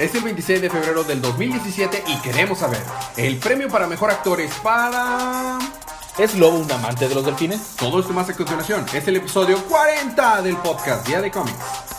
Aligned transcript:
Es 0.00 0.14
el 0.14 0.22
26 0.22 0.62
de 0.62 0.70
febrero 0.70 1.04
del 1.04 1.20
2017 1.20 2.04
y 2.06 2.16
queremos 2.22 2.60
saber 2.60 2.80
el 3.18 3.36
premio 3.36 3.68
para 3.68 3.86
mejor 3.86 4.10
actor 4.10 4.40
es 4.40 4.50
para... 4.62 5.58
¿Es 6.16 6.36
Lobo 6.36 6.56
un 6.56 6.72
amante 6.72 7.06
de 7.06 7.14
los 7.14 7.22
delfines? 7.22 7.76
Todo 7.76 8.00
esto 8.00 8.14
más 8.14 8.26
a 8.30 8.34
continuación. 8.34 8.86
Es 8.94 9.06
el 9.06 9.16
episodio 9.16 9.62
40 9.64 10.40
del 10.40 10.56
podcast 10.56 11.06
Día 11.06 11.20
de 11.20 11.30
Cómics. 11.30 11.89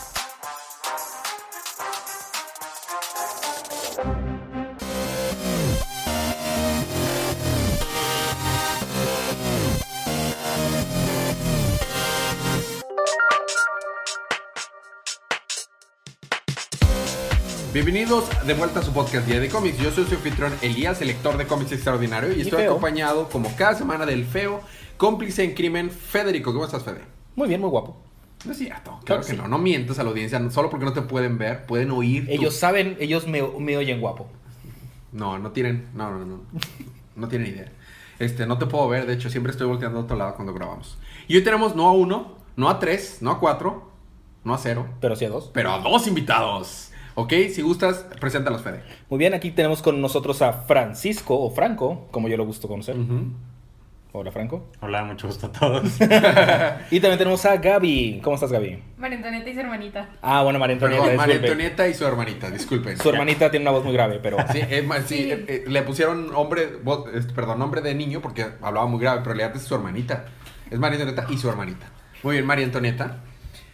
Bienvenidos 17.92 18.30
de 18.48 18.54
vuelta 18.54 18.80
a 18.80 18.84
su 18.84 18.94
podcast 18.94 19.28
Día 19.28 19.42
de 19.42 19.50
Cómics. 19.50 19.78
Yo 19.78 19.92
soy 19.92 20.06
su 20.06 20.16
anfitrión 20.16 20.54
Elías, 20.62 21.02
el 21.02 21.08
lector 21.10 21.36
de 21.36 21.46
cómics 21.46 21.74
extraordinario, 21.74 22.32
y, 22.32 22.38
Y 22.38 22.42
estoy 22.44 22.62
feo. 22.62 22.72
acompañado 22.72 23.28
como 23.28 23.54
cada 23.58 23.76
semana 23.76 24.06
del 24.06 24.24
feo 24.24 24.62
cómplice 24.96 25.44
en 25.44 25.54
crimen, 25.56 25.92
Federico. 25.92 26.54
¿Cómo 26.54 26.64
estás, 26.64 26.84
Fede? 26.84 27.02
Muy 27.36 27.50
bien, 27.50 27.60
muy 27.60 27.70
guapo. 27.70 27.98
No 28.46 28.54
es 28.54 28.60
cierto. 28.60 28.92
Claro, 28.92 29.04
Claro 29.04 29.22
que 29.24 29.32
sí. 29.32 29.36
no. 29.36 29.46
No 29.50 29.58
mientas 29.58 30.00
a 30.00 30.04
la 30.06 30.12
audiencia. 30.12 30.40
Solo 30.52 30.70
porque 30.70 30.86
no 30.86 30.94
te 30.94 31.02
pueden 31.02 31.38
ver, 31.38 31.66
pueden 31.66 31.92
oír. 31.92 32.28
tu- 32.28 32.32
Ellos 32.32 32.56
saben, 32.56 32.96
ellos 33.02 33.28
me, 33.28 33.42
me 33.60 33.76
oyen 33.76 34.00
guapo. 34.00 34.30
No, 35.12 35.38
no 35.38 35.52
tienen. 35.52 35.90
No, 35.94 36.12
no, 36.12 36.24
no. 36.24 36.40
No 37.18 37.28
tienen 37.28 37.50
idea. 37.50 37.74
Este, 38.20 38.46
no 38.46 38.58
te 38.58 38.68
puedo 38.68 38.88
ver. 38.88 39.06
De 39.06 39.16
hecho, 39.16 39.30
siempre 39.30 39.52
estoy 39.52 39.68
volteando 39.68 40.00
a 40.00 40.04
otro 40.04 40.16
lado 40.16 40.36
cuando 40.36 40.54
grabamos. 40.54 40.98
Y 41.28 41.36
hoy 41.36 41.44
tenemos 41.44 41.76
no 41.76 41.90
a 41.90 41.92
uno, 41.92 42.38
no 42.56 42.70
a 42.70 42.80
tres, 42.80 43.18
no 43.20 43.32
a 43.32 43.40
cuatro, 43.42 43.92
no 44.46 44.54
a 44.54 44.58
cero, 44.58 44.88
Pero 45.02 45.18
sí 45.18 45.26
a 45.26 45.30
dos. 45.30 45.52
pero 45.54 45.74
a 45.74 45.80
dos 45.80 46.08
invitados. 46.08 46.88
¿Ok? 47.16 47.34
Si 47.54 47.62
gustas, 47.62 48.06
preséntalos, 48.20 48.62
Fede. 48.62 48.84
Muy 49.10 49.20
bien, 49.20 49.34
aquí 49.34 49.52
tenemos 49.52 49.82
con 49.82 50.00
nosotros 50.02 50.42
a 50.42 50.54
Francisco, 50.54 51.38
o 51.40 51.50
Franco, 51.52 52.08
como 52.12 52.28
yo 52.30 52.38
lo 52.38 52.46
gusto 52.46 52.68
conocer. 52.68 52.96
Hola, 54.14 54.30
Franco. 54.32 54.68
Hola, 54.82 55.06
mucho 55.06 55.28
gusto 55.28 55.48
a 55.48 55.52
todos. 55.54 55.84
Y 56.92 57.00
también 57.00 57.18
tenemos 57.18 57.46
a 57.46 57.56
Gaby. 57.56 58.20
¿Cómo 58.22 58.36
estás, 58.36 58.52
Gaby? 58.52 58.78
María 58.98 59.16
Antonieta 59.18 59.50
y 59.50 59.54
su 59.54 59.60
hermanita. 59.62 60.10
Ah, 60.22 60.44
bueno, 60.44 60.60
María 60.60 60.74
Antonieta. 60.74 61.02
Perdón, 61.04 61.18
María. 61.18 61.36
Antonieta 61.38 61.88
y 61.88 61.94
su 61.94 62.06
hermanita, 62.06 62.50
disculpen. 62.52 62.98
Su 62.98 63.10
hermanita 63.10 63.50
tiene 63.50 63.64
una 63.64 63.72
voz 63.72 63.86
muy 63.86 63.94
grave, 63.94 64.20
pero... 64.22 64.36
Sí, 64.52 64.60
sí, 64.62 64.68
Sí. 65.08 65.32
eh, 65.32 65.46
eh, 65.48 65.64
le 65.66 65.82
pusieron 65.84 66.30
hombre, 66.36 66.78
voz- 66.84 67.06
perdón, 67.34 67.60
nombre 67.60 67.80
de 67.82 67.96
niño 67.96 68.22
porque 68.22 68.46
hablaba 68.62 68.86
muy 68.88 69.00
grave, 69.00 69.20
pero 69.22 69.32
en 69.32 69.38
realidad 69.38 69.56
es 69.62 69.66
su 69.68 69.76
hermanita. 69.76 70.26
Es 70.70 70.78
María 70.78 71.00
Antonieta 71.00 71.26
y 71.32 71.38
su 71.38 71.50
hermanita. 71.50 71.86
Muy 72.24 72.34
bien, 72.36 72.46
María 72.46 72.66
Antonieta. 72.66 73.24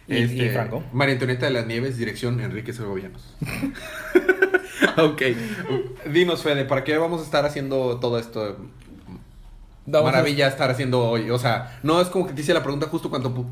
Este, 0.08 0.34
Y- 0.36 0.42
y 0.46 0.48
Franco. 0.50 0.82
María 0.92 1.12
Antonieta 1.14 1.46
de 1.46 1.52
las 1.52 1.66
Nieves, 1.66 1.96
dirección 1.98 2.40
Enrique 2.40 2.72
Segovianos. 2.72 3.34
ok. 4.96 5.22
Dinos, 6.12 6.42
Fede, 6.42 6.64
¿para 6.64 6.84
qué 6.84 6.96
vamos 6.98 7.20
a 7.20 7.24
estar 7.24 7.44
haciendo 7.44 7.98
todo 8.00 8.18
esto? 8.18 8.56
Vamos 9.86 10.08
a- 10.08 10.12
Maravilla 10.12 10.48
estar 10.48 10.70
haciendo 10.70 11.08
hoy. 11.08 11.30
O 11.30 11.38
sea, 11.38 11.78
no 11.82 12.00
es 12.00 12.08
como 12.08 12.26
que 12.26 12.32
te 12.32 12.40
hice 12.40 12.54
la 12.54 12.62
pregunta 12.62 12.86
justo 12.86 13.10
cuando 13.10 13.46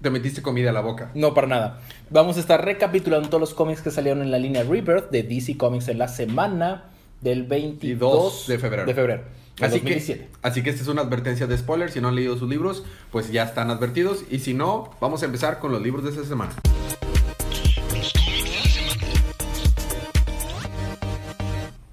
te 0.00 0.10
metiste 0.10 0.42
comida 0.42 0.70
a 0.70 0.72
la 0.72 0.80
boca. 0.80 1.10
No, 1.14 1.34
para 1.34 1.46
nada. 1.46 1.80
Vamos 2.10 2.36
a 2.36 2.40
estar 2.40 2.64
recapitulando 2.64 3.28
todos 3.28 3.40
los 3.40 3.54
cómics 3.54 3.80
que 3.82 3.90
salieron 3.90 4.22
en 4.22 4.30
la 4.30 4.38
línea 4.38 4.62
Rebirth 4.62 5.10
de 5.10 5.22
DC 5.22 5.56
Comics 5.56 5.88
en 5.88 5.98
la 5.98 6.08
semana 6.08 6.84
del 7.20 7.44
22 7.44 8.46
de 8.46 8.58
febrero. 8.58 8.86
De 8.86 8.94
febrero. 8.94 9.22
Así 9.60 9.78
2017. 9.78 10.20
que, 10.20 10.28
así 10.42 10.62
que 10.62 10.70
esta 10.70 10.82
es 10.82 10.88
una 10.88 11.02
advertencia 11.02 11.46
de 11.46 11.56
spoiler. 11.56 11.90
Si 11.90 12.00
no 12.00 12.08
han 12.08 12.14
leído 12.14 12.36
sus 12.36 12.48
libros, 12.48 12.84
pues 13.10 13.32
ya 13.32 13.44
están 13.44 13.70
advertidos. 13.70 14.24
Y 14.30 14.40
si 14.40 14.52
no, 14.52 14.90
vamos 15.00 15.22
a 15.22 15.26
empezar 15.26 15.60
con 15.60 15.72
los 15.72 15.80
libros 15.80 16.04
de 16.04 16.10
esta 16.10 16.24
semana. 16.24 16.52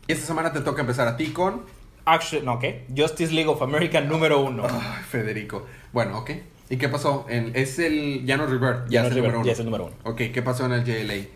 Y 0.08 0.12
esta 0.12 0.28
semana 0.28 0.52
te 0.52 0.60
toca 0.60 0.82
empezar 0.82 1.08
a 1.08 1.16
ti 1.16 1.28
con... 1.28 1.62
Action, 2.06 2.44
no, 2.44 2.60
¿qué? 2.60 2.86
Justice 2.96 3.32
League 3.34 3.50
of 3.50 3.62
America 3.62 4.02
número 4.02 4.42
uno. 4.42 4.64
Ay, 4.70 5.04
Federico. 5.10 5.66
Bueno, 5.94 6.18
ok. 6.20 6.32
¿Y 6.70 6.76
qué 6.76 6.90
pasó? 6.90 7.26
En, 7.30 7.56
es 7.56 7.80
el... 7.80 8.26
Ya 8.26 8.36
no 8.36 8.46
Rebirth, 8.46 8.90
ya, 8.90 9.02
Ya 9.02 9.02
no 9.04 9.08
es 9.08 9.14
el 9.16 9.22
número 9.22 9.38
uno. 9.40 9.46
ya 9.46 9.52
es 9.54 9.60
el 9.60 9.66
número 9.66 9.86
uno. 9.86 9.96
Ok, 10.04 10.18
¿qué 10.34 10.42
pasó 10.42 10.66
en 10.66 10.74
el 10.74 10.84
JLA? 10.84 11.28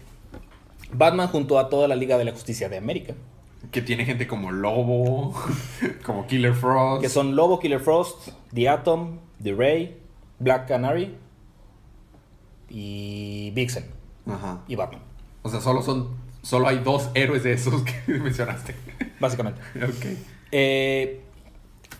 Batman 0.91 1.29
junto 1.29 1.57
a 1.57 1.69
toda 1.69 1.88
la 1.88 1.95
Liga 1.95 2.17
de 2.17 2.25
la 2.25 2.31
Justicia 2.33 2.67
de 2.67 2.77
América. 2.77 3.13
Que 3.72 3.81
tiene 3.81 4.06
gente 4.06 4.28
como 4.28 4.51
Lobo, 4.51 5.34
como 6.06 6.25
Killer 6.28 6.53
Frost. 6.53 7.01
Que 7.01 7.09
son 7.09 7.35
Lobo, 7.35 7.59
Killer 7.59 7.79
Frost, 7.79 8.29
The 8.53 8.69
Atom, 8.69 9.19
The 9.44 9.53
Ray, 9.53 9.97
Black 10.40 10.68
Canary 10.68 11.16
y 12.69 13.51
Vixen 13.51 13.85
Ajá. 14.28 14.62
y 14.68 14.75
Batman, 14.75 15.01
O 15.44 15.50
sea, 15.50 15.62
solo 15.62 15.81
son... 15.81 16.25
Solo 16.41 16.68
hay 16.69 16.78
dos 16.79 17.09
héroes 17.13 17.44
de 17.44 17.51
esos 17.51 17.81
que 17.84 18.13
mencionaste. 18.19 18.73
básicamente. 19.19 19.59
ok. 19.84 20.18
Eh, 20.53 21.22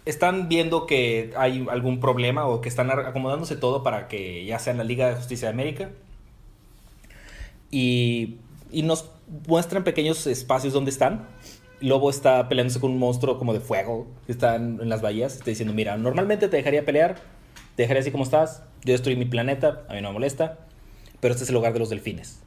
están 0.06 0.48
viendo 0.48 0.86
que 0.88 1.34
hay 1.36 1.68
algún 1.70 2.00
problema 2.00 2.46
o 2.48 2.62
que 2.62 2.70
están 2.70 2.90
acomodándose 2.90 3.58
todo 3.58 3.84
para 3.84 4.08
que 4.08 4.46
ya 4.46 4.58
sea 4.60 4.72
en 4.72 4.78
la 4.78 4.86
Liga 4.86 5.10
de 5.10 5.16
Justicia 5.16 5.50
de 5.50 5.54
América. 5.54 5.90
Y, 7.72 8.38
y 8.72 8.84
nos 8.84 9.10
muestran 9.48 9.84
pequeños 9.84 10.26
espacios 10.28 10.72
donde 10.74 10.92
están. 10.92 11.28
Lobo 11.80 12.10
está 12.10 12.50
peleándose 12.50 12.80
con 12.80 12.92
un 12.92 13.00
monstruo 13.00 13.38
como 13.38 13.54
de 13.54 13.60
fuego 13.60 14.08
que 14.26 14.32
está 14.32 14.56
en, 14.56 14.90
las 14.90 15.02
bahías. 15.02 15.36
Está 15.36 15.50
diciendo, 15.50 15.74
mira, 15.74 15.98
normalmente 15.98 16.48
te 16.48 16.58
dejaría 16.58 16.86
pelear, 16.86 17.16
te 17.76 17.84
dejaría 17.84 18.02
así 18.02 18.12
como 18.12 18.24
estás. 18.24 18.64
Yo 18.84 18.94
destruí 18.94 19.16
mi 19.16 19.26
planeta, 19.26 19.86
a 19.90 19.94
mí 19.94 20.02
no 20.02 20.10
me 20.10 20.14
molesta. 20.14 20.60
Pero 21.20 21.34
este 21.34 21.44
es 21.44 21.50
el 21.50 21.56
hogar 21.56 21.74
de 21.74 21.80
los 21.80 21.90
delfines. 21.90 22.42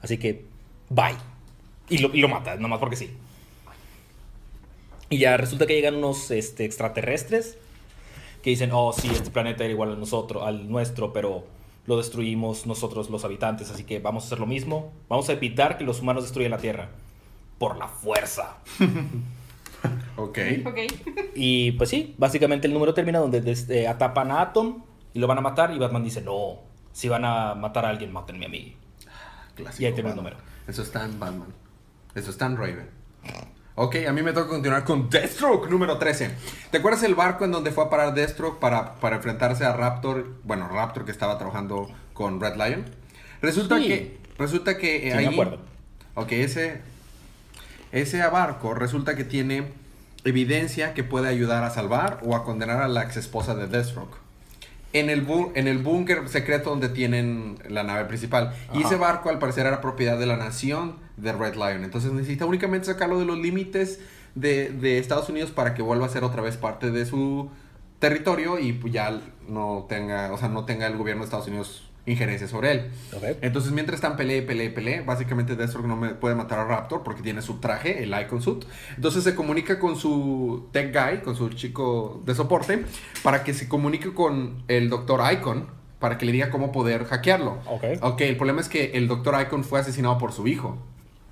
Así 0.00 0.18
que, 0.18 0.46
bye. 0.88 1.16
Y 1.88 1.98
lo, 1.98 2.14
y 2.14 2.20
lo 2.20 2.28
mata, 2.28 2.56
nomás 2.56 2.78
porque 2.78 2.96
sí. 2.96 3.10
Y 5.10 5.18
ya 5.18 5.36
resulta 5.36 5.66
que 5.66 5.74
llegan 5.74 5.96
unos 5.96 6.30
este, 6.30 6.64
extraterrestres 6.64 7.58
que 8.42 8.50
dicen, 8.50 8.70
oh, 8.72 8.92
sí, 8.92 9.08
este 9.12 9.30
planeta 9.30 9.64
era 9.64 9.72
igual 9.72 9.90
a 9.90 10.46
al 10.46 10.70
nuestro, 10.70 11.12
pero 11.12 11.44
lo 11.86 11.96
destruimos 11.96 12.66
nosotros 12.66 13.10
los 13.10 13.24
habitantes, 13.24 13.70
así 13.70 13.84
que 13.84 13.98
vamos 13.98 14.24
a 14.24 14.26
hacer 14.26 14.40
lo 14.40 14.46
mismo. 14.46 14.92
Vamos 15.08 15.28
a 15.28 15.32
evitar 15.32 15.78
que 15.78 15.84
los 15.84 16.00
humanos 16.00 16.24
destruyan 16.24 16.50
la 16.50 16.58
Tierra. 16.58 16.88
Por 17.58 17.76
la 17.78 17.88
fuerza. 17.88 18.56
Ok. 20.16 20.38
Ok. 20.66 20.78
Y 21.34 21.72
pues 21.72 21.90
sí, 21.90 22.14
básicamente 22.18 22.68
el 22.68 22.72
número 22.74 22.94
termina 22.94 23.18
donde 23.18 23.40
des- 23.40 23.68
eh, 23.68 23.88
atapan 23.88 24.30
a 24.30 24.40
Atom 24.42 24.84
y 25.12 25.18
lo 25.18 25.26
van 25.26 25.38
a 25.38 25.40
matar 25.40 25.72
y 25.74 25.78
Batman 25.78 26.04
dice, 26.04 26.20
no, 26.20 26.60
si 26.92 27.08
van 27.08 27.24
a 27.24 27.54
matar 27.56 27.84
a 27.86 27.88
alguien, 27.88 28.12
mátenme 28.12 28.46
a 28.46 28.48
mí. 28.48 28.76
Clásico 29.56 29.82
Y 29.82 29.86
ahí 29.86 29.92
termina 29.92 30.10
el 30.10 30.16
número. 30.16 30.36
Eso 30.68 30.82
está 30.82 31.04
en 31.04 31.18
Batman. 31.18 31.48
Eso 32.14 32.30
está 32.30 32.46
en 32.46 32.56
Raven. 32.58 32.88
Ok, 33.74 33.96
a 34.06 34.12
mí 34.12 34.22
me 34.22 34.32
toca 34.32 34.48
continuar 34.50 34.84
con 34.84 35.08
Deathstroke 35.10 35.68
número 35.68 35.98
13. 35.98 36.30
¿Te 36.70 36.78
acuerdas 36.78 37.02
el 37.02 37.14
barco 37.16 37.44
en 37.44 37.50
donde 37.50 37.72
fue 37.72 37.84
a 37.84 37.90
parar 37.90 38.14
Deathstroke 38.14 38.60
para, 38.60 38.96
para 38.96 39.16
enfrentarse 39.16 39.64
a 39.64 39.72
Raptor? 39.72 40.34
Bueno, 40.44 40.68
Raptor 40.68 41.04
que 41.06 41.10
estaba 41.10 41.38
trabajando 41.38 41.88
con 42.12 42.38
Red 42.40 42.54
Lion. 42.54 42.84
Resulta 43.40 43.78
Sí. 43.78 43.88
que. 43.88 44.18
Resulta 44.38 44.76
que 44.78 45.08
eh, 45.08 45.10
Sí, 45.10 45.16
me 45.16 45.26
ahí. 45.26 45.32
acuerdo. 45.32 45.58
Ok, 46.14 46.32
ese. 46.32 46.82
Ese 47.92 48.26
barco 48.26 48.74
resulta 48.74 49.14
que 49.14 49.24
tiene 49.24 49.68
evidencia 50.24 50.94
que 50.94 51.04
puede 51.04 51.28
ayudar 51.28 51.62
a 51.62 51.70
salvar 51.70 52.20
o 52.24 52.34
a 52.34 52.44
condenar 52.44 52.80
a 52.80 52.88
la 52.88 53.02
ex 53.02 53.18
esposa 53.18 53.54
de 53.54 53.66
Deathstroke. 53.66 54.16
En 54.94 55.08
el, 55.08 55.26
en 55.54 55.68
el 55.68 55.78
búnker 55.78 56.28
secreto 56.28 56.70
donde 56.70 56.88
tienen 56.88 57.58
la 57.68 57.82
nave 57.82 58.04
principal. 58.06 58.54
Y 58.74 58.82
ese 58.82 58.96
barco 58.96 59.30
al 59.30 59.38
parecer 59.38 59.66
era 59.66 59.80
propiedad 59.80 60.18
de 60.18 60.26
la 60.26 60.36
nación 60.36 60.96
de 61.16 61.32
Red 61.32 61.54
Lion. 61.54 61.84
Entonces 61.84 62.12
necesita 62.12 62.44
únicamente 62.44 62.86
sacarlo 62.86 63.18
de 63.18 63.24
los 63.24 63.38
límites 63.38 64.00
de, 64.34 64.70
de 64.70 64.98
Estados 64.98 65.28
Unidos 65.28 65.50
para 65.50 65.74
que 65.74 65.82
vuelva 65.82 66.06
a 66.06 66.08
ser 66.08 66.24
otra 66.24 66.42
vez 66.42 66.56
parte 66.56 66.90
de 66.90 67.06
su 67.06 67.50
territorio 67.98 68.58
y 68.58 68.72
pues 68.72 68.92
ya 68.92 69.20
no 69.48 69.86
tenga, 69.88 70.32
o 70.32 70.38
sea, 70.38 70.48
no 70.48 70.64
tenga 70.64 70.86
el 70.86 70.96
gobierno 70.96 71.22
de 71.22 71.26
Estados 71.26 71.46
Unidos 71.46 71.91
injerencia 72.04 72.48
sobre 72.48 72.72
él. 72.72 72.90
Ok. 73.16 73.22
Entonces, 73.42 73.70
mientras 73.72 73.96
están 73.96 74.16
pelee, 74.16 74.42
pelee, 74.42 74.70
pelee, 74.70 75.02
básicamente 75.02 75.54
Deathstroke 75.56 75.86
no 75.86 75.96
me 75.96 76.10
puede 76.14 76.34
matar 76.34 76.58
a 76.58 76.64
Raptor 76.64 77.02
porque 77.02 77.22
tiene 77.22 77.42
su 77.42 77.58
traje, 77.60 78.02
el 78.02 78.12
Icon 78.20 78.42
Suit. 78.42 78.64
Entonces 78.96 79.22
se 79.24 79.34
comunica 79.34 79.78
con 79.78 79.96
su 79.96 80.68
tech 80.72 80.92
guy, 80.92 81.18
con 81.22 81.36
su 81.36 81.48
chico 81.50 82.20
de 82.24 82.34
soporte, 82.34 82.84
para 83.22 83.44
que 83.44 83.54
se 83.54 83.68
comunique 83.68 84.12
con 84.12 84.62
el 84.68 84.90
Dr. 84.90 85.20
Icon, 85.32 85.66
para 86.00 86.18
que 86.18 86.26
le 86.26 86.32
diga 86.32 86.50
cómo 86.50 86.72
poder 86.72 87.04
hackearlo. 87.04 87.58
Ok. 87.66 87.84
Ok, 88.02 88.20
el 88.22 88.36
problema 88.36 88.60
es 88.60 88.68
que 88.68 88.92
el 88.94 89.06
Dr. 89.06 89.40
Icon 89.42 89.62
fue 89.62 89.78
asesinado 89.78 90.18
por 90.18 90.32
su 90.32 90.48
hijo. 90.48 90.78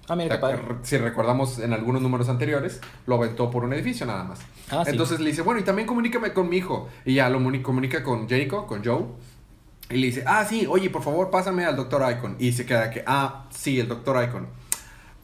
Ah, 0.09 0.17
mira, 0.17 0.37
qué 0.37 0.41
padre. 0.41 0.59
Si 0.83 0.97
recordamos 0.99 1.59
en 1.61 1.73
algunos 1.73 2.03
números 2.03 2.29
anteriores, 2.29 2.81
lo 3.07 3.17
aventó 3.17 3.51
por 3.51 3.65
un 3.65 3.73
edificio 3.73 4.07
nada 4.07 4.25
más. 4.25 4.41
Ah, 4.71 4.83
sí. 4.85 4.91
Entonces 4.93 5.19
le 5.21 5.31
dice, 5.31 5.43
bueno, 5.43 5.61
y 5.61 5.65
también 5.65 5.87
comunícame 5.87 6.33
con 6.33 6.49
mi 6.49 6.57
hijo. 6.59 6.89
Y 7.05 7.15
ya 7.15 7.29
lo 7.29 7.39
muni- 7.41 7.63
comunica 7.63 8.03
con 8.05 8.29
Jericho, 8.29 8.67
con 8.67 8.85
Joe. 8.85 9.05
Y 9.91 9.97
le 9.99 10.07
dice, 10.07 10.25
ah, 10.27 10.45
sí, 10.49 10.67
oye, 10.69 10.89
por 10.91 11.03
favor, 11.03 11.31
pásame 11.31 11.65
al 11.65 11.77
Dr. 11.77 12.13
Icon. 12.13 12.37
Y 12.39 12.53
se 12.53 12.65
queda 12.65 12.91
que, 12.91 13.03
ah, 13.07 13.47
sí, 13.51 13.81
el 13.81 13.89
Dr. 13.89 14.25
Icon. 14.25 14.49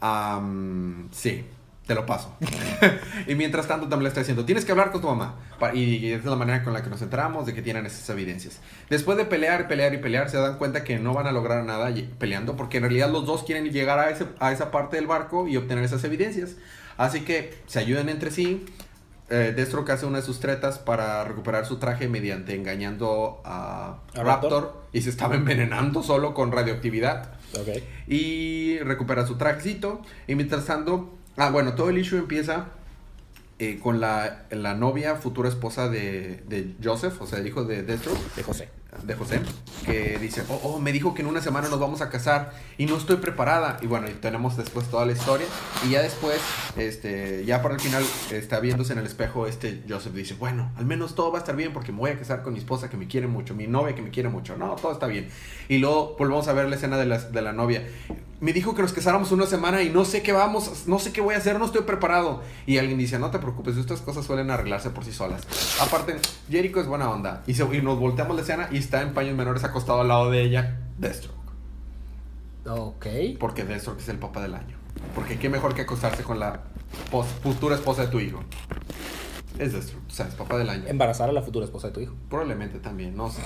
Am, 0.01 1.09
sí. 1.13 1.45
Te 1.87 1.95
lo 1.95 2.05
paso. 2.05 2.37
y 3.29 3.37
mientras 3.37 3.69
tanto 3.69 3.87
también 3.89 4.05
le 4.05 4.09
está 4.09 4.21
diciendo, 4.21 4.45
tienes 4.45 4.65
que 4.65 4.73
hablar 4.73 4.91
con 4.91 5.01
tu 5.01 5.07
mamá. 5.07 5.37
Y 5.73 6.11
es 6.11 6.25
la 6.25 6.35
manera 6.35 6.65
con 6.65 6.73
la 6.73 6.83
que 6.83 6.91
nos 6.91 7.01
enteramos 7.01 7.47
de 7.47 7.55
que 7.55 7.63
tienen 7.63 7.87
esas 7.87 8.11
evidencias. 8.11 8.61
Después 8.91 9.17
de 9.17 9.25
pelear, 9.25 9.69
pelear 9.69 9.95
y 9.95 9.99
pelear, 9.99 10.29
se 10.29 10.37
dan 10.37 10.59
cuenta 10.59 10.83
que 10.83 10.99
no 10.99 11.15
van 11.15 11.29
a 11.29 11.33
lograr 11.33 11.65
nada 11.65 11.95
peleando 12.19 12.57
porque 12.57 12.79
en 12.79 12.83
realidad 12.83 13.11
los 13.11 13.25
dos 13.25 13.45
quieren 13.45 13.71
llegar 13.71 14.01
a, 14.01 14.11
ese, 14.11 14.27
a 14.41 14.51
esa 14.51 14.73
parte 14.73 14.97
del 14.97 15.07
barco 15.07 15.47
y 15.47 15.57
obtener 15.57 15.85
esas 15.85 16.03
evidencias. 16.03 16.57
Así 16.97 17.21
que 17.21 17.57
se 17.67 17.79
ayudan 17.79 18.09
entre 18.09 18.33
sí. 18.33 18.67
Eh, 19.29 19.53
Deathstroke 19.57 19.91
hace 19.91 20.07
una 20.07 20.19
de 20.19 20.25
sus 20.25 20.39
tretas 20.39 20.79
para 20.79 21.25
recuperar 21.25 21.67
su 21.67 21.79
traje 21.79 22.09
mediante 22.09 22.55
engañando 22.55 23.41
a, 23.45 23.99
¿A 24.15 24.23
Raptor, 24.23 24.53
Raptor? 24.53 24.83
y 24.93 25.03
se 25.03 25.11
estaba 25.11 25.35
envenenando 25.35 26.03
solo 26.05 26.33
con 26.33 26.53
radioactividad 26.53 27.33
y 28.07 28.79
recupera 28.79 29.27
su 29.27 29.37
trajecito. 29.37 30.03
Y 30.29 30.37
mientras 30.37 30.65
tanto, 30.67 31.15
ah, 31.37 31.51
bueno, 31.51 31.75
todo 31.75 31.91
el 31.91 31.99
issue 31.99 32.19
empieza 32.19 32.67
eh, 33.59 33.81
con 33.83 34.01
la, 34.01 34.45
la 34.51 34.75
novia, 34.75 35.17
futura 35.17 35.49
esposa 35.49 35.89
de, 35.89 36.43
de 36.47 36.75
Joseph, 36.83 37.21
o 37.21 37.27
sea, 37.27 37.41
el 37.41 37.47
hijo 37.49 37.65
de 37.65 37.83
Deathstroke, 37.83 38.35
De 38.37 38.43
José. 38.45 38.69
De 39.03 39.15
José, 39.15 39.41
que 39.85 40.19
dice, 40.19 40.43
oh, 40.49 40.61
oh, 40.63 40.79
me 40.79 40.93
dijo 40.93 41.15
que 41.15 41.23
en 41.23 41.29
una 41.29 41.41
semana 41.41 41.69
nos 41.69 41.79
vamos 41.81 42.01
a 42.01 42.11
casar 42.11 42.53
y 42.79 42.87
no 42.87 42.97
estoy 42.97 43.17
preparada. 43.17 43.79
Y 43.83 43.87
bueno, 43.87 44.09
y 44.09 44.13
tenemos 44.13 44.57
después 44.57 44.89
toda 44.89 45.07
la 45.07 45.13
historia. 45.13 45.47
Y 45.87 45.91
ya 45.91 46.03
después, 46.03 46.41
este, 46.77 47.45
ya 47.45 47.63
para 47.63 47.75
el 47.75 47.81
final, 47.81 48.05
está 48.31 48.61
viéndose 48.61 48.93
en 48.93 48.99
el 48.99 49.07
espejo, 49.07 49.47
este 49.47 49.85
Joseph 49.89 50.13
dice, 50.13 50.35
bueno, 50.35 50.71
al 50.77 50.87
menos 50.87 51.15
todo 51.15 51.31
va 51.31 51.39
a 51.39 51.41
estar 51.41 51.57
bien 51.57 51.73
porque 51.73 51.93
me 51.93 51.99
voy 51.99 52.11
a 52.11 52.19
casar 52.19 52.43
con 52.43 52.53
mi 52.53 52.59
esposa 52.59 52.91
que 52.91 52.97
me 52.97 53.07
quiere 53.07 53.27
mucho, 53.27 53.55
mi 53.55 53.67
novia 53.67 53.95
que 53.95 54.03
me 54.03 54.11
quiere 54.11 54.29
mucho. 54.29 54.57
No, 54.57 54.75
todo 54.77 54.93
está 54.93 55.07
bien. 55.07 55.29
Y 55.69 55.79
luego 55.79 56.17
volvemos 56.19 56.49
a 56.49 56.53
ver 56.53 56.69
la 56.69 56.77
escena 56.77 56.97
de 56.97 57.07
la, 57.07 57.19
de 57.19 57.43
la 57.43 57.53
novia. 57.53 57.87
Me 58.41 58.53
dijo 58.53 58.75
que 58.75 58.83
nos 58.83 58.93
casáramos 58.93 59.33
una 59.33 59.47
semana 59.47 59.83
y 59.83 59.89
no 59.89 60.05
sé 60.05 60.23
qué 60.23 60.33
vamos, 60.33 60.87
no 60.87 60.99
sé 60.99 61.11
qué 61.13 61.23
voy 61.23 61.35
a 61.35 61.39
hacer, 61.39 61.59
no 61.59 61.65
estoy 61.65 61.83
preparado. 61.83 62.43
Y 62.67 62.77
alguien 62.77 62.99
dice, 62.99 63.19
no 63.19 63.31
te 63.31 63.39
preocupes, 63.39 63.77
estas 63.79 64.03
cosas 64.03 64.27
suelen 64.27 64.51
arreglarse 64.51 64.91
por 64.91 65.05
sí 65.05 65.13
solas. 65.13 65.47
Aparte, 65.81 66.17
Jericho 66.51 66.81
es 66.81 66.87
buena 66.87 67.11
onda. 67.11 67.43
Y, 67.47 67.55
se- 67.55 67.65
y 67.75 67.81
nos 67.81 67.99
volteamos 67.99 68.37
la 68.37 68.43
escena 68.43 68.69
y 68.71 68.77
está 68.77 69.01
en 69.03 69.15
paños 69.15 69.37
menores 69.37 69.65
acostado 69.65 70.03
al 70.03 70.09
lado 70.09 70.31
de 70.31 70.43
ella, 70.43 70.81
Deathstroke. 70.99 71.35
Ok. 72.69 73.07
Porque 73.39 73.65
Deathstroke 73.65 74.01
es 74.01 74.09
el 74.09 74.19
papá 74.19 74.43
del 74.43 74.55
año. 74.55 74.77
Porque 75.15 75.39
qué 75.39 75.49
mejor 75.49 75.75
que 75.75 75.83
acostarse 75.83 76.23
con 76.23 76.39
la 76.39 76.61
pos- 77.11 77.27
futura 77.43 77.75
esposa 77.77 78.03
de 78.03 78.09
tu 78.09 78.21
hijo. 78.21 78.41
Es 79.59 79.73
Deathstroke, 79.73 80.03
o 80.09 80.11
sea, 80.11 80.27
es 80.27 80.35
papá 80.35 80.59
del 80.59 80.69
año. 80.69 80.85
Embarazar 80.87 81.31
a 81.31 81.33
la 81.33 81.41
futura 81.43 81.65
esposa 81.65 81.87
de 81.89 81.95
tu 81.95 82.01
hijo. 82.01 82.15
Probablemente 82.29 82.79
también, 82.81 83.17
no 83.17 83.31
sé. 83.31 83.41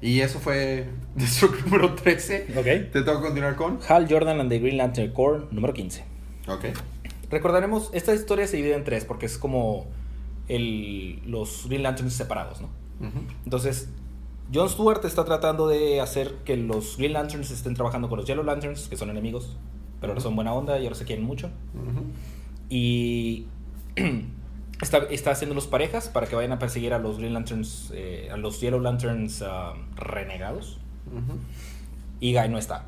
Y 0.00 0.20
eso 0.20 0.38
fue 0.38 0.88
Deathstroke 1.14 1.64
número 1.64 1.94
13. 1.94 2.48
Ok. 2.56 2.64
Te 2.64 3.02
tengo 3.02 3.18
que 3.18 3.26
continuar 3.26 3.56
con. 3.56 3.78
Hal 3.88 4.06
Jordan 4.08 4.40
and 4.40 4.50
the 4.50 4.58
Green 4.58 4.76
Lantern 4.76 5.12
Corps, 5.12 5.44
número 5.50 5.72
15. 5.72 6.04
Ok. 6.48 6.64
Recordaremos, 7.30 7.90
esta 7.92 8.14
historia 8.14 8.46
se 8.46 8.56
divide 8.56 8.74
en 8.74 8.84
tres 8.84 9.04
porque 9.04 9.26
es 9.26 9.36
como 9.36 9.86
el, 10.48 11.20
los 11.26 11.66
Green 11.66 11.82
Lanterns 11.82 12.14
separados, 12.14 12.60
¿no? 12.60 12.68
Entonces, 13.44 13.90
John 14.54 14.70
Stewart 14.70 15.04
está 15.04 15.24
tratando 15.24 15.68
de 15.68 16.00
hacer 16.00 16.32
que 16.44 16.56
los 16.56 16.96
Green 16.96 17.12
Lanterns 17.12 17.50
estén 17.50 17.74
trabajando 17.74 18.08
con 18.08 18.18
los 18.18 18.26
Yellow 18.26 18.44
Lanterns, 18.44 18.88
que 18.88 18.96
son 18.96 19.10
enemigos, 19.10 19.56
pero 20.00 20.12
ahora 20.12 20.20
son 20.20 20.36
buena 20.36 20.52
onda 20.54 20.78
y 20.78 20.84
ahora 20.84 20.94
se 20.94 21.04
quieren 21.04 21.24
mucho. 21.24 21.50
Y 22.68 23.46
está, 24.82 24.98
está 25.10 25.30
haciéndolos 25.30 25.66
parejas 25.66 26.08
para 26.08 26.26
que 26.26 26.36
vayan 26.36 26.52
a 26.52 26.58
perseguir 26.58 26.92
a 26.94 26.98
los 26.98 27.18
Green 27.18 27.34
Lanterns, 27.34 27.90
eh, 27.94 28.28
a 28.32 28.36
los 28.36 28.60
Yellow 28.60 28.80
Lanterns 28.80 29.42
ah, 29.42 29.74
renegados. 29.96 30.78
Y 32.20 32.34
Guy 32.34 32.48
no 32.48 32.58
está. 32.58 32.86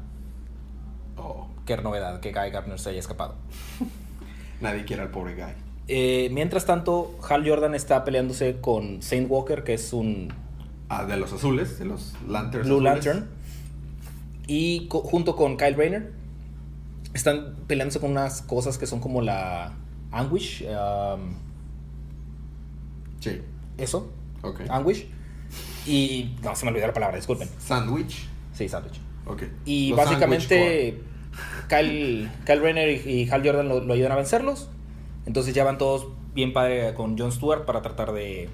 Oh, 1.17 1.49
Qué 1.67 1.76
novedad 1.76 2.20
que 2.20 2.32
Guy 2.32 2.50
Gardner 2.50 2.79
se 2.79 2.90
haya 2.90 2.99
escapado. 3.00 3.35
nadie 4.61 4.85
quiere 4.85 5.02
al 5.02 5.11
pobre 5.11 5.35
guy. 5.35 5.52
Eh, 5.87 6.29
mientras 6.32 6.64
tanto, 6.67 7.19
Hal 7.29 7.49
Jordan 7.49 7.75
está 7.75 8.05
peleándose 8.05 8.61
con 8.61 9.02
Saint 9.02 9.31
Walker, 9.31 9.64
que 9.64 9.75
es 9.75 9.93
un 9.93 10.32
Ah, 10.91 11.05
de 11.05 11.17
los 11.19 11.32
azules, 11.32 11.79
de 11.79 11.84
los 11.84 12.14
lanterns. 12.26 12.67
Blue 12.67 12.76
azules. 12.88 13.05
Lantern. 13.06 13.29
Y 14.46 14.87
co- 14.88 15.02
junto 15.02 15.37
con 15.37 15.58
Kyle 15.58 15.75
Rayner, 15.76 16.12
están 17.12 17.56
peleándose 17.67 18.00
con 18.00 18.11
unas 18.12 18.41
cosas 18.43 18.79
que 18.79 18.87
son 18.87 19.00
como 19.00 19.20
la 19.20 19.75
Anguish. 20.11 20.64
um, 20.64 21.34
Sí. 23.20 23.41
eso, 23.76 24.11
Ok. 24.43 24.61
Anguish. 24.69 25.06
Y 25.87 26.37
no, 26.43 26.55
se 26.55 26.65
me 26.65 26.70
olvidó 26.70 26.87
la 26.87 26.93
palabra, 26.93 27.17
disculpen. 27.17 27.49
Sandwich. 27.59 28.29
Sí, 28.53 28.69
Sandwich. 28.69 29.00
Ok. 29.26 29.43
Y 29.65 29.91
Los 29.91 29.99
básicamente 29.99 31.00
Kyle, 31.69 32.31
Kyle 32.47 33.03
y, 33.06 33.11
y 33.23 33.31
Hal 33.31 33.43
Jordan 33.44 33.69
lo, 33.69 33.81
lo 33.81 33.94
ayudan 33.94 34.12
a 34.12 34.17
vencerlos. 34.17 34.70
Entonces 35.26 35.55
ya 35.55 35.65
van 35.65 35.79
todos 35.79 36.09
bien 36.35 36.53
padre 36.53 36.94
con 36.94 37.19
Jon 37.19 37.32
Stewart 37.32 37.65
para 37.65 37.82
tratar 37.82 38.12
de 38.12 38.49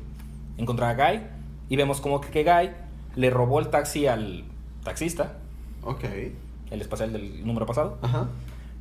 encontrar 0.56 0.98
a 0.98 1.10
Guy. 1.12 1.20
Y 1.68 1.76
vemos 1.76 2.00
como 2.00 2.20
que, 2.20 2.28
que 2.30 2.44
Guy 2.44 2.70
le 3.16 3.30
robó 3.30 3.60
el 3.60 3.68
taxi 3.68 4.06
al 4.06 4.44
taxista, 4.84 5.38
Ok. 5.82 6.04
el 6.70 6.80
espacial 6.80 7.12
del 7.12 7.46
número 7.46 7.66
pasado. 7.66 7.98
Ajá. 8.02 8.28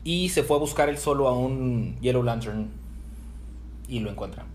Y 0.04 0.30
se 0.30 0.44
fue 0.44 0.58
a 0.58 0.60
buscar 0.60 0.90
él 0.90 0.98
solo 0.98 1.28
a 1.28 1.38
un 1.38 1.98
Yellow 2.02 2.24
Lantern 2.24 2.70
y 3.88 4.00
lo 4.00 4.10
encuentra. 4.10 4.46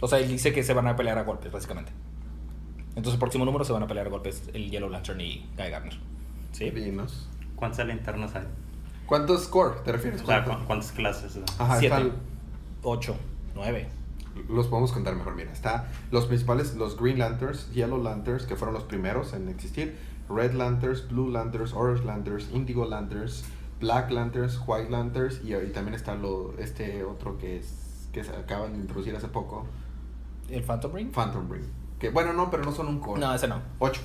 O 0.00 0.08
sea, 0.08 0.18
él 0.18 0.28
dice 0.28 0.52
que 0.52 0.62
se 0.62 0.74
van 0.74 0.86
a 0.86 0.96
pelear 0.96 1.18
a 1.18 1.22
golpes, 1.24 1.50
básicamente. 1.52 1.92
Entonces, 2.90 3.14
el 3.14 3.18
próximo 3.18 3.44
número 3.44 3.64
se 3.64 3.72
van 3.72 3.82
a 3.82 3.86
pelear 3.86 4.06
a 4.06 4.10
golpes 4.10 4.42
el 4.52 4.70
Yellow 4.70 4.88
Lantern 4.90 5.20
y 5.20 5.48
Guy 5.56 5.70
Gardner. 5.70 5.98
¿Sí? 6.52 6.70
Vinos. 6.70 7.28
¿Cuántas 7.56 7.86
linternas 7.86 8.34
hay? 8.34 8.44
¿Cuántos 9.06 9.44
score 9.44 9.82
te 9.84 9.92
refieres? 9.92 10.22
O 10.22 10.26
sea. 10.26 10.44
¿cu- 10.44 10.52
¿cuántas 10.66 10.92
clases? 10.92 11.38
Ajá, 11.58 11.78
Siete. 11.78 11.94
están- 11.96 12.12
8, 12.82 13.16
9. 13.54 13.88
los 14.48 14.68
podemos 14.68 14.92
contar 14.92 15.16
mejor. 15.16 15.34
Mira, 15.34 15.50
está 15.52 15.88
los 16.12 16.26
principales, 16.26 16.74
los 16.76 16.96
Green 17.00 17.18
Lanterns, 17.18 17.70
Yellow 17.72 18.00
Lanterns, 18.00 18.44
que 18.46 18.54
fueron 18.54 18.74
los 18.74 18.84
primeros 18.84 19.32
en 19.32 19.48
existir, 19.48 19.96
Red 20.28 20.52
Lanterns, 20.54 21.08
Blue 21.08 21.28
Lanterns, 21.30 21.72
Orange 21.72 22.04
Lanterns, 22.04 22.48
Indigo 22.52 22.84
Lanterns, 22.86 23.44
Black 23.80 24.10
Lanterns, 24.12 24.60
White 24.64 24.90
Lanterns 24.90 25.40
y, 25.44 25.54
y 25.54 25.70
también 25.72 25.94
está 25.94 26.14
lo, 26.14 26.54
este 26.58 27.02
otro 27.02 27.36
que 27.38 27.58
es 27.58 28.08
que 28.12 28.22
se 28.22 28.30
acaban 28.36 28.74
de 28.74 28.78
introducir 28.78 29.16
hace 29.16 29.26
poco, 29.28 29.66
¿El 30.48 30.62
Phantom 30.62 30.92
Ring? 30.94 31.10
Phantom 31.12 31.50
Ring. 31.50 31.64
Que 31.98 32.10
bueno, 32.10 32.32
no, 32.32 32.50
pero 32.50 32.62
no 32.64 32.72
son 32.72 32.88
un 32.88 33.00
core. 33.00 33.20
No, 33.20 33.34
ese 33.34 33.48
no. 33.48 33.60
Ocho. 33.78 34.00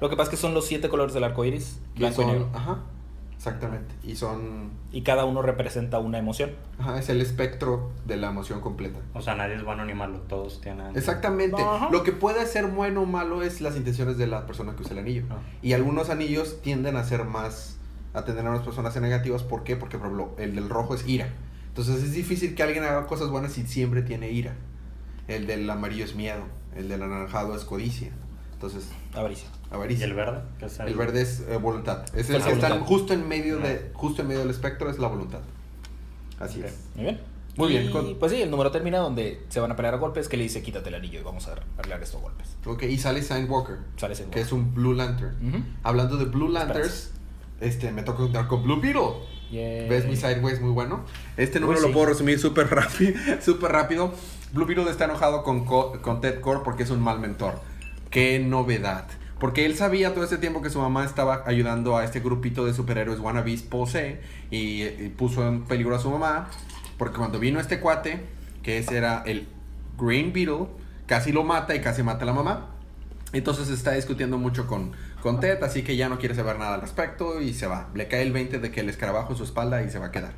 Lo 0.00 0.10
que 0.10 0.16
pasa 0.16 0.24
es 0.24 0.30
que 0.30 0.36
son 0.40 0.52
los 0.54 0.66
siete 0.66 0.88
colores 0.88 1.14
del 1.14 1.24
arco 1.24 1.44
iris, 1.44 1.80
blanco 1.96 2.20
y 2.20 2.24
son, 2.24 2.32
negro. 2.32 2.50
ajá, 2.52 2.80
exactamente. 3.34 3.94
Y 4.02 4.16
son, 4.16 4.72
Y 4.92 5.02
cada 5.02 5.24
uno 5.24 5.40
representa 5.40 5.98
una 6.00 6.18
emoción. 6.18 6.50
ajá, 6.78 6.98
es 6.98 7.08
el 7.08 7.20
espectro 7.22 7.92
de 8.04 8.16
la 8.18 8.28
emoción 8.28 8.60
completa. 8.60 8.98
O 9.14 9.22
sea, 9.22 9.34
nadie 9.36 9.54
es 9.54 9.64
bueno 9.64 9.84
ni 9.86 9.94
malo, 9.94 10.18
todos 10.28 10.60
tienen... 10.60 10.94
Exactamente. 10.96 11.62
Ajá. 11.62 11.88
Lo 11.90 12.02
que 12.02 12.12
puede 12.12 12.44
ser 12.46 12.66
bueno 12.66 13.02
o 13.02 13.06
malo 13.06 13.42
es 13.42 13.60
las 13.62 13.76
intenciones 13.76 14.18
de 14.18 14.26
la 14.26 14.44
persona 14.46 14.74
que 14.76 14.82
usa 14.82 14.92
el 14.92 14.98
anillo. 14.98 15.24
Ah. 15.30 15.36
Y 15.62 15.72
algunos 15.72 16.10
anillos 16.10 16.60
tienden 16.60 16.96
a 16.96 17.04
ser 17.04 17.24
más, 17.24 17.78
a 18.12 18.24
tener 18.24 18.46
a 18.46 18.50
unas 18.50 18.62
personas 18.62 18.94
negativas. 19.00 19.44
¿Por 19.44 19.64
qué? 19.64 19.76
Porque, 19.76 19.96
por 19.96 20.08
ejemplo, 20.08 20.34
el 20.36 20.54
del 20.54 20.68
rojo 20.68 20.94
es 20.94 21.08
ira. 21.08 21.28
Entonces 21.68 22.02
es 22.02 22.12
difícil 22.12 22.54
que 22.54 22.62
alguien 22.62 22.84
haga 22.84 23.06
cosas 23.06 23.30
buenas 23.30 23.52
si 23.52 23.66
siempre 23.66 24.02
tiene 24.02 24.30
ira. 24.30 24.56
El 25.28 25.46
del 25.46 25.68
amarillo 25.68 26.04
es 26.04 26.14
miedo. 26.14 26.42
El 26.76 26.88
del 26.88 27.02
anaranjado 27.02 27.54
es 27.56 27.64
codicia. 27.64 28.10
Entonces, 28.52 28.88
Avaricia. 29.14 29.48
¿Y 29.70 29.74
avaricia. 29.74 30.04
el 30.06 30.14
verde? 30.14 30.40
¿Qué 30.58 30.66
es 30.66 30.80
El 30.80 30.94
verde 30.94 31.22
es 31.22 31.40
eh, 31.48 31.56
voluntad. 31.58 32.04
Es 32.14 32.30
el 32.30 32.42
que 32.42 32.52
está 32.52 32.78
justo 32.80 33.12
en 33.12 33.28
medio 33.28 33.58
de, 33.58 33.90
justo 33.94 34.22
en 34.22 34.28
medio 34.28 34.40
del 34.40 34.50
espectro 34.50 34.88
es 34.90 34.98
la 34.98 35.08
voluntad. 35.08 35.40
Así 36.38 36.62
es. 36.62 36.74
Muy 36.94 37.04
bien. 37.04 37.20
Muy 37.56 37.68
bien, 37.70 37.86
Y 37.86 37.90
con- 37.90 38.18
pues 38.18 38.32
sí, 38.32 38.42
el 38.42 38.50
número 38.50 38.70
termina 38.70 38.98
donde 38.98 39.42
se 39.48 39.60
van 39.60 39.70
a 39.72 39.76
pelear 39.76 39.94
a 39.94 39.96
golpes, 39.96 40.28
que 40.28 40.36
le 40.36 40.42
dice 40.42 40.62
quítate 40.62 40.90
el 40.90 40.94
anillo 40.94 41.20
y 41.20 41.22
vamos 41.22 41.48
a 41.48 41.54
arreglar 41.78 42.02
esto 42.02 42.18
a 42.18 42.20
golpes. 42.20 42.48
Ok, 42.66 42.82
y 42.82 42.98
sale 42.98 43.22
Sign 43.22 43.50
Walker, 43.50 43.78
Sale 43.96 44.14
que 44.30 44.40
es 44.40 44.52
un 44.52 44.74
Blue 44.74 44.92
Lantern. 44.92 45.64
Hablando 45.82 46.18
de 46.18 46.26
Blue 46.26 46.48
Lanterns, 46.50 47.12
este, 47.60 47.92
me 47.92 48.02
toca 48.02 48.18
contar 48.18 48.46
con 48.46 48.62
Blue 48.62 48.78
Beetle. 48.80 49.36
Yay. 49.50 49.88
¿Ves 49.88 50.06
mi 50.06 50.16
Sideways 50.16 50.60
muy 50.60 50.72
bueno? 50.72 51.04
Este 51.36 51.60
número 51.60 51.80
Uy, 51.80 51.86
lo 51.86 51.92
puedo 51.92 52.06
resumir 52.06 52.38
súper 52.38 52.68
rápido, 52.68 53.14
súper 53.42 53.72
rápido. 53.72 54.12
Blue 54.56 54.64
Beetle 54.66 54.90
está 54.90 55.04
enojado 55.04 55.42
con, 55.42 55.64
Co- 55.66 56.00
con 56.02 56.20
Ted 56.22 56.40
Core 56.40 56.60
porque 56.64 56.82
es 56.82 56.90
un 56.90 57.00
mal 57.00 57.20
mentor. 57.20 57.60
¡Qué 58.10 58.38
novedad! 58.38 59.06
Porque 59.38 59.66
él 59.66 59.76
sabía 59.76 60.14
todo 60.14 60.24
este 60.24 60.38
tiempo 60.38 60.62
que 60.62 60.70
su 60.70 60.78
mamá 60.80 61.04
estaba 61.04 61.42
ayudando 61.46 61.98
a 61.98 62.04
este 62.04 62.20
grupito 62.20 62.64
de 62.64 62.72
superhéroes 62.72 63.20
wannabes 63.20 63.60
pose 63.62 64.20
y, 64.50 64.82
y 64.84 65.12
puso 65.14 65.46
en 65.46 65.64
peligro 65.64 65.94
a 65.94 65.98
su 65.98 66.10
mamá. 66.10 66.48
Porque 66.96 67.18
cuando 67.18 67.38
vino 67.38 67.60
este 67.60 67.78
cuate, 67.80 68.24
que 68.62 68.78
ese 68.78 68.96
era 68.96 69.22
el 69.26 69.46
Green 69.98 70.32
Beetle, 70.32 70.68
casi 71.06 71.32
lo 71.32 71.44
mata 71.44 71.74
y 71.74 71.80
casi 71.82 72.02
mata 72.02 72.22
a 72.22 72.26
la 72.26 72.32
mamá. 72.32 72.70
Entonces 73.34 73.68
está 73.68 73.90
discutiendo 73.92 74.38
mucho 74.38 74.66
con, 74.66 74.92
con 75.20 75.38
Ted, 75.40 75.62
así 75.62 75.82
que 75.82 75.96
ya 75.96 76.08
no 76.08 76.18
quiere 76.18 76.34
saber 76.34 76.58
nada 76.58 76.74
al 76.76 76.80
respecto 76.80 77.42
y 77.42 77.52
se 77.52 77.66
va. 77.66 77.88
Le 77.92 78.08
cae 78.08 78.22
el 78.22 78.32
20 78.32 78.58
de 78.58 78.70
que 78.70 78.80
el 78.80 78.88
escarabajo 78.88 79.32
en 79.32 79.36
su 79.36 79.44
espalda 79.44 79.82
y 79.82 79.90
se 79.90 79.98
va 79.98 80.06
a 80.06 80.10
quedar. 80.12 80.32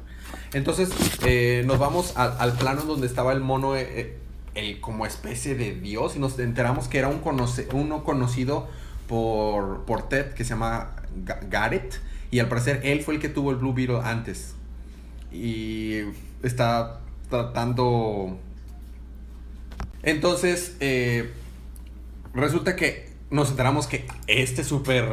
Entonces 0.52 0.90
eh, 1.24 1.62
nos 1.66 1.78
vamos 1.78 2.16
al, 2.16 2.34
al 2.38 2.52
plano 2.54 2.82
donde 2.82 3.06
estaba 3.06 3.32
el 3.32 3.40
mono, 3.40 3.76
eh, 3.76 3.86
eh, 4.00 4.18
el 4.54 4.80
como 4.80 5.06
especie 5.06 5.54
de 5.54 5.74
dios, 5.74 6.16
y 6.16 6.18
nos 6.18 6.38
enteramos 6.38 6.88
que 6.88 6.98
era 6.98 7.08
un 7.08 7.22
conoce- 7.22 7.68
uno 7.72 8.02
conocido 8.04 8.68
por, 9.06 9.84
por 9.84 10.08
Ted 10.08 10.32
que 10.34 10.44
se 10.44 10.50
llama 10.50 10.90
Ga- 11.24 11.40
Garrett. 11.48 12.00
Y 12.30 12.40
al 12.40 12.48
parecer 12.48 12.80
él 12.84 13.02
fue 13.02 13.14
el 13.14 13.20
que 13.20 13.28
tuvo 13.28 13.50
el 13.50 13.56
Blue 13.56 13.72
Beetle 13.72 14.00
antes. 14.02 14.54
Y 15.32 16.00
está 16.42 17.00
tratando... 17.30 18.38
Entonces, 20.02 20.76
eh, 20.80 21.32
resulta 22.34 22.76
que 22.76 23.10
nos 23.30 23.50
enteramos 23.50 23.86
que 23.86 24.06
este 24.26 24.64
super 24.64 25.08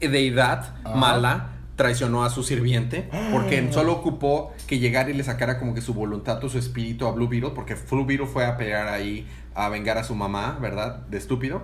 deidad 0.00 0.74
mala 0.84 1.50
traicionó 1.80 2.24
a 2.24 2.28
su 2.28 2.42
sirviente 2.42 3.08
porque 3.32 3.66
solo 3.72 3.94
ocupó 3.94 4.52
que 4.66 4.78
llegara 4.78 5.08
y 5.08 5.14
le 5.14 5.24
sacara 5.24 5.58
como 5.58 5.72
que 5.72 5.80
su 5.80 5.94
voluntad 5.94 6.44
o 6.44 6.50
su 6.50 6.58
espíritu 6.58 7.06
a 7.06 7.12
Blue 7.12 7.26
Beetle 7.26 7.52
porque 7.54 7.74
Blue 7.90 8.04
Beetle 8.04 8.26
fue 8.26 8.44
a 8.44 8.58
pelear 8.58 8.88
ahí 8.88 9.26
a 9.54 9.70
vengar 9.70 9.96
a 9.96 10.04
su 10.04 10.14
mamá, 10.14 10.58
¿verdad? 10.60 11.06
De 11.06 11.16
estúpido. 11.16 11.62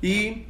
Y 0.00 0.44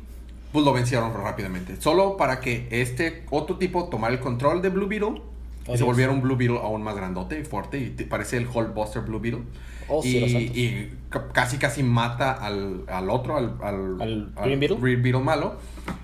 pues 0.53 0.67
lo 0.67 0.75
vencieron 0.75 1.15
rápidamente. 1.15 1.81
Solo 1.81 2.19
para 2.19 2.41
que 2.41 2.69
este 2.71 3.25
otro 3.31 3.57
tipo 3.57 3.89
tomara 3.89 4.13
el 4.13 4.21
control 4.21 4.61
de 4.61 4.69
Blue 4.69 4.87
Beetle 4.87 5.23
Oh, 5.69 5.75
y 5.75 5.79
se 5.79 5.85
volviera 5.85 6.13
un 6.13 6.21
Blue 6.23 6.37
Beetle 6.37 6.59
aún 6.59 6.83
más 6.83 6.95
grandote 6.97 7.41
y 7.41 7.45
fuerte 7.45 7.79
y 7.79 7.91
parece 8.05 8.37
el 8.37 8.47
Hulkbuster 8.47 9.03
Blue 9.03 9.19
Beetle. 9.21 9.43
Oh, 9.89 10.01
y, 10.05 10.93
casi 11.33 11.59
casi 11.59 11.83
mata 11.83 12.33
al, 12.33 12.85
al 12.89 13.11
otro, 13.11 13.37
al, 13.37 13.57
al, 13.63 14.01
¿Al 14.01 14.33
Green 14.45 14.61
Beetle? 14.61 14.77
Green 14.81 15.03
Beetle 15.03 15.23
malo. 15.23 15.57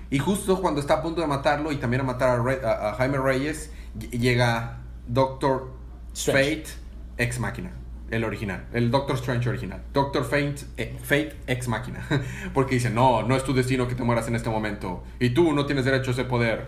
Y 0.09 0.19
justo 0.19 0.61
cuando 0.61 0.79
está 0.81 0.95
a 0.95 1.01
punto 1.01 1.21
de 1.21 1.27
matarlo 1.27 1.71
y 1.71 1.77
también 1.77 2.01
a 2.01 2.03
matar 2.03 2.29
a, 2.39 2.43
Re- 2.43 2.61
a- 2.63 2.89
a 2.89 2.93
Jaime 2.95 3.17
Reyes, 3.17 3.71
ll- 3.97 4.09
llega 4.19 4.79
Doctor 5.07 5.71
Strange. 6.13 6.63
Fate 6.65 6.69
Ex 7.17 7.39
Máquina. 7.39 7.71
El 8.11 8.23
original, 8.25 8.65
el 8.73 8.91
Doctor 8.91 9.15
Strange 9.15 9.49
original. 9.49 9.81
Doctor 9.91 10.23
Fate, 10.23 10.55
eh, 10.77 10.95
Fate 11.01 11.35
Ex 11.47 11.67
Máquina. 11.67 12.05
Porque 12.53 12.75
dice, 12.75 12.89
no, 12.91 13.23
no 13.23 13.35
es 13.35 13.43
tu 13.43 13.53
destino 13.53 13.87
que 13.87 13.95
te 13.95 14.03
mueras 14.03 14.27
en 14.27 14.35
este 14.35 14.49
momento. 14.49 15.03
Y 15.19 15.31
tú 15.31 15.51
no 15.53 15.65
tienes 15.65 15.83
derecho 15.85 16.11
a 16.11 16.13
ese 16.13 16.23
poder. 16.25 16.67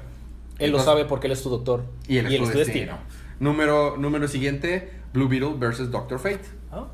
Él 0.59 0.71
lo 0.71 0.79
sabe 0.79 1.05
porque 1.05 1.27
él 1.27 1.33
es 1.33 1.43
tu 1.43 1.49
doctor. 1.49 1.85
Y 2.07 2.17
él 2.17 2.33
es 2.33 2.51
tu 2.51 2.57
destino. 2.57 2.97
Número, 3.39 3.97
número 3.97 4.27
siguiente, 4.27 4.91
Blue 5.13 5.27
Beetle 5.27 5.55
versus 5.57 5.91
Doctor 5.91 6.19
Fate. 6.19 6.45
Ah. 6.71 6.87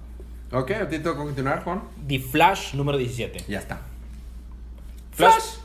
Ok, 0.51 0.71
a 0.71 0.87
ti 0.87 0.97
tengo 0.97 1.13
que 1.13 1.23
continuar, 1.23 1.63
Juan. 1.63 1.83
The 2.07 2.19
Flash 2.19 2.73
número 2.73 2.97
17. 2.97 3.45
Ya 3.47 3.59
está. 3.59 3.81
Flash. 5.11 5.57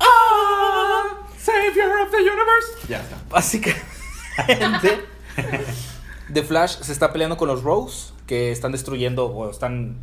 Ah, 0.00 1.28
Savior 1.38 2.02
of 2.02 2.10
the 2.10 2.18
Universe. 2.18 2.88
Ya 2.88 3.00
está. 3.00 3.16
Básicamente, 3.30 5.04
The 6.32 6.42
Flash 6.42 6.80
se 6.80 6.92
está 6.92 7.12
peleando 7.12 7.36
con 7.36 7.48
los 7.48 7.62
Rogues, 7.62 8.12
que 8.26 8.50
están 8.50 8.72
destruyendo 8.72 9.26
o 9.26 9.50
están 9.50 9.96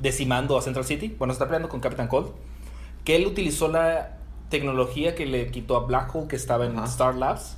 decimando 0.00 0.56
a 0.56 0.62
Central 0.62 0.86
City. 0.86 1.14
Bueno, 1.18 1.34
se 1.34 1.36
está 1.36 1.46
peleando 1.46 1.68
con 1.68 1.80
Captain 1.80 2.08
Cold. 2.08 2.32
Que 3.04 3.16
él 3.16 3.26
utilizó 3.26 3.68
la 3.68 4.16
tecnología 4.52 5.16
que 5.16 5.26
le 5.26 5.50
quitó 5.50 5.76
a 5.76 5.80
Black 5.86 6.14
Hole, 6.14 6.28
que 6.28 6.36
estaba 6.36 6.64
en 6.66 6.76
Ajá. 6.76 6.86
Star 6.86 7.16
Labs. 7.16 7.56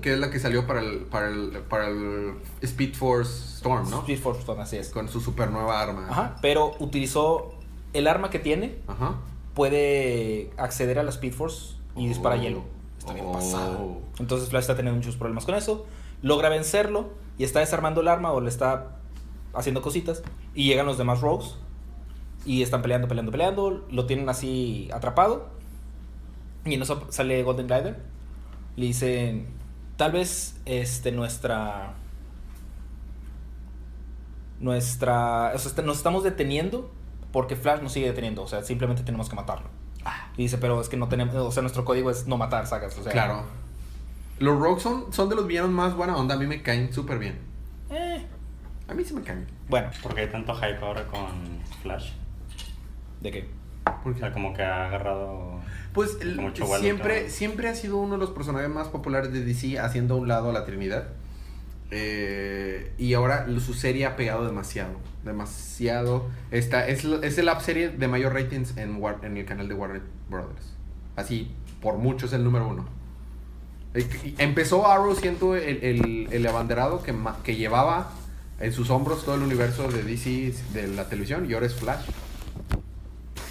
Que 0.00 0.14
es 0.14 0.18
la 0.18 0.30
que 0.30 0.40
salió 0.40 0.66
para 0.66 0.80
el, 0.80 1.00
para 1.00 1.28
el, 1.28 1.50
para 1.68 1.86
el 1.88 2.34
Speed 2.62 2.94
Force 2.94 3.56
Storm, 3.58 3.88
¿no? 3.90 3.98
Speed 4.00 4.18
Force 4.18 4.40
Stone, 4.40 4.60
así 4.62 4.76
es. 4.78 4.88
Con 4.88 5.08
su 5.08 5.20
super 5.20 5.50
nueva 5.50 5.80
arma. 5.80 6.06
Ajá, 6.10 6.36
pero 6.42 6.72
utilizó 6.80 7.52
el 7.92 8.08
arma 8.08 8.30
que 8.30 8.38
tiene, 8.40 8.78
Ajá. 8.88 9.16
puede 9.54 10.50
acceder 10.56 10.98
a 10.98 11.02
la 11.02 11.10
Speed 11.10 11.34
Force 11.34 11.74
y 11.94 12.08
dispara 12.08 12.36
Oh. 12.36 12.40
hielo. 12.40 12.62
Está 12.98 13.12
bien 13.12 13.26
Oh. 13.28 13.32
pasado. 13.32 13.98
Entonces 14.18 14.48
Flash 14.48 14.62
está 14.62 14.74
teniendo 14.76 14.96
muchos 14.98 15.16
problemas 15.16 15.44
con 15.44 15.54
eso. 15.54 15.86
Logra 16.22 16.48
vencerlo 16.48 17.10
y 17.38 17.44
está 17.44 17.60
desarmando 17.60 18.00
el 18.00 18.08
arma 18.08 18.32
o 18.32 18.40
le 18.40 18.48
está 18.48 18.96
haciendo 19.54 19.82
cositas. 19.82 20.22
Y 20.54 20.64
llegan 20.64 20.86
los 20.86 20.98
demás 20.98 21.20
Rogues 21.20 21.56
y 22.44 22.62
están 22.62 22.82
peleando, 22.82 23.06
peleando, 23.06 23.30
peleando. 23.30 23.86
Lo 23.90 24.06
tienen 24.06 24.28
así 24.28 24.88
atrapado. 24.92 25.48
Y 26.64 26.74
en 26.74 26.82
eso 26.82 27.06
sale 27.10 27.42
Golden 27.42 27.66
Glider. 27.66 28.00
Le 28.76 28.86
dicen, 28.86 29.46
tal 29.96 30.12
vez 30.12 30.60
este, 30.66 31.12
nuestra... 31.12 31.94
Nuestra... 34.60 35.52
O 35.54 35.58
sea, 35.58 35.70
este- 35.70 35.82
nos 35.82 35.96
estamos 35.98 36.22
deteniendo 36.24 36.90
porque 37.32 37.56
Flash 37.56 37.80
nos 37.82 37.92
sigue 37.92 38.06
deteniendo. 38.06 38.42
O 38.42 38.46
sea, 38.48 38.62
simplemente 38.62 39.02
tenemos 39.02 39.28
que 39.28 39.36
matarlo. 39.36 39.68
Y 40.36 40.42
dice, 40.44 40.58
pero 40.58 40.80
es 40.80 40.88
que 40.88 40.96
no 40.96 41.08
tenemos... 41.08 41.34
O 41.34 41.50
sea, 41.52 41.62
nuestro 41.62 41.84
código 41.84 42.10
es 42.10 42.26
no 42.26 42.36
matar, 42.36 42.66
sacas. 42.66 42.96
O 42.98 43.02
sea, 43.02 43.12
Claro. 43.12 43.44
Los 44.38 44.58
Rogues 44.58 44.82
son, 44.82 45.12
son 45.12 45.28
de 45.28 45.36
los 45.36 45.46
villanos 45.46 45.70
más 45.70 45.94
buena 45.94 46.16
onda. 46.16 46.34
A 46.34 46.38
mí 46.38 46.46
me 46.46 46.62
caen 46.62 46.92
súper 46.92 47.18
bien. 47.18 47.38
eh, 47.90 48.26
A 48.88 48.94
mí 48.94 49.04
sí 49.04 49.12
me 49.14 49.20
caen. 49.22 49.46
bueno, 49.68 49.90
Porque 50.02 50.22
hay 50.22 50.30
tanto 50.30 50.54
hype 50.54 50.78
ahora 50.82 51.06
con 51.06 51.28
Flash. 51.82 52.12
¿de 53.20 53.30
qué? 53.30 53.50
¿Por 54.02 54.12
O 54.14 54.18
sea, 54.18 54.32
como 54.32 54.54
que 54.54 54.62
ha 54.62 54.86
agarrado. 54.86 55.60
Pues 55.92 56.18
el- 56.20 56.36
Como 56.36 56.76
siempre, 56.78 57.28
siempre 57.30 57.68
ha 57.68 57.74
sido 57.74 57.96
uno 57.98 58.12
de 58.14 58.18
los 58.18 58.30
personajes 58.30 58.68
más 58.70 58.88
populares 58.88 59.32
de 59.32 59.44
DC, 59.44 59.78
haciendo 59.78 60.14
a 60.14 60.16
un 60.18 60.28
lado 60.28 60.50
a 60.50 60.52
la 60.52 60.64
Trinidad. 60.64 61.08
Eh, 61.90 62.92
y 62.98 63.14
ahora 63.14 63.46
su 63.58 63.74
serie 63.74 64.06
ha 64.06 64.16
pegado 64.16 64.46
demasiado. 64.46 64.92
Demasiado. 65.24 66.28
Esta, 66.50 66.86
es, 66.86 67.04
la- 67.04 67.24
es 67.26 67.36
la 67.38 67.58
serie 67.60 67.88
de 67.90 68.08
mayor 68.08 68.32
ratings 68.34 68.76
en, 68.76 69.00
War- 69.00 69.24
en 69.24 69.36
el 69.36 69.44
canal 69.44 69.68
de 69.68 69.74
Warner 69.74 70.02
Brothers. 70.28 70.74
Así, 71.16 71.50
por 71.82 71.96
mucho 71.98 72.26
es 72.26 72.32
el 72.32 72.44
número 72.44 72.68
uno. 72.68 72.86
Eh, 73.94 74.34
Empezó 74.38 74.86
Arrow 74.86 75.14
siendo 75.16 75.56
el, 75.56 75.82
el- 75.82 76.28
el 76.30 76.46
abanderado 76.46 77.02
que, 77.02 77.12
que 77.42 77.56
llevaba 77.56 78.12
en 78.60 78.72
sus 78.72 78.88
hombros 78.90 79.24
todo 79.24 79.34
el 79.34 79.42
universo 79.42 79.88
de 79.88 80.02
DC 80.04 80.54
de 80.72 80.86
la 80.88 81.08
televisión 81.08 81.50
y 81.50 81.54
ahora 81.54 81.66
es 81.66 81.74
Flash. 81.74 82.04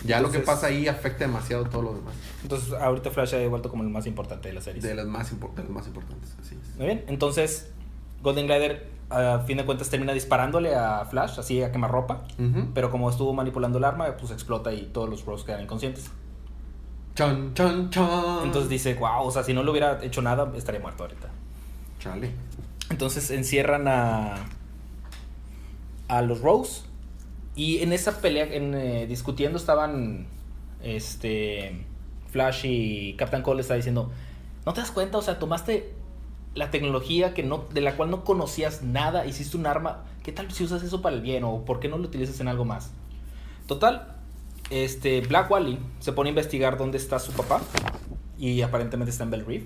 Ya 0.05 0.21
lo 0.21 0.31
que 0.31 0.39
pasa 0.39 0.67
ahí 0.67 0.87
afecta 0.87 1.25
demasiado 1.25 1.65
todo 1.65 1.81
lo 1.81 1.93
demás. 1.93 2.13
Entonces, 2.41 2.73
ahorita 2.73 3.11
Flash 3.11 3.35
ha 3.35 3.47
vuelto 3.47 3.69
como 3.69 3.83
el 3.83 3.89
más 3.89 4.05
importante 4.07 4.47
de 4.47 4.53
la 4.55 4.61
serie. 4.61 4.81
De 4.81 4.95
las 4.95 5.05
más, 5.05 5.29
de 5.31 5.63
las 5.63 5.69
más 5.69 5.87
importantes, 5.87 6.35
así 6.41 6.55
es. 6.61 6.77
Muy 6.77 6.85
bien, 6.85 7.03
entonces 7.07 7.71
Golden 8.21 8.47
Glider 8.47 8.89
a 9.09 9.39
fin 9.39 9.57
de 9.57 9.65
cuentas 9.65 9.89
termina 9.89 10.13
disparándole 10.13 10.75
a 10.75 11.05
Flash, 11.05 11.39
así 11.39 11.61
a 11.63 11.71
quemarropa. 11.71 12.23
Ujú. 12.37 12.67
Pero 12.73 12.91
como 12.91 13.09
estuvo 13.09 13.33
manipulando 13.33 13.77
el 13.77 13.83
arma, 13.83 14.15
pues 14.17 14.31
explota 14.31 14.71
y 14.71 14.85
todos 14.93 15.09
los 15.09 15.25
Rogues 15.25 15.43
quedan 15.43 15.61
inconscientes. 15.61 16.09
Chan, 17.15 17.53
chan, 17.53 17.89
chan. 17.89 18.43
Entonces 18.43 18.69
dice, 18.69 18.93
wow, 18.93 19.23
o 19.23 19.31
sea, 19.31 19.43
si 19.43 19.53
no 19.53 19.63
le 19.63 19.71
hubiera 19.71 20.03
hecho 20.03 20.21
nada, 20.21 20.51
estaría 20.55 20.79
muerto 20.79 21.03
ahorita. 21.03 21.27
Chale. 21.99 22.31
Entonces 22.89 23.29
encierran 23.31 23.87
a, 23.87 24.35
a 26.07 26.21
los 26.21 26.41
Rogues. 26.41 26.85
Y 27.55 27.79
en 27.79 27.91
esa 27.93 28.21
pelea, 28.21 28.45
en, 28.45 28.73
eh, 28.73 29.05
discutiendo, 29.07 29.57
estaban 29.57 30.27
este 30.83 31.85
Flash 32.31 32.65
y 32.65 33.13
Captain 33.15 33.43
Cole 33.43 33.61
está 33.61 33.73
diciendo, 33.75 34.11
¿no 34.65 34.73
te 34.73 34.81
das 34.81 34.91
cuenta? 34.91 35.17
O 35.17 35.21
sea, 35.21 35.39
tomaste 35.39 35.93
la 36.55 36.71
tecnología 36.71 37.33
que 37.33 37.43
no, 37.43 37.65
de 37.73 37.81
la 37.81 37.95
cual 37.95 38.09
no 38.11 38.23
conocías 38.23 38.81
nada, 38.83 39.25
hiciste 39.25 39.57
un 39.57 39.65
arma. 39.65 40.05
¿Qué 40.23 40.31
tal 40.31 40.51
si 40.51 40.63
usas 40.63 40.83
eso 40.83 41.01
para 41.01 41.15
el 41.15 41.21
bien? 41.21 41.43
¿O 41.43 41.65
por 41.65 41.79
qué 41.79 41.87
no 41.89 41.97
lo 41.97 42.05
utilizas 42.05 42.39
en 42.39 42.47
algo 42.47 42.65
más? 42.65 42.91
Total, 43.67 44.15
este 44.69 45.21
Black 45.21 45.49
Wally 45.51 45.79
se 45.99 46.13
pone 46.13 46.29
a 46.29 46.31
investigar 46.31 46.77
dónde 46.77 46.97
está 46.97 47.19
su 47.19 47.31
papá. 47.33 47.61
Y 48.37 48.61
aparentemente 48.61 49.11
está 49.11 49.25
en 49.25 49.31
Bell 49.31 49.45
Reef. 49.45 49.63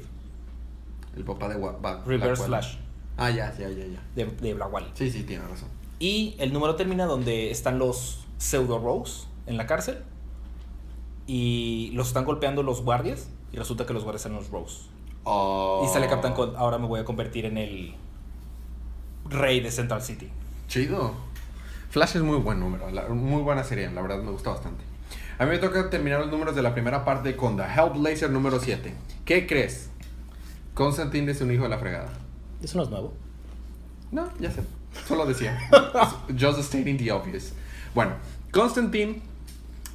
El 1.16 1.24
papá 1.24 1.48
de 1.48 1.56
Wa- 1.58 1.78
Reverse 2.08 2.48
Black 2.48 2.64
Flash. 2.64 2.78
Ah, 3.18 3.30
ya, 3.30 3.56
ya, 3.58 3.70
ya, 3.70 3.86
ya. 3.86 4.00
De, 4.16 4.26
de 4.26 4.54
Black 4.56 4.74
Wally. 4.74 4.88
Sí, 4.96 5.12
sí, 5.12 5.24
tiene 5.24 5.46
razón. 5.48 5.70
Y 6.00 6.36
el 6.40 6.52
número 6.54 6.76
termina 6.76 7.06
donde 7.06 7.52
están 7.52 7.80
los 7.80 8.26
pseudo 8.38 8.80
Rogues 8.80 9.28
en 9.48 9.58
la 9.58 9.66
cárcel. 9.68 10.04
Y 11.28 11.92
los 11.94 12.08
están 12.10 12.26
golpeando 12.26 12.64
los 12.64 12.82
guardias. 12.84 13.30
Y 13.52 13.58
resulta 13.58 13.86
que 13.86 13.94
los 13.94 14.04
guardias 14.04 14.24
son 14.24 14.34
los. 14.34 14.50
Oh. 15.24 15.86
Y 15.88 15.94
sale 15.94 16.08
Captain 16.08 16.34
Cold. 16.34 16.56
Ahora 16.58 16.78
me 16.78 16.88
voy 16.88 17.00
a 17.00 17.06
convertir 17.06 17.46
en 17.46 17.58
el 17.58 17.96
rey 19.26 19.62
de 19.62 19.72
Central 19.72 20.02
City. 20.02 20.30
Chido. 20.68 21.14
Flash 21.90 22.16
es 22.18 22.24
muy 22.24 22.38
buen 22.40 22.60
número, 22.60 22.90
la- 22.90 23.08
muy 23.10 23.44
buena 23.44 23.64
serie, 23.64 23.90
la 23.92 24.02
verdad 24.02 24.22
me 24.24 24.32
gusta 24.32 24.50
bastante. 24.50 24.84
A 25.38 25.46
mí 25.46 25.52
me 25.52 25.60
toca 25.60 25.92
terminar 25.92 26.20
los 26.22 26.32
números 26.32 26.56
de 26.56 26.64
la 26.64 26.74
primera 26.74 27.06
parte 27.06 27.36
con 27.36 27.56
The 27.56 27.64
Hellblazer 27.64 28.32
número 28.32 28.60
7. 28.60 28.96
¿Qué 29.26 29.46
crees? 29.46 29.92
Constantine 30.74 31.32
es 31.32 31.40
un 31.42 31.52
hijo 31.52 31.64
de 31.64 31.70
la 31.70 31.78
fregada. 31.78 32.12
Eso 32.64 32.78
no 32.80 32.84
es 32.84 32.90
nuevo. 32.90 33.14
No, 34.12 34.28
ya 34.40 34.50
sé. 34.50 34.62
Solo 35.08 35.26
decía. 35.26 35.58
Just 36.40 36.60
stating 36.62 36.98
the 36.98 37.12
obvious. 37.12 37.54
Bueno, 37.94 38.14
Constantine 38.52 39.22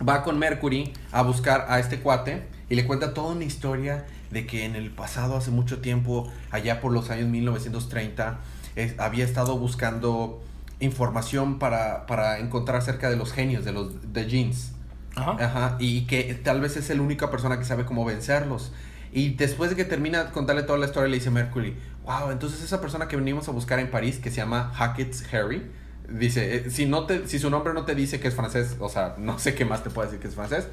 va 0.06 0.22
con 0.22 0.38
Mercury 0.38 0.92
a 1.12 1.22
buscar 1.22 1.66
a 1.68 1.78
este 1.80 2.00
cuate 2.00 2.44
y 2.68 2.74
le 2.74 2.86
cuenta 2.86 3.14
toda 3.14 3.34
una 3.34 3.44
historia 3.44 4.06
de 4.30 4.46
que 4.46 4.64
en 4.64 4.76
el 4.76 4.90
pasado, 4.90 5.36
hace 5.36 5.50
mucho 5.50 5.78
tiempo, 5.80 6.30
allá 6.50 6.80
por 6.80 6.92
los 6.92 7.10
años 7.10 7.28
1930, 7.28 8.38
es- 8.76 8.98
había 9.00 9.24
estado 9.24 9.58
buscando 9.58 10.42
información 10.80 11.58
para, 11.58 12.06
para 12.06 12.38
encontrar 12.38 12.78
acerca 12.78 13.10
de 13.10 13.16
los 13.16 13.32
genios, 13.32 13.64
de 13.64 13.72
los 13.72 14.12
de 14.12 14.26
jeans. 14.26 14.72
Ajá. 15.16 15.36
Ajá, 15.44 15.76
y 15.80 16.02
que 16.06 16.22
tal 16.44 16.60
vez 16.60 16.76
es 16.76 16.88
la 16.94 17.02
única 17.02 17.30
persona 17.30 17.58
que 17.58 17.64
sabe 17.64 17.84
cómo 17.84 18.04
vencerlos. 18.04 18.72
Y 19.12 19.30
después 19.34 19.70
de 19.70 19.76
que 19.76 19.84
termina 19.84 20.24
de 20.24 20.30
contarle 20.32 20.62
toda 20.62 20.78
la 20.78 20.86
historia, 20.86 21.08
le 21.08 21.16
dice 21.16 21.30
Mercury, 21.30 21.76
wow, 22.04 22.30
entonces 22.30 22.62
esa 22.62 22.80
persona 22.80 23.08
que 23.08 23.16
venimos 23.16 23.48
a 23.48 23.52
buscar 23.52 23.78
en 23.78 23.90
París, 23.90 24.18
que 24.18 24.30
se 24.30 24.36
llama 24.36 24.72
Hackett's 24.74 25.24
Harry, 25.32 25.62
dice, 26.08 26.56
eh, 26.56 26.70
si, 26.70 26.86
no 26.86 27.04
te, 27.06 27.26
si 27.26 27.38
su 27.38 27.50
nombre 27.50 27.72
no 27.74 27.84
te 27.84 27.94
dice 27.94 28.20
que 28.20 28.28
es 28.28 28.34
francés, 28.34 28.76
o 28.80 28.88
sea, 28.88 29.14
no 29.18 29.38
sé 29.38 29.54
qué 29.54 29.64
más 29.64 29.82
te 29.82 29.90
puede 29.90 30.08
decir 30.08 30.20
que 30.20 30.28
es 30.28 30.34
francés, 30.34 30.68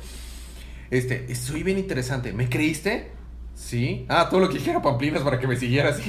este, 0.92 1.34
soy 1.36 1.64
bien 1.64 1.78
interesante, 1.78 2.32
¿me 2.34 2.48
creíste? 2.50 3.12
Sí. 3.56 4.06
Ah, 4.10 4.28
todo 4.30 4.42
lo 4.42 4.50
que 4.50 4.56
dijera 4.56 4.82
Pamplinas 4.82 5.22
para 5.24 5.40
que 5.40 5.48
me 5.48 5.56
siguieras 5.56 6.00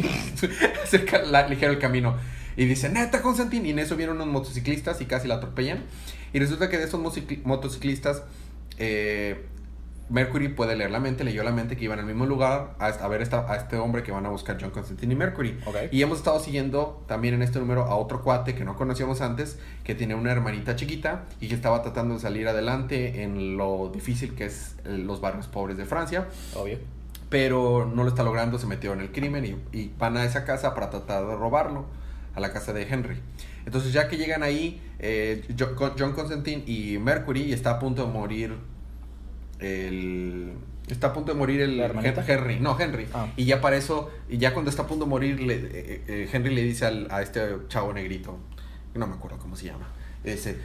la- 1.30 1.48
ligero 1.48 1.72
el 1.72 1.78
camino. 1.78 2.16
Y 2.56 2.64
dice, 2.64 2.88
neta, 2.88 3.22
Constantine. 3.22 3.68
Y 3.68 3.70
en 3.70 3.78
eso 3.78 3.96
vienen 3.96 4.16
unos 4.16 4.26
motociclistas 4.28 5.00
y 5.00 5.06
casi 5.06 5.28
la 5.28 5.36
atropellan. 5.36 5.84
Y 6.32 6.38
resulta 6.38 6.68
que 6.68 6.78
de 6.78 6.84
esos 6.84 7.00
motocicl- 7.00 7.42
motociclistas, 7.44 8.22
eh, 8.78 9.46
Mercury 10.08 10.48
puede 10.48 10.76
leer 10.76 10.90
la 10.90 11.00
mente, 11.00 11.24
leyó 11.24 11.42
la 11.42 11.50
mente 11.50 11.76
que 11.76 11.84
iban 11.84 11.98
al 11.98 12.06
mismo 12.06 12.26
lugar 12.26 12.74
a, 12.78 12.86
a 12.86 13.08
ver 13.08 13.22
esta- 13.22 13.50
a 13.50 13.56
este 13.56 13.76
hombre 13.76 14.02
que 14.02 14.12
van 14.12 14.24
a 14.24 14.28
buscar 14.28 14.56
John 14.60 14.70
Constantine 14.70 15.12
y 15.14 15.16
Mercury. 15.16 15.58
Ok. 15.66 15.76
Y 15.90 16.02
hemos 16.02 16.18
estado 16.18 16.38
siguiendo 16.40 17.04
también 17.08 17.34
en 17.34 17.42
este 17.42 17.58
número 17.58 17.82
a 17.84 17.96
otro 17.96 18.22
cuate 18.22 18.54
que 18.54 18.64
no 18.64 18.76
conocíamos 18.76 19.20
antes, 19.20 19.58
que 19.84 19.94
tiene 19.94 20.14
una 20.14 20.30
hermanita 20.30 20.76
chiquita 20.76 21.24
y 21.40 21.48
que 21.48 21.54
estaba 21.54 21.82
tratando 21.82 22.14
de 22.14 22.20
salir 22.20 22.46
adelante 22.46 23.22
en 23.22 23.56
lo 23.56 23.90
difícil 23.92 24.34
que 24.34 24.44
es 24.46 24.76
eh, 24.84 24.96
los 24.98 25.20
barrios 25.20 25.46
pobres 25.48 25.76
de 25.76 25.84
Francia 25.86 26.28
Obvio. 26.54 26.78
pero 27.28 27.90
no 27.92 28.02
lo 28.04 28.08
está 28.08 28.22
logrando, 28.22 28.58
se 28.58 28.66
metió 28.66 28.92
en 28.92 29.00
el 29.00 29.10
crimen 29.10 29.44
y, 29.72 29.76
y 29.76 29.92
van 29.98 30.16
a 30.16 30.24
esa 30.24 30.44
casa 30.44 30.74
para 30.74 30.90
tratar 30.90 31.26
de 31.26 31.34
robarlo, 31.34 31.86
a 32.34 32.40
la 32.40 32.52
casa 32.52 32.72
de 32.72 32.82
Henry. 32.82 33.16
Entonces 33.64 33.92
ya 33.92 34.08
que 34.08 34.16
llegan 34.16 34.42
ahí, 34.42 34.80
eh, 35.00 35.42
John 35.58 36.12
Constantine 36.12 36.62
y 36.66 36.98
Mercury 36.98 37.42
y 37.44 37.52
está 37.52 37.70
a 37.72 37.78
punto 37.80 38.06
de 38.06 38.12
morir 38.12 38.54
el... 39.60 40.52
Está 40.88 41.08
a 41.08 41.12
punto 41.12 41.32
de 41.32 41.38
morir 41.38 41.60
el 41.62 41.80
Henry, 41.80 42.60
no, 42.60 42.78
Henry. 42.78 43.08
Ah. 43.12 43.26
Y 43.36 43.44
ya 43.44 43.60
para 43.60 43.76
eso, 43.76 44.10
y 44.28 44.38
ya 44.38 44.52
cuando 44.52 44.70
está 44.70 44.82
a 44.82 44.86
punto 44.86 45.04
de 45.04 45.08
morir, 45.10 45.40
le- 45.40 45.54
eh, 45.56 46.02
eh, 46.06 46.30
Henry 46.32 46.54
le 46.54 46.62
dice 46.62 46.86
al- 46.86 47.08
a 47.10 47.22
este 47.22 47.40
chavo 47.68 47.92
negrito, 47.92 48.38
no 48.94 49.06
me 49.08 49.14
acuerdo 49.14 49.36
cómo 49.38 49.56
se 49.56 49.66
llama, 49.66 49.88
dice, 50.22 50.56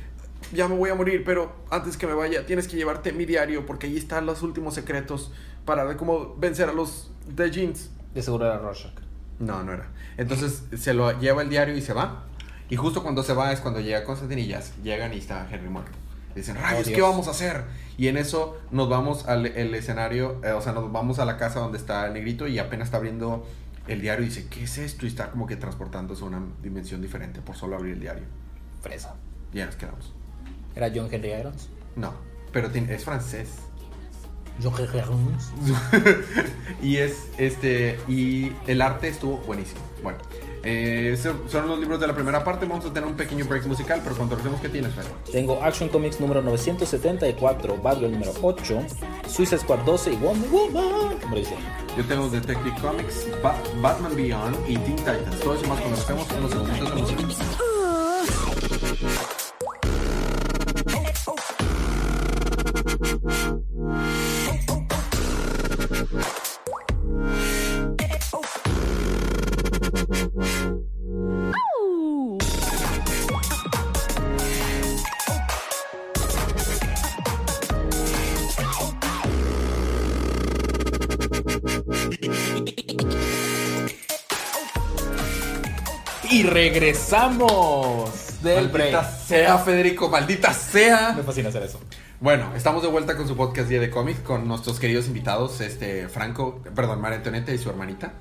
ya 0.53 0.67
me 0.67 0.75
voy 0.75 0.91
a 0.91 0.95
morir, 0.95 1.23
pero 1.25 1.55
antes 1.71 1.97
que 1.97 2.05
me 2.05 2.13
vaya, 2.13 2.45
tienes 2.45 2.67
que 2.67 2.75
llevarte 2.77 3.13
mi 3.13 3.25
diario, 3.25 3.65
porque 3.65 3.87
ahí 3.87 3.97
están 3.97 4.27
los 4.27 4.43
últimos 4.43 4.75
secretos 4.75 5.31
para 5.65 5.83
ver 5.85 5.97
cómo 5.97 6.35
vencer 6.35 6.69
a 6.69 6.73
los 6.73 7.11
de 7.27 7.49
Jeans. 7.49 7.89
De 8.13 8.21
seguro 8.21 8.45
era 8.45 8.59
Rorschach. 8.59 8.93
No, 9.39 9.63
no 9.63 9.73
era. 9.73 9.89
Entonces 10.17 10.63
se 10.77 10.93
lo 10.93 11.19
lleva 11.19 11.41
el 11.41 11.49
diario 11.49 11.75
y 11.75 11.81
se 11.81 11.93
va. 11.93 12.25
Y 12.69 12.75
justo 12.75 13.01
cuando 13.01 13.23
se 13.23 13.33
va 13.33 13.51
es 13.51 13.59
cuando 13.59 13.79
llega 13.79 14.03
Constantine 14.03 14.41
y 14.41 14.47
ya 14.47 14.61
llegan 14.83 15.13
y 15.13 15.17
está 15.17 15.47
Henry 15.51 15.67
muerto. 15.67 15.91
Dicen, 16.35 16.55
rayos, 16.55 16.87
¿qué 16.87 16.95
Dios. 16.95 17.09
vamos 17.09 17.27
a 17.27 17.31
hacer? 17.31 17.63
Y 17.97 18.07
en 18.07 18.17
eso 18.17 18.57
nos 18.71 18.89
vamos 18.89 19.27
al 19.27 19.45
el 19.45 19.73
escenario, 19.75 20.39
eh, 20.43 20.51
o 20.51 20.61
sea, 20.61 20.73
nos 20.73 20.91
vamos 20.91 21.19
a 21.19 21.25
la 21.25 21.37
casa 21.37 21.59
donde 21.59 21.77
está 21.77 22.07
el 22.07 22.13
negrito 22.13 22.47
y 22.47 22.57
apenas 22.59 22.87
está 22.87 22.97
abriendo 22.97 23.45
el 23.87 23.99
diario 24.01 24.23
y 24.25 24.29
dice, 24.29 24.47
¿qué 24.49 24.63
es 24.63 24.77
esto? 24.77 25.05
Y 25.05 25.09
está 25.09 25.29
como 25.31 25.47
que 25.47 25.55
transportándose 25.57 26.23
a 26.23 26.27
una 26.27 26.41
dimensión 26.61 27.01
diferente 27.01 27.41
por 27.41 27.55
solo 27.55 27.75
abrir 27.75 27.93
el 27.93 27.99
diario. 27.99 28.23
Fresa. 28.81 29.15
Y 29.53 29.57
ya 29.57 29.65
nos 29.65 29.75
quedamos. 29.75 30.13
Era 30.75 30.89
John 30.93 31.09
Henry 31.11 31.31
Irons. 31.33 31.67
No, 31.95 32.13
pero 32.53 32.69
tiene- 32.71 32.93
es 32.93 33.03
francés. 33.03 33.49
John 34.63 34.73
Henry 34.79 34.99
Irons. 34.99 35.51
y 36.81 36.97
es 36.97 37.27
este 37.37 37.99
y 38.07 38.51
el 38.67 38.81
arte 38.81 39.07
estuvo 39.09 39.37
buenísimo. 39.39 39.81
Bueno, 40.03 40.19
eh, 40.63 41.17
so- 41.21 41.43
son 41.49 41.67
los 41.67 41.79
libros 41.79 41.99
de 41.99 42.07
la 42.07 42.13
primera 42.13 42.43
parte. 42.43 42.65
Vamos 42.65 42.85
a 42.85 42.93
tener 42.93 43.07
un 43.09 43.15
pequeño 43.15 43.45
break 43.45 43.65
musical, 43.65 44.01
pero 44.03 44.15
cuando 44.15 44.35
regresemos, 44.35 44.61
¿qué 44.61 44.69
tienes, 44.69 44.93
Fer? 44.93 45.05
Tengo 45.31 45.61
Action 45.63 45.89
Comics 45.89 46.19
número 46.19 46.41
974, 46.41 47.77
Batgirl 47.81 48.11
número 48.11 48.33
8, 48.41 48.81
Suicide 49.27 49.59
Squad 49.59 49.79
12 49.79 50.13
y 50.13 50.15
Wonder 50.17 50.49
Woman 50.49 51.19
número 51.21 51.35
17. 51.35 51.61
Yo 51.97 52.05
tengo 52.05 52.29
Detective 52.29 52.75
Comics, 52.81 53.27
Ba- 53.43 53.55
Batman 53.81 54.15
Beyond 54.15 54.55
y 54.69 54.77
Teen 54.77 54.95
Titans. 54.97 55.39
Todo 55.41 55.55
eso 55.55 55.67
más 55.67 55.79
cuando 55.79 55.97
estemos 55.99 56.29
en 56.31 56.41
los 56.43 56.51
segunditos 56.51 56.95
de 57.17 57.23
música. 57.25 57.45
Y 86.31 86.43
regresamos 86.43 88.09
del 88.41 88.69
Maldita 88.69 89.01
break. 89.01 89.11
sea, 89.27 89.57
Federico, 89.57 90.09
maldita 90.09 90.53
sea. 90.53 91.13
Me 91.15 91.23
fascina 91.23 91.49
hacer 91.49 91.63
eso. 91.63 91.79
Bueno, 92.19 92.51
estamos 92.55 92.81
de 92.83 92.87
vuelta 92.89 93.17
con 93.17 93.27
su 93.27 93.35
podcast 93.35 93.67
Día 93.67 93.79
de 93.81 93.89
Cómics 93.89 94.19
con 94.21 94.47
nuestros 94.47 94.79
queridos 94.79 95.07
invitados, 95.07 95.59
este 95.61 96.07
Franco, 96.07 96.61
perdón, 96.75 97.01
María 97.01 97.17
Antonieta 97.17 97.51
y 97.51 97.57
su 97.57 97.69
hermanita. 97.69 98.13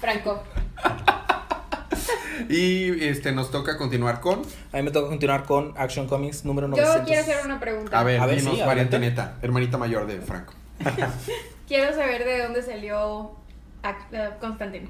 Franco. 0.00 0.42
Y 2.48 3.04
este 3.04 3.30
nos 3.30 3.50
toca 3.52 3.76
continuar 3.78 4.20
con, 4.20 4.42
A 4.72 4.78
mí 4.78 4.82
me 4.82 4.90
toca 4.90 5.08
continuar 5.08 5.44
con 5.44 5.74
Action 5.76 6.08
Comics 6.08 6.44
número 6.44 6.66
Yo 6.68 6.74
900. 6.82 7.06
quiero 7.06 7.22
hacer 7.22 7.36
una 7.46 7.60
pregunta. 7.60 8.00
a 8.00 8.02
ver, 8.02 8.20
A 8.20 8.26
ver, 8.26 8.38
dinos 8.40 8.54
sí, 8.54 8.58
María 8.60 8.72
adelante. 8.82 8.96
Antonieta, 8.96 9.36
hermanita 9.42 9.78
mayor 9.78 10.06
de 10.06 10.20
Franco. 10.20 10.52
Quiero 11.68 11.94
saber 11.94 12.24
de 12.24 12.42
dónde 12.42 12.62
salió 12.62 13.32
Ac- 13.84 14.06
eh, 14.12 14.30
Constantine. 14.40 14.88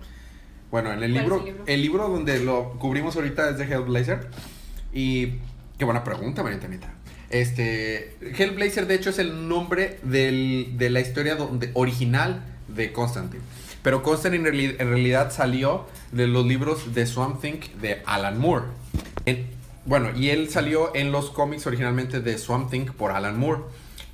Bueno, 0.73 0.91
en 0.93 1.03
el 1.03 1.13
¿Cuál 1.13 1.17
es 1.17 1.23
libro, 1.23 1.37
el 1.39 1.45
libro? 1.45 1.65
el 1.67 1.83
libro 1.83 2.09
donde 2.09 2.41
lo 2.41 2.73
cubrimos 2.81 3.15
ahorita 3.15 3.51
es 3.51 3.59
de 3.59 3.65
Hellblazer. 3.67 4.27
Y 4.93 5.35
qué 5.79 5.85
buena 5.85 6.03
pregunta, 6.03 6.43
María 6.43 6.57
Antonieta. 6.57 6.93
Este, 7.31 8.17
Hellblazer 8.37 8.87
de 8.87 8.95
hecho 8.95 9.11
es 9.11 9.19
el 9.19 9.49
nombre 9.49 9.99
del- 10.03 10.73
de 10.79 10.91
la 10.91 11.01
historia 11.01 11.37
donde, 11.37 11.71
original 11.75 12.43
de 12.69 12.91
Constantine. 12.93 13.43
Pero 13.83 14.03
Constantine 14.03 14.49
en, 14.49 14.55
reali- 14.55 14.77
en 14.79 14.89
realidad 14.89 15.31
salió 15.31 15.87
de 16.11 16.27
los 16.27 16.47
libros 16.47 16.95
de 16.95 17.07
Swamp 17.07 17.41
Thing 17.41 17.61
de 17.81 18.03
Alan 18.07 18.39
Moore. 18.39 18.65
En- 19.27 19.47
bueno, 19.85 20.17
y 20.17 20.31
él 20.31 20.49
salió 20.49 20.95
en 20.95 21.13
los 21.13 21.31
cómics 21.31 21.67
originalmente 21.67 22.21
de 22.21 22.39
Swamp 22.39 22.71
Thing 22.71 22.87
por 22.87 23.11
Alan 23.11 23.39
Moore. 23.39 23.61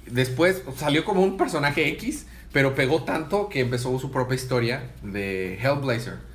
Después 0.06 0.62
salió 0.76 1.04
como 1.04 1.22
un 1.22 1.36
personaje 1.36 1.86
X, 1.90 2.26
pero 2.52 2.74
pegó 2.74 3.04
tanto 3.04 3.48
que 3.48 3.60
empezó 3.60 3.96
su 4.00 4.10
propia 4.10 4.34
historia 4.34 4.90
de 5.02 5.54
Hellblazer. 5.62 6.26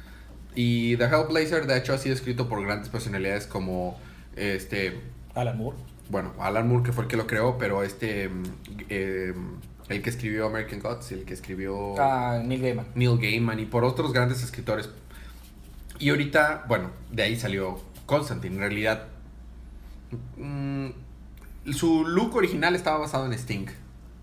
Y 0.56 0.96
The 0.98 1.06
Hellblazer, 1.06 1.66
de 1.68 1.78
hecho, 1.78 1.94
ha 1.94 1.98
sido 1.98 2.14
escrito 2.16 2.48
por 2.48 2.64
grandes 2.64 2.90
personalidades 2.90 3.48
como 3.48 3.98
este. 4.36 5.00
Alan 5.36 5.58
Moore. 5.58 5.78
Bueno, 6.10 6.34
Alan 6.40 6.68
Moore, 6.68 6.84
que 6.84 6.92
fue 6.92 7.04
el 7.06 7.10
que 7.10 7.18
lo 7.18 7.26
creó, 7.28 7.58
pero 7.58 7.84
este. 7.84 8.30
mm, 8.30 8.44
eh, 8.90 9.34
el 9.90 10.02
que 10.02 10.10
escribió 10.10 10.46
American 10.48 10.80
Gods, 10.80 11.12
el 11.12 11.26
que 11.26 11.34
escribió 11.34 11.96
Ah, 12.00 12.42
Neil 12.44 12.62
Gaiman. 12.62 12.86
Neil 12.96 13.18
Gaiman 13.20 13.60
y 13.60 13.66
por 13.66 13.84
otros 13.84 14.14
grandes 14.14 14.42
escritores. 14.44 14.90
Y 16.00 16.10
ahorita, 16.10 16.66
bueno, 16.68 16.90
de 17.12 17.24
ahí 17.24 17.36
salió 17.36 17.82
Constantine. 18.06 18.56
En 18.56 18.62
realidad, 18.62 19.08
mm, 20.38 20.88
su 21.72 22.06
look 22.08 22.36
original 22.36 22.76
estaba 22.76 22.98
basado 23.00 23.26
en 23.26 23.34
Sting, 23.34 23.68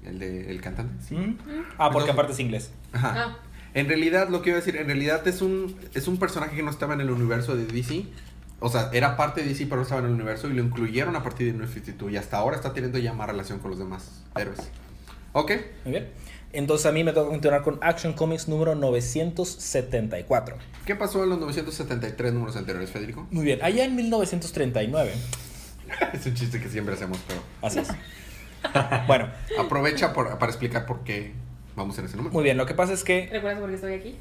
el 0.05 0.19
de 0.19 0.51
el 0.51 0.61
cantante. 0.61 1.03
sí. 1.05 1.14
¿Mm? 1.14 1.37
Ah, 1.79 1.90
porque 1.90 2.11
Entonces- 2.11 2.11
aparte 2.11 2.33
es 2.33 2.40
inglés. 2.40 2.71
Ajá. 2.93 3.14
Ah. 3.16 3.38
En 3.74 3.87
realidad, 3.88 4.28
lo 4.28 4.42
que 4.42 4.50
iba 4.50 4.59
a 4.59 4.61
decir, 4.61 4.76
en 4.76 4.87
realidad 4.87 5.26
es 5.28 5.42
un, 5.42 5.76
es 5.94 6.09
un 6.09 6.18
personaje 6.18 6.56
que 6.56 6.62
no 6.62 6.70
estaba 6.70 6.94
en 6.94 7.00
el 7.00 7.11
universo 7.11 7.56
de 7.56 7.66
DC. 7.66 8.04
O 8.59 8.68
sea, 8.68 8.90
era 8.92 9.16
parte 9.16 9.42
de 9.42 9.48
DC, 9.48 9.64
pero 9.66 9.76
no 9.76 9.83
estaba 9.83 10.00
en 10.00 10.09
el 10.09 10.12
universo 10.14 10.48
y 10.48 10.52
lo 10.54 10.62
incluyeron 10.62 11.14
a 11.16 11.22
partir 11.22 11.52
de 11.52 11.59
New 11.59 11.66
52. 11.68 12.12
Y 12.12 12.16
hasta 12.16 12.37
ahora 12.38 12.56
está 12.56 12.72
teniendo 12.74 12.98
ya 12.98 13.12
más 13.12 13.26
relación 13.28 13.59
con 13.61 13.70
los 13.70 13.78
demás 13.78 14.22
héroes. 14.37 14.59
Ok. 15.33 15.52
Muy 15.85 15.92
bien. 15.92 16.09
Entonces 16.52 16.85
a 16.87 16.90
mí 16.92 17.04
me 17.04 17.12
toca 17.12 17.28
continuar 17.30 17.62
con 17.62 17.78
Action 17.80 18.12
Comics 18.12 18.48
número 18.48 18.74
974. 18.74 20.56
¿Qué 20.85 20.96
pasó 20.96 21.22
en 21.22 21.30
los 21.30 21.38
973 21.38 22.33
números 22.33 22.56
anteriores, 22.56 22.90
Federico? 22.90 23.26
Muy 23.30 23.44
bien, 23.44 23.61
allá 23.62 23.85
en 23.85 23.94
1939. 23.94 25.12
es 26.12 26.26
un 26.26 26.35
chiste 26.35 26.61
que 26.61 26.68
siempre 26.68 26.94
hacemos, 26.94 27.18
pero 27.26 27.40
Así 27.62 27.78
es. 27.78 27.88
Bueno, 29.06 29.28
aprovecha 29.59 30.12
por- 30.12 30.37
para 30.38 30.50
explicar 30.52 30.85
por 30.87 31.02
qué 31.04 31.33
vamos 31.81 31.99
en 31.99 32.05
ese 32.07 32.16
número. 32.16 32.33
muy 32.33 32.45
bien, 32.45 32.57
lo 32.57 32.66
que 32.66 32.75
pasa 32.75 32.93
es 32.93 33.03
que 33.05 33.29
¿Recuerdas 33.33 33.61
por 33.61 33.69
qué 33.69 33.75
estoy 33.75 33.95
aquí? 33.95 34.16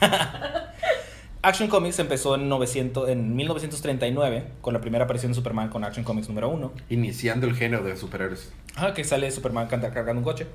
Action 1.44 1.68
Comics 1.68 1.98
empezó 1.98 2.36
en, 2.36 2.48
900, 2.48 3.08
en 3.08 3.34
1939 3.34 4.44
con 4.60 4.72
la 4.74 4.80
primera 4.80 5.04
aparición 5.06 5.32
de 5.32 5.36
Superman 5.36 5.70
con 5.70 5.82
Action 5.82 6.04
Comics 6.04 6.28
número 6.28 6.48
1. 6.50 6.72
Iniciando 6.90 7.48
el 7.48 7.56
género 7.56 7.82
de 7.82 7.96
superhéroes. 7.96 8.52
Ajá, 8.76 8.94
que 8.94 9.02
sale 9.02 9.28
Superman 9.32 9.66
canta- 9.66 9.90
cargando 9.92 10.20
un 10.20 10.24
coche. 10.24 10.46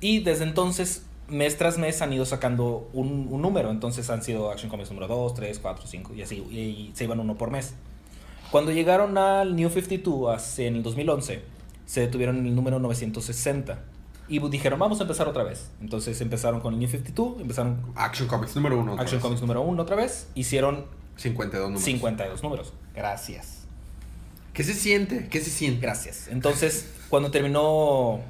Y 0.00 0.20
desde 0.20 0.44
entonces, 0.44 1.04
mes 1.28 1.58
tras 1.58 1.76
mes 1.76 2.00
han 2.00 2.10
ido 2.12 2.24
sacando 2.24 2.88
un, 2.94 3.28
un 3.30 3.42
número. 3.42 3.70
Entonces 3.70 4.08
han 4.08 4.22
sido 4.22 4.50
Action 4.50 4.70
Comics 4.70 4.88
número 4.90 5.08
2, 5.08 5.34
3, 5.34 5.58
4, 5.58 5.86
5 5.86 6.14
y 6.14 6.22
así. 6.22 6.42
Y, 6.50 6.58
y 6.58 6.92
se 6.94 7.04
iban 7.04 7.20
uno 7.20 7.36
por 7.36 7.50
mes. 7.50 7.74
Cuando 8.50 8.72
llegaron 8.72 9.18
al 9.18 9.54
New 9.54 9.68
52 9.68 10.34
hace- 10.34 10.68
en 10.68 10.76
el 10.76 10.82
2011, 10.82 11.42
se 11.84 12.00
detuvieron 12.00 12.38
en 12.38 12.46
el 12.46 12.54
número 12.54 12.78
960. 12.78 13.78
Y 14.32 14.38
dijeron, 14.48 14.78
vamos 14.78 14.98
a 14.98 15.02
empezar 15.02 15.28
otra 15.28 15.42
vez. 15.42 15.68
Entonces 15.82 16.18
empezaron 16.22 16.60
con 16.60 16.72
el 16.72 16.80
New 16.80 16.88
52, 16.88 17.42
empezaron 17.42 17.92
Action 17.94 18.26
Comics 18.26 18.56
número 18.56 18.80
uno. 18.80 18.94
Action 18.94 19.18
vez. 19.18 19.22
Comics 19.22 19.42
número 19.42 19.60
1 19.60 19.82
otra 19.82 19.94
vez. 19.94 20.26
Hicieron 20.34 20.86
52 21.16 21.66
números. 21.66 21.84
52 21.84 22.42
números. 22.42 22.72
Gracias. 22.94 23.66
¿Qué 24.54 24.64
se 24.64 24.72
siente? 24.72 25.28
¿Qué 25.28 25.42
se 25.42 25.50
siente? 25.50 25.82
Gracias. 25.82 26.28
Entonces, 26.28 26.94
cuando 27.10 27.30
terminó 27.30 28.20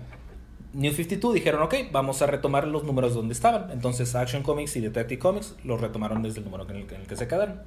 New 0.73 0.93
52, 0.93 1.35
dijeron, 1.35 1.63
ok, 1.63 1.75
vamos 1.93 2.21
a 2.21 2.27
retomar 2.27 2.67
los 2.67 2.83
números 2.83 3.15
donde 3.15 3.33
estaban. 3.33 3.71
Entonces, 3.71 4.13
Action 4.17 4.43
Comics 4.43 4.75
y 4.75 4.81
Detective 4.81 5.21
Comics 5.21 5.55
los 5.63 5.81
retomaron 5.81 6.21
desde 6.25 6.41
el 6.41 6.47
número 6.47 6.69
en 6.69 6.79
el, 6.79 6.83
en 6.83 7.03
el 7.03 7.07
que 7.07 7.15
se 7.15 7.29
quedaron. 7.29 7.63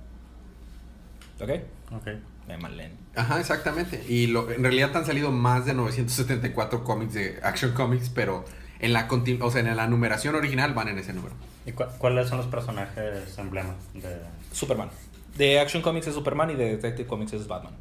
¿Ok? 1.41 1.49
Ok. 1.93 2.07
Me 2.47 2.57
malen. 2.57 2.91
Ajá, 3.15 3.39
exactamente. 3.39 4.03
Y 4.07 4.27
lo, 4.27 4.51
en 4.51 4.61
realidad 4.61 4.95
han 4.95 5.05
salido 5.05 5.31
más 5.31 5.65
de 5.65 5.73
974 5.73 6.83
cómics 6.83 7.13
de 7.13 7.39
Action 7.43 7.71
Comics, 7.73 8.09
pero 8.09 8.45
en 8.79 8.93
la, 8.93 9.07
continu- 9.07 9.41
o 9.41 9.49
sea, 9.51 9.61
en 9.61 9.75
la 9.75 9.87
numeración 9.87 10.35
original 10.35 10.73
van 10.73 10.89
en 10.89 10.99
ese 10.99 11.13
número. 11.13 11.33
¿Y 11.65 11.71
cu- 11.71 11.85
cuáles 11.97 12.29
son 12.29 12.37
los 12.37 12.47
personajes 12.47 13.37
emblemas 13.39 13.75
de 13.93 14.17
Superman. 14.51 14.89
De 15.37 15.59
Action 15.59 15.81
Comics 15.81 16.07
es 16.07 16.13
Superman 16.13 16.51
y 16.51 16.55
de 16.55 16.65
Detective 16.77 17.07
Comics 17.07 17.33
es 17.33 17.47
Batman. 17.47 17.73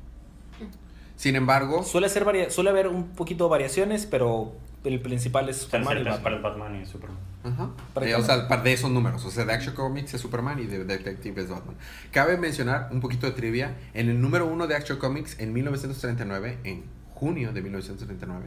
Sin 1.16 1.36
embargo, 1.36 1.84
Suele, 1.84 2.08
ser 2.08 2.24
varia- 2.24 2.50
suele 2.50 2.70
haber 2.70 2.88
un 2.88 3.08
poquito 3.10 3.48
variaciones, 3.48 4.06
pero 4.06 4.52
el 4.84 5.00
principal 5.00 5.48
es 5.48 5.56
Superman 5.58 5.98
y 5.98 6.04
Batman. 6.04 6.42
Batman 6.42 6.80
y 6.82 6.86
Superman? 6.86 7.18
Ajá. 7.42 7.70
Eh, 8.02 8.14
o 8.14 8.22
sea, 8.22 8.48
par- 8.48 8.62
de 8.62 8.72
esos 8.72 8.90
números. 8.90 9.24
O 9.24 9.30
sea, 9.30 9.44
de 9.44 9.52
Action 9.52 9.74
Comics 9.74 10.14
es 10.14 10.20
Superman 10.20 10.58
y 10.58 10.66
de 10.66 10.84
Detective 10.84 11.42
es 11.42 11.48
Batman. 11.48 11.74
Cabe 12.10 12.36
mencionar 12.36 12.88
un 12.92 13.00
poquito 13.00 13.26
de 13.26 13.32
trivia. 13.32 13.76
En 13.94 14.08
el 14.08 14.20
número 14.20 14.46
uno 14.46 14.66
de 14.66 14.76
Action 14.76 14.98
Comics, 14.98 15.38
en 15.40 15.52
1939, 15.52 16.58
en 16.64 16.84
junio 17.14 17.52
de 17.52 17.62
1939, 17.62 18.46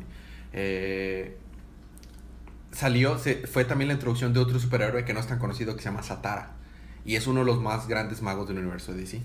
eh, 0.54 1.38
salió, 2.72 3.18
se, 3.18 3.48
fue 3.48 3.66
también 3.66 3.88
la 3.88 3.94
introducción 3.96 4.34
de 4.34 4.40
otro 4.40 4.60
superhéroe 4.60 5.06
que 5.06 5.14
no 5.14 5.20
es 5.20 5.28
tan 5.28 5.40
conocido 5.40 5.76
que 5.76 5.82
se 5.82 5.90
llama 5.90 6.04
Satara. 6.04 6.52
Y 7.06 7.16
es 7.16 7.26
uno 7.28 7.40
de 7.40 7.46
los 7.46 7.62
más 7.62 7.88
grandes 7.88 8.22
magos 8.22 8.48
del 8.48 8.58
universo 8.60 8.94
de 8.94 9.00
DC. 9.02 9.22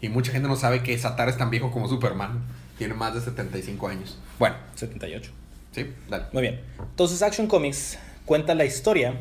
Y 0.00 0.08
mucha 0.08 0.32
gente 0.32 0.48
no 0.48 0.56
sabe 0.56 0.82
que 0.82 0.96
Satara 0.96 1.30
es 1.30 1.36
tan 1.36 1.50
viejo 1.50 1.70
como 1.70 1.88
Superman. 1.88 2.40
Tiene 2.78 2.94
más 2.94 3.14
de 3.14 3.20
75 3.20 3.88
años. 3.88 4.18
Bueno, 4.38 4.56
78. 4.76 5.32
¿Sí? 5.72 5.86
Dale. 6.08 6.24
Muy 6.32 6.42
bien. 6.42 6.60
Entonces, 6.78 7.22
Action 7.22 7.46
Comics 7.46 7.98
cuenta 8.24 8.54
la 8.54 8.64
historia. 8.64 9.14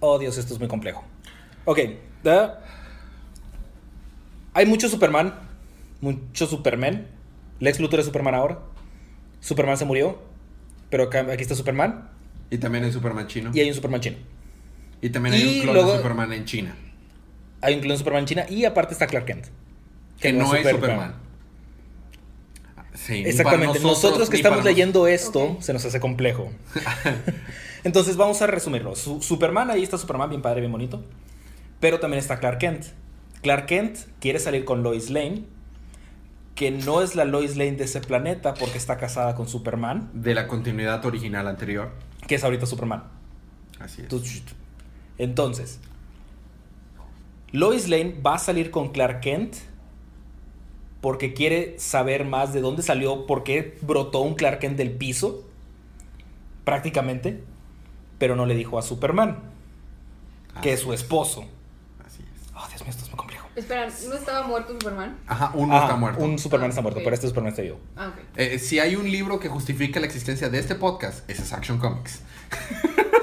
Oh, 0.00 0.18
Dios, 0.18 0.36
esto 0.38 0.52
es 0.54 0.58
muy 0.58 0.68
complejo. 0.68 1.04
Ok. 1.64 1.78
Hay 4.54 4.66
mucho 4.66 4.88
Superman. 4.88 5.34
Mucho 6.00 6.46
Superman. 6.46 7.06
Lex 7.60 7.80
Luthor 7.80 8.00
es 8.00 8.06
Superman 8.06 8.34
ahora. 8.34 8.58
Superman 9.40 9.76
se 9.76 9.84
murió. 9.84 10.22
Pero 10.90 11.04
acá- 11.04 11.26
aquí 11.32 11.42
está 11.42 11.54
Superman. 11.54 12.08
Y 12.50 12.58
también 12.58 12.84
hay 12.84 12.92
Superman 12.92 13.26
chino. 13.26 13.50
Y 13.54 13.60
hay 13.60 13.68
un 13.68 13.74
Superman 13.74 14.00
chino. 14.00 14.16
Y 15.00 15.10
también 15.10 15.34
hay 15.34 15.42
y 15.42 15.56
un 15.56 15.62
clon 15.62 15.74
luego- 15.74 15.92
de 15.92 15.96
Superman 15.98 16.32
en 16.32 16.44
China. 16.44 16.76
Hay 17.60 17.74
un 17.74 17.80
clon 17.80 17.92
de 17.92 17.98
Superman 17.98 18.20
en 18.20 18.26
China. 18.26 18.46
Y 18.48 18.64
aparte 18.64 18.92
está 18.92 19.06
Clark 19.06 19.26
Kent. 19.26 19.46
Que 20.20 20.32
no 20.32 20.54
es 20.54 20.68
Superman. 20.68 21.14
Sí, 22.94 23.22
Exactamente. 23.26 23.80
Nosotros, 23.80 24.30
que 24.30 24.36
estamos 24.36 24.64
leyendo 24.64 25.06
esto, 25.06 25.56
se 25.60 25.72
nos 25.72 25.84
hace 25.84 25.98
complejo. 26.00 26.50
Entonces 27.84 28.16
vamos 28.16 28.40
a 28.40 28.46
resumirlo. 28.46 28.94
Su- 28.96 29.20
Superman, 29.20 29.70
ahí 29.70 29.82
está 29.82 29.98
Superman, 29.98 30.30
bien 30.30 30.40
padre, 30.42 30.60
bien 30.60 30.72
bonito. 30.72 31.04
Pero 31.80 32.00
también 32.00 32.20
está 32.20 32.38
Clark 32.38 32.58
Kent. 32.58 32.84
Clark 33.42 33.66
Kent 33.66 33.98
quiere 34.20 34.38
salir 34.38 34.64
con 34.64 34.82
Lois 34.82 35.10
Lane, 35.10 35.44
que 36.54 36.70
no 36.70 37.02
es 37.02 37.14
la 37.14 37.24
Lois 37.24 37.56
Lane 37.56 37.72
de 37.72 37.84
ese 37.84 38.00
planeta 38.00 38.54
porque 38.54 38.78
está 38.78 38.96
casada 38.96 39.34
con 39.34 39.48
Superman, 39.48 40.08
De 40.14 40.32
la 40.34 40.46
continuidad 40.46 41.04
original 41.04 41.46
anterior. 41.48 41.90
que 42.26 42.36
es 42.36 42.44
ahorita 42.44 42.64
Superman. 42.64 43.04
Así 43.80 44.02
es. 44.02 44.42
Entonces, 45.18 45.80
Lois 47.52 47.88
Lane 47.88 48.16
va 48.24 48.36
a 48.36 48.38
salir 48.38 48.70
con 48.70 48.90
Clark 48.92 49.20
Kent 49.20 49.56
porque 51.04 51.34
quiere 51.34 51.74
saber 51.78 52.24
más 52.24 52.54
de 52.54 52.62
dónde 52.62 52.82
salió, 52.82 53.26
por 53.26 53.44
qué 53.44 53.76
brotó 53.82 54.20
un 54.20 54.34
Clark 54.36 54.60
Kent 54.60 54.78
del 54.78 54.90
piso, 54.90 55.44
prácticamente, 56.64 57.44
pero 58.16 58.36
no 58.36 58.46
le 58.46 58.54
dijo 58.54 58.78
a 58.78 58.82
Superman, 58.82 59.38
que 60.62 60.72
es 60.72 60.80
su 60.80 60.94
esposo. 60.94 61.44
Así 62.06 62.22
es. 62.22 62.50
Oh, 62.56 62.66
Dios 62.68 62.80
mío, 62.80 62.88
esto 62.88 63.04
es 63.04 63.10
muy 63.10 63.18
complejo. 63.18 63.46
Espera, 63.54 63.86
¿no 64.08 64.14
estaba 64.14 64.46
muerto 64.46 64.72
Superman? 64.72 65.18
Ajá, 65.26 65.52
uno 65.52 65.76
Ah, 65.76 65.82
está 65.82 65.96
muerto. 65.96 66.24
Un 66.24 66.38
Superman 66.38 66.68
Ah, 66.68 66.70
está 66.70 66.80
muerto, 66.80 67.00
pero 67.04 67.14
este 67.14 67.28
Superman 67.28 67.50
está 67.50 67.60
vivo. 67.60 67.80
Ah, 67.96 68.08
ok. 68.08 68.24
Eh, 68.36 68.58
si 68.58 68.78
hay 68.78 68.96
un 68.96 69.10
libro 69.10 69.38
que 69.38 69.50
justifica 69.50 70.00
la 70.00 70.06
existencia 70.06 70.48
de 70.48 70.58
este 70.58 70.74
podcast, 70.74 71.28
ese 71.28 71.42
es 71.42 71.52
Action 71.52 71.76
Comics. 71.76 72.20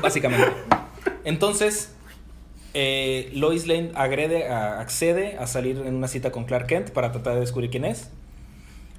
Básicamente. 0.04 0.54
Entonces, 1.24 1.96
eh, 2.74 3.30
Lois 3.34 3.68
Lane 3.68 3.92
agrede 3.96 4.48
a- 4.48 4.80
accede 4.80 5.38
a 5.38 5.48
salir 5.48 5.78
en 5.86 5.96
una 5.96 6.08
cita 6.08 6.32
con 6.32 6.46
Clark 6.46 6.68
Kent 6.68 6.92
para 6.92 7.12
tratar 7.12 7.34
de 7.36 7.42
descubrir 7.42 7.70
quién 7.70 7.86
es. 7.86 8.10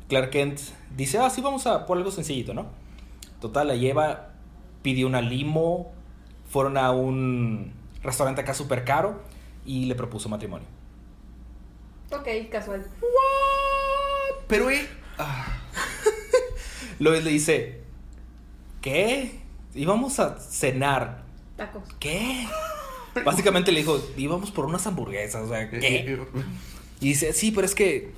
Clark 0.08 0.30
Kent 0.30 0.60
dice, 0.96 1.18
ah, 1.18 1.30
sí, 1.30 1.40
vamos 1.40 1.66
a 1.66 1.86
por 1.86 1.96
algo 1.96 2.10
sencillito, 2.10 2.52
¿no? 2.54 2.66
Total, 3.40 3.66
la 3.68 3.76
lleva, 3.76 4.30
pidió 4.82 5.06
una 5.06 5.20
limo, 5.22 5.92
fueron 6.48 6.76
a 6.76 6.90
un 6.90 7.72
restaurante 8.02 8.40
acá 8.42 8.52
súper 8.54 8.84
caro 8.84 9.20
y 9.64 9.86
le 9.86 9.94
propuso 9.94 10.28
matrimonio. 10.28 10.66
Ok, 12.12 12.28
casual. 12.50 12.84
Pero, 14.48 14.68
eh. 14.70 14.86
ah, 15.18 15.46
Lois 16.98 17.24
le 17.24 17.30
dice, 17.30 17.80
¿qué? 18.82 19.40
Íbamos 19.74 20.20
a 20.20 20.38
cenar. 20.38 21.22
Tacos. 21.56 21.84
¿Qué? 21.98 22.46
Básicamente 23.24 23.72
le 23.72 23.80
dijo, 23.80 24.00
íbamos 24.16 24.50
por 24.50 24.66
unas 24.66 24.86
hamburguesas, 24.86 25.42
o 25.42 25.48
sea, 25.48 25.68
¿qué? 25.70 26.18
Y 27.00 27.08
dice, 27.08 27.32
sí, 27.32 27.50
pero 27.50 27.66
es 27.66 27.74
que 27.74 28.12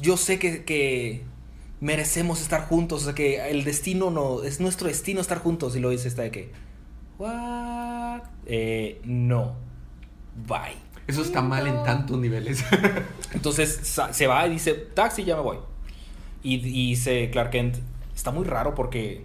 yo 0.00 0.16
sé 0.16 0.38
que, 0.38 0.64
que 0.64 1.22
merecemos 1.80 2.40
estar 2.40 2.66
juntos, 2.66 3.02
o 3.02 3.04
sea, 3.06 3.14
que 3.14 3.50
el 3.50 3.64
destino 3.64 4.10
no, 4.10 4.42
es 4.42 4.60
nuestro 4.60 4.88
destino 4.88 5.20
estar 5.20 5.38
juntos. 5.38 5.76
Y 5.76 5.80
lo 5.80 5.90
dice 5.90 6.08
esta 6.08 6.22
de 6.22 6.30
que, 6.30 6.50
¿what? 7.18 8.22
Eh, 8.46 9.00
no, 9.04 9.56
bye. 10.46 10.76
Eso 11.06 11.22
está 11.22 11.40
mal 11.40 11.66
en 11.66 11.82
tantos 11.84 12.18
niveles. 12.18 12.64
Entonces 13.32 13.98
se 14.12 14.26
va 14.26 14.46
y 14.46 14.50
dice, 14.50 14.74
taxi, 14.74 15.24
ya 15.24 15.36
me 15.36 15.42
voy. 15.42 15.58
Y, 16.42 16.56
y 16.56 16.90
dice 16.90 17.30
Clark 17.30 17.50
Kent, 17.50 17.76
está 18.14 18.30
muy 18.30 18.44
raro 18.44 18.74
porque 18.74 19.24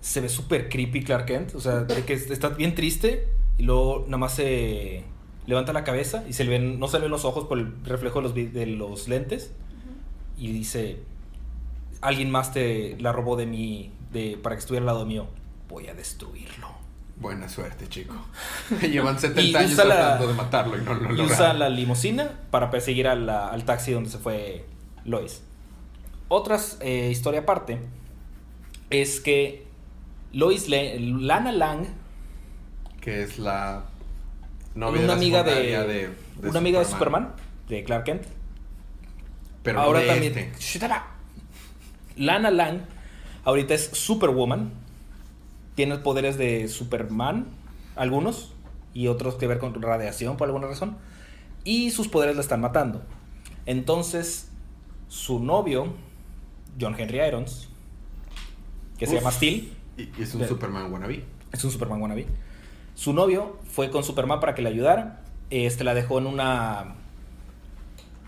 se 0.00 0.20
ve 0.20 0.28
súper 0.28 0.68
creepy 0.68 1.02
Clark 1.02 1.26
Kent, 1.26 1.54
o 1.54 1.60
sea, 1.60 1.80
de 1.80 2.04
que 2.04 2.12
está 2.12 2.50
bien 2.50 2.74
triste 2.74 3.39
y 3.60 3.62
luego 3.62 4.04
nada 4.06 4.16
más 4.18 4.34
se 4.34 5.04
levanta 5.46 5.72
la 5.74 5.84
cabeza 5.84 6.24
y 6.28 6.32
se 6.32 6.44
le 6.44 6.50
ven, 6.50 6.78
no 6.80 6.88
se 6.88 6.96
le 6.98 7.02
ven 7.02 7.10
los 7.10 7.24
ojos 7.26 7.46
por 7.46 7.58
el 7.58 7.72
reflejo 7.84 8.20
de 8.20 8.22
los, 8.22 8.34
vi- 8.34 8.46
de 8.46 8.66
los 8.66 9.06
lentes 9.08 9.52
y 10.38 10.50
dice, 10.52 11.00
alguien 12.00 12.30
más 12.30 12.52
te 12.52 12.96
la 13.00 13.12
robó 13.12 13.36
de 13.36 13.46
mí 13.46 13.90
de, 14.12 14.38
para 14.42 14.56
que 14.56 14.60
estuviera 14.60 14.82
al 14.84 14.86
lado 14.94 15.04
mío, 15.06 15.26
voy 15.68 15.88
a 15.88 15.94
destruirlo. 15.94 16.68
Buena 17.16 17.50
suerte, 17.50 17.86
chico. 17.88 18.14
Llevan 18.80 19.18
70 19.18 19.42
Y 19.42 19.54
años 19.54 19.72
usa 19.72 19.84
la- 19.84 19.94
tratando 19.96 20.28
de 20.28 20.34
matarlo 20.34 20.78
y 20.78 20.80
no 20.82 20.94
lo 20.94 21.00
lograron. 21.02 21.26
usa 21.26 21.52
la 21.52 21.68
limusina 21.68 22.30
para 22.50 22.70
perseguir 22.70 23.06
a 23.08 23.14
la- 23.14 23.48
al 23.48 23.64
taxi 23.64 23.92
donde 23.92 24.08
se 24.08 24.16
fue 24.18 24.64
Lois. 25.04 25.42
Otra 26.28 26.58
eh, 26.80 27.08
historia 27.10 27.40
aparte 27.40 27.78
es 28.88 29.20
que 29.20 29.66
Lois 30.32 30.68
Lana 30.68 31.52
Lang, 31.52 31.86
Que 33.00 33.22
es 33.22 33.38
la 33.38 33.84
novia 34.74 35.02
una 35.02 35.14
amiga 35.14 35.42
de, 35.42 35.50
secundaria 35.50 35.82
de, 35.84 36.10
de 36.42 36.48
una 36.48 36.58
amiga 36.58 36.78
de 36.80 36.84
Superman, 36.84 37.32
de 37.68 37.84
Clark 37.84 38.04
Kent, 38.04 38.22
Pero 39.62 39.80
ahora 39.80 40.00
no 40.00 40.04
de 40.06 40.10
también. 40.30 40.38
este. 40.58 40.88
Lana 42.16 42.50
Lang 42.50 42.80
ahorita 43.44 43.74
es 43.74 43.90
Superwoman. 43.92 44.72
Tiene 45.74 45.96
poderes 45.98 46.36
de 46.36 46.68
Superman, 46.68 47.46
algunos, 47.96 48.52
y 48.92 49.06
otros 49.06 49.36
que 49.36 49.46
ver 49.46 49.58
con 49.58 49.80
radiación 49.80 50.36
por 50.36 50.48
alguna 50.48 50.66
razón. 50.66 50.98
Y 51.64 51.90
sus 51.90 52.08
poderes 52.08 52.34
la 52.36 52.42
están 52.42 52.60
matando. 52.60 53.02
Entonces, 53.66 54.48
su 55.08 55.38
novio, 55.40 55.94
John 56.78 56.94
Henry 56.98 57.20
Irons, 57.20 57.68
que 58.98 59.06
se 59.06 59.14
llama 59.14 59.30
Steel, 59.30 59.72
Y, 59.96 60.02
y 60.18 60.22
es 60.22 60.34
un 60.34 60.40
De- 60.42 60.48
Superman 60.48 60.92
wannabe. 60.92 61.24
es 61.52 61.64
un 61.64 61.70
Superman 61.70 62.02
wannabe. 62.02 62.26
Su 63.00 63.14
novio 63.14 63.56
fue 63.64 63.88
con 63.88 64.04
Superman 64.04 64.40
para 64.40 64.54
que 64.54 64.60
le 64.60 64.68
ayudara. 64.68 65.22
Este 65.48 65.84
la 65.84 65.94
dejó 65.94 66.18
en 66.18 66.26
una. 66.26 66.96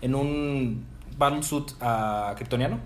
En 0.01 0.15
un 0.15 0.83
battlesuit 1.15 1.73
ah, 1.79 2.33
kryptoniano. 2.35 2.79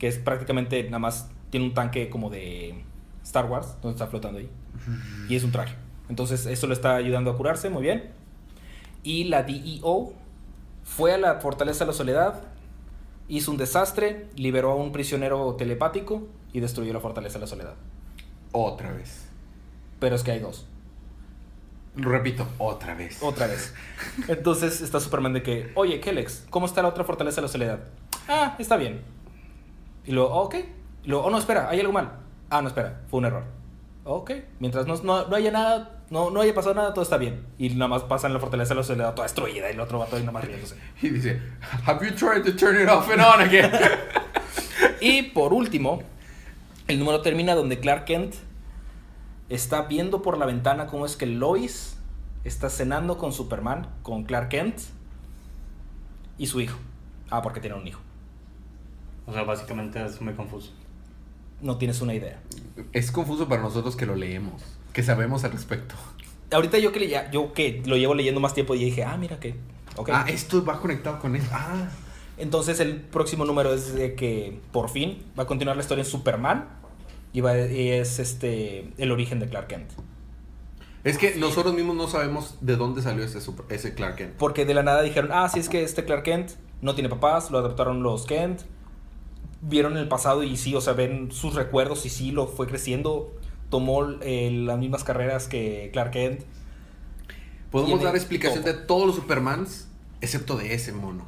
Que 0.00 0.08
es 0.08 0.18
prácticamente 0.18 0.82
nada 0.82 0.98
más. 0.98 1.30
Tiene 1.50 1.66
un 1.66 1.74
tanque 1.74 2.10
como 2.10 2.28
de 2.28 2.82
Star 3.22 3.46
Wars. 3.46 3.76
Donde 3.80 3.90
está 3.90 4.08
flotando 4.08 4.40
ahí. 4.40 4.50
Y 5.28 5.36
es 5.36 5.44
un 5.44 5.52
traje. 5.52 5.76
Entonces, 6.08 6.44
eso 6.46 6.66
le 6.66 6.72
está 6.72 6.96
ayudando 6.96 7.30
a 7.30 7.36
curarse. 7.36 7.70
Muy 7.70 7.82
bien. 7.82 8.10
Y 9.04 9.22
la 9.28 9.44
DEO 9.44 10.12
fue 10.82 11.14
a 11.14 11.18
la 11.18 11.36
Fortaleza 11.36 11.84
de 11.84 11.92
la 11.92 11.96
Soledad. 11.96 12.42
Hizo 13.28 13.52
un 13.52 13.58
desastre. 13.58 14.28
Liberó 14.34 14.72
a 14.72 14.74
un 14.74 14.90
prisionero 14.90 15.54
telepático. 15.54 16.26
Y 16.52 16.58
destruyó 16.58 16.92
la 16.92 16.98
Fortaleza 16.98 17.34
de 17.34 17.42
la 17.42 17.46
Soledad. 17.46 17.74
Otra 18.50 18.90
vez. 18.90 19.28
Pero 20.00 20.16
es 20.16 20.24
que 20.24 20.32
hay 20.32 20.40
dos. 20.40 20.66
Lo 21.96 22.08
repito, 22.10 22.46
otra 22.58 22.94
vez. 22.94 23.22
Otra 23.22 23.46
vez. 23.46 23.74
Entonces 24.28 24.80
está 24.80 25.00
Superman 25.00 25.32
de 25.32 25.42
que, 25.42 25.72
oye, 25.74 26.00
Kellex, 26.00 26.46
¿cómo 26.50 26.66
está 26.66 26.82
la 26.82 26.88
otra 26.88 27.04
fortaleza 27.04 27.36
de 27.36 27.42
la 27.42 27.48
soledad? 27.48 27.80
Ah, 28.28 28.56
está 28.58 28.76
bien. 28.76 29.02
Y 30.04 30.12
luego, 30.12 30.30
ok. 30.30 30.54
Y 31.04 31.08
luego, 31.08 31.26
oh, 31.26 31.30
no, 31.30 31.38
espera, 31.38 31.68
hay 31.68 31.80
algo 31.80 31.92
mal. 31.92 32.12
Ah, 32.48 32.62
no, 32.62 32.68
espera, 32.68 33.00
fue 33.08 33.18
un 33.18 33.24
error. 33.26 33.44
Ok, 34.04 34.32
mientras 34.60 34.86
no, 34.86 34.96
no, 35.02 35.28
no 35.28 35.36
haya 35.36 35.50
nada, 35.50 36.00
no, 36.10 36.30
no 36.30 36.40
haya 36.40 36.54
pasado 36.54 36.74
nada, 36.74 36.94
todo 36.94 37.02
está 37.02 37.16
bien. 37.16 37.46
Y 37.58 37.68
nada 37.70 37.88
más 37.88 38.02
pasa 38.04 38.26
en 38.26 38.32
la 38.32 38.40
fortaleza, 38.40 38.74
la 38.74 38.82
da 38.82 39.14
toda 39.14 39.24
destruida 39.24 39.68
y 39.70 39.74
el 39.74 39.80
otro 39.80 39.98
va 39.98 40.06
todo 40.06 40.16
ahí 40.16 40.22
nada 40.22 40.32
más 40.32 40.44
riéndose. 40.44 40.76
Y 41.02 41.10
dice, 41.10 41.40
Have 41.86 42.06
you 42.06 42.14
tried 42.14 42.44
to 42.44 42.56
turn 42.56 42.80
it 42.80 42.88
off 42.88 43.10
and 43.10 43.20
on 43.20 43.40
again? 43.40 43.70
Y 45.00 45.22
por 45.22 45.54
último, 45.54 46.02
el 46.88 46.98
número 46.98 47.22
termina 47.22 47.54
donde 47.54 47.80
Clark 47.80 48.04
Kent 48.04 48.34
está 49.50 49.82
viendo 49.82 50.22
por 50.22 50.38
la 50.38 50.46
ventana 50.46 50.86
cómo 50.86 51.04
es 51.04 51.16
que 51.16 51.26
Lois 51.26 51.98
está 52.44 52.70
cenando 52.70 53.18
con 53.18 53.32
Superman, 53.34 53.86
con 54.02 54.24
Clark 54.24 54.48
Kent 54.48 54.78
y 56.38 56.46
su 56.46 56.60
hijo. 56.60 56.78
Ah, 57.30 57.42
porque 57.42 57.60
tiene 57.60 57.76
un 57.76 57.86
hijo. 57.86 58.00
O 59.26 59.32
sea, 59.32 59.42
básicamente 59.42 60.02
es 60.04 60.20
muy 60.20 60.32
confuso. 60.34 60.72
No 61.60 61.76
tienes 61.76 62.00
una 62.00 62.14
idea. 62.14 62.40
es 62.92 63.12
confuso 63.12 63.46
para 63.48 63.60
nosotros 63.60 63.94
que 63.96 64.06
lo 64.06 64.14
leemos, 64.16 64.62
que 64.94 65.02
sabemos 65.02 65.44
al 65.44 65.52
respecto. 65.52 65.94
Ahorita 66.50 66.78
yo 66.78 66.90
que, 66.90 67.00
le- 67.00 67.28
yo 67.30 67.52
que 67.52 67.82
lo 67.84 67.96
llevo 67.96 68.14
leyendo 68.14 68.40
más 68.40 68.54
tiempo 68.54 68.74
y 68.74 68.84
dije, 68.84 69.04
ah, 69.04 69.16
mira 69.18 69.38
que. 69.38 69.54
Ah, 70.10 70.24
esto 70.28 70.64
va 70.64 70.80
conectado 70.80 71.18
con 71.18 71.36
eso. 71.36 71.46
Ah, 71.52 71.88
Entonces 72.38 72.80
el 72.80 72.96
próximo 72.96 73.44
número 73.44 73.74
es 73.74 73.94
de 73.94 74.14
que 74.14 74.58
por 74.72 74.88
fin 74.88 75.22
va 75.38 75.42
a 75.42 75.46
continuar 75.46 75.76
la 75.76 75.82
historia 75.82 76.02
en 76.02 76.10
Superman 76.10 76.79
y, 77.32 77.40
va- 77.40 77.58
y 77.58 77.90
es 77.90 78.18
este 78.18 78.92
el 78.98 79.12
origen 79.12 79.38
de 79.40 79.48
Clark 79.48 79.68
Kent. 79.68 79.90
es 81.04 81.16
que 81.18 81.36
nosotros 81.36 81.74
mismos 81.74 81.96
no 81.96 82.08
sabemos 82.08 82.56
de 82.60 82.76
dónde 82.76 83.02
salió 83.02 83.24
ese, 83.24 83.40
super- 83.40 83.64
ese 83.74 83.94
Clark 83.94 84.16
Kent. 84.16 84.34
Porque 84.36 84.64
de 84.64 84.74
la 84.74 84.82
nada 84.82 85.02
dijeron, 85.02 85.30
ah, 85.32 85.48
sí 85.48 85.58
es 85.60 85.68
que 85.68 85.82
este 85.82 86.04
Clark 86.04 86.24
Kent 86.24 86.50
no 86.82 86.94
tiene 86.94 87.08
papás, 87.08 87.50
lo 87.50 87.58
adoptaron 87.58 88.02
los 88.02 88.26
Kent. 88.26 88.62
Vieron 89.62 89.96
el 89.98 90.08
pasado 90.08 90.42
y 90.42 90.56
sí, 90.56 90.74
o 90.74 90.80
sea, 90.80 90.94
ven 90.94 91.30
sus 91.32 91.54
recuerdos 91.54 92.06
y 92.06 92.08
sí, 92.10 92.30
lo 92.32 92.46
fue 92.46 92.66
creciendo. 92.66 93.34
Tomó 93.68 94.10
eh, 94.22 94.50
las 94.52 94.78
mismas 94.78 95.04
carreras 95.04 95.46
que 95.48 95.90
Clark 95.92 96.10
Kent. 96.12 96.40
Podemos 97.70 98.02
dar 98.02 98.16
explicación 98.16 98.64
todo. 98.64 98.72
de 98.72 98.78
todos 98.80 99.06
los 99.06 99.16
Supermans, 99.16 99.86
excepto 100.20 100.56
de 100.56 100.74
ese 100.74 100.92
mono. 100.92 101.26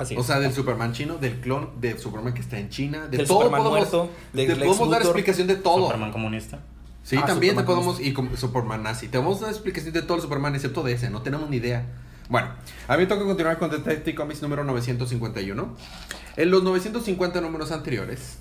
Así 0.00 0.16
O 0.16 0.22
sea, 0.22 0.38
del 0.40 0.52
Superman 0.52 0.92
chino, 0.92 1.18
del 1.18 1.40
clon 1.40 1.80
de 1.80 1.98
Superman 1.98 2.32
que 2.34 2.40
está 2.40 2.58
en 2.58 2.68
China, 2.70 3.06
de 3.08 3.18
Del 3.18 3.26
todo 3.26 3.38
Superman 3.42 3.62
podemos, 3.62 3.90
muerto, 3.92 4.10
de 4.32 4.46
te 4.46 4.54
Lex 4.56 4.58
podemos 4.66 4.90
dar 4.90 5.00
Luthor. 5.00 5.02
explicación 5.16 5.46
de 5.46 5.56
todo. 5.56 5.84
Superman 5.86 6.12
comunista. 6.12 6.58
Sí, 7.02 7.16
Ah, 7.16 7.26
también 7.26 7.54
te 7.54 7.60
Superman 7.60 7.66
podemos 7.66 7.96
comunista. 7.96 8.10
y 8.10 8.12
como 8.14 8.36
Superman 8.36 8.82
nazi. 8.82 9.08
Te 9.08 9.18
vamos 9.18 9.38
a 9.38 9.46
dar 9.46 9.50
explicación 9.52 9.92
de 9.94 10.02
todo 10.02 10.16
el 10.16 10.22
Superman 10.22 10.54
excepto 10.54 10.82
de 10.82 10.92
ese, 10.92 11.10
no 11.10 11.22
tenemos 11.22 11.48
ni 11.50 11.56
idea. 11.58 11.86
Bueno, 12.28 12.48
a 12.86 12.96
mí 12.96 13.02
me 13.02 13.06
toca 13.06 13.24
continuar 13.24 13.58
con 13.58 13.70
Detective 13.70 14.14
Comics 14.14 14.40
número 14.42 14.62
951. 14.64 15.76
En 16.36 16.50
los 16.50 16.62
950 16.62 17.40
números 17.40 17.72
anteriores, 17.72 18.38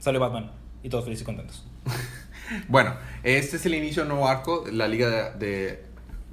Salió 0.00 0.20
Batman 0.20 0.50
y 0.82 0.88
todos 0.88 1.04
felices 1.04 1.22
y 1.22 1.24
contentos. 1.26 1.64
Bueno, 2.68 2.94
este 3.22 3.56
es 3.56 3.64
el 3.64 3.74
inicio 3.74 4.02
de 4.04 4.10
un 4.10 4.16
nuevo 4.16 4.28
arco, 4.28 4.64
la 4.70 4.86
liga 4.86 5.08
de, 5.08 5.38
de 5.46 5.84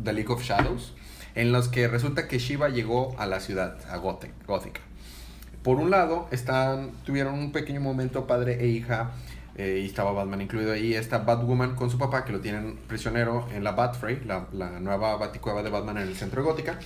The 0.03 0.11
League 0.11 0.29
of 0.31 0.43
Shadows, 0.43 0.93
en 1.35 1.51
los 1.51 1.67
que 1.67 1.87
resulta 1.87 2.27
que 2.27 2.39
Shiva 2.39 2.69
llegó 2.69 3.15
a 3.19 3.25
la 3.25 3.39
ciudad, 3.39 3.77
a 3.89 3.97
Gothic, 3.97 4.31
Gótica. 4.45 4.81
Por 5.63 5.77
un 5.77 5.91
lado, 5.91 6.27
están, 6.31 6.91
tuvieron 7.05 7.35
un 7.35 7.51
pequeño 7.51 7.81
momento 7.81 8.25
padre 8.25 8.63
e 8.63 8.67
hija, 8.67 9.11
eh, 9.55 9.81
y 9.83 9.85
estaba 9.85 10.11
Batman 10.11 10.41
incluido 10.41 10.71
ahí, 10.71 10.95
está 10.95 11.19
Batwoman 11.19 11.75
con 11.75 11.89
su 11.91 11.97
papá, 11.97 12.23
que 12.23 12.31
lo 12.31 12.39
tienen 12.39 12.77
prisionero 12.87 13.47
en 13.53 13.63
la 13.63 13.73
Batfrey, 13.73 14.21
la, 14.25 14.47
nueva 14.79 15.17
baticueva 15.17 15.61
de 15.61 15.69
Batman 15.69 15.97
en 15.97 16.07
el 16.07 16.15
centro 16.15 16.41
de 16.41 16.47
Gótica. 16.47 16.79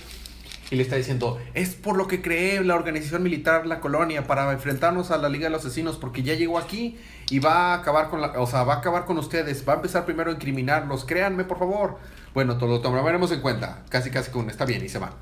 Y 0.68 0.74
le 0.74 0.82
está 0.82 0.96
diciendo, 0.96 1.38
es 1.54 1.76
por 1.76 1.96
lo 1.96 2.08
que 2.08 2.20
creé 2.20 2.62
la 2.64 2.74
organización 2.74 3.22
militar, 3.22 3.66
la 3.66 3.78
colonia, 3.78 4.26
para 4.26 4.50
enfrentarnos 4.50 5.12
a 5.12 5.16
la 5.16 5.28
Liga 5.28 5.44
de 5.44 5.50
los 5.50 5.64
Asesinos, 5.64 5.96
porque 5.96 6.24
ya 6.24 6.34
llegó 6.34 6.58
aquí 6.58 6.98
y 7.30 7.38
va 7.38 7.72
a 7.72 7.74
acabar 7.74 8.10
con 8.10 8.20
la, 8.20 8.32
o 8.40 8.48
sea, 8.48 8.64
va 8.64 8.74
a 8.74 8.78
acabar 8.78 9.04
con 9.04 9.16
ustedes, 9.16 9.66
va 9.66 9.74
a 9.74 9.76
empezar 9.76 10.04
primero 10.04 10.30
a 10.30 10.34
incriminarlos, 10.34 11.04
créanme 11.04 11.44
por 11.44 11.60
favor. 11.60 11.98
Bueno, 12.36 12.58
todo 12.58 12.68
lo 12.68 12.80
tomaremos 12.82 13.32
en 13.32 13.40
cuenta, 13.40 13.82
casi 13.88 14.10
casi 14.10 14.30
con 14.30 14.50
está 14.50 14.66
bien 14.66 14.84
y 14.84 14.90
se 14.90 14.98
va. 14.98 15.14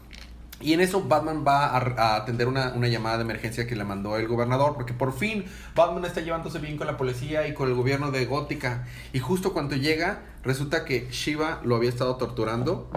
Y 0.60 0.72
en 0.72 0.80
eso 0.80 1.00
Batman 1.00 1.44
va 1.46 1.66
a, 1.66 2.16
atender 2.16 2.48
una, 2.48 2.74
llamada 2.88 3.18
de 3.18 3.22
emergencia 3.22 3.68
que 3.68 3.76
le 3.76 3.84
mandó 3.84 4.16
el 4.16 4.26
gobernador, 4.26 4.74
porque 4.74 4.94
por 4.94 5.16
fin 5.16 5.44
Batman 5.76 6.06
está 6.06 6.22
llevándose 6.22 6.58
bien 6.58 6.76
con 6.76 6.88
la 6.88 6.96
policía 6.96 7.46
y 7.46 7.54
con 7.54 7.68
el 7.68 7.76
gobierno 7.76 8.10
de 8.10 8.26
Gótica. 8.26 8.88
Y 9.12 9.20
justo 9.20 9.52
cuando 9.52 9.76
llega, 9.76 10.22
resulta 10.42 10.84
que 10.84 11.06
Shiva 11.12 11.60
lo 11.62 11.76
había 11.76 11.88
estado 11.88 12.16
torturando 12.16 12.90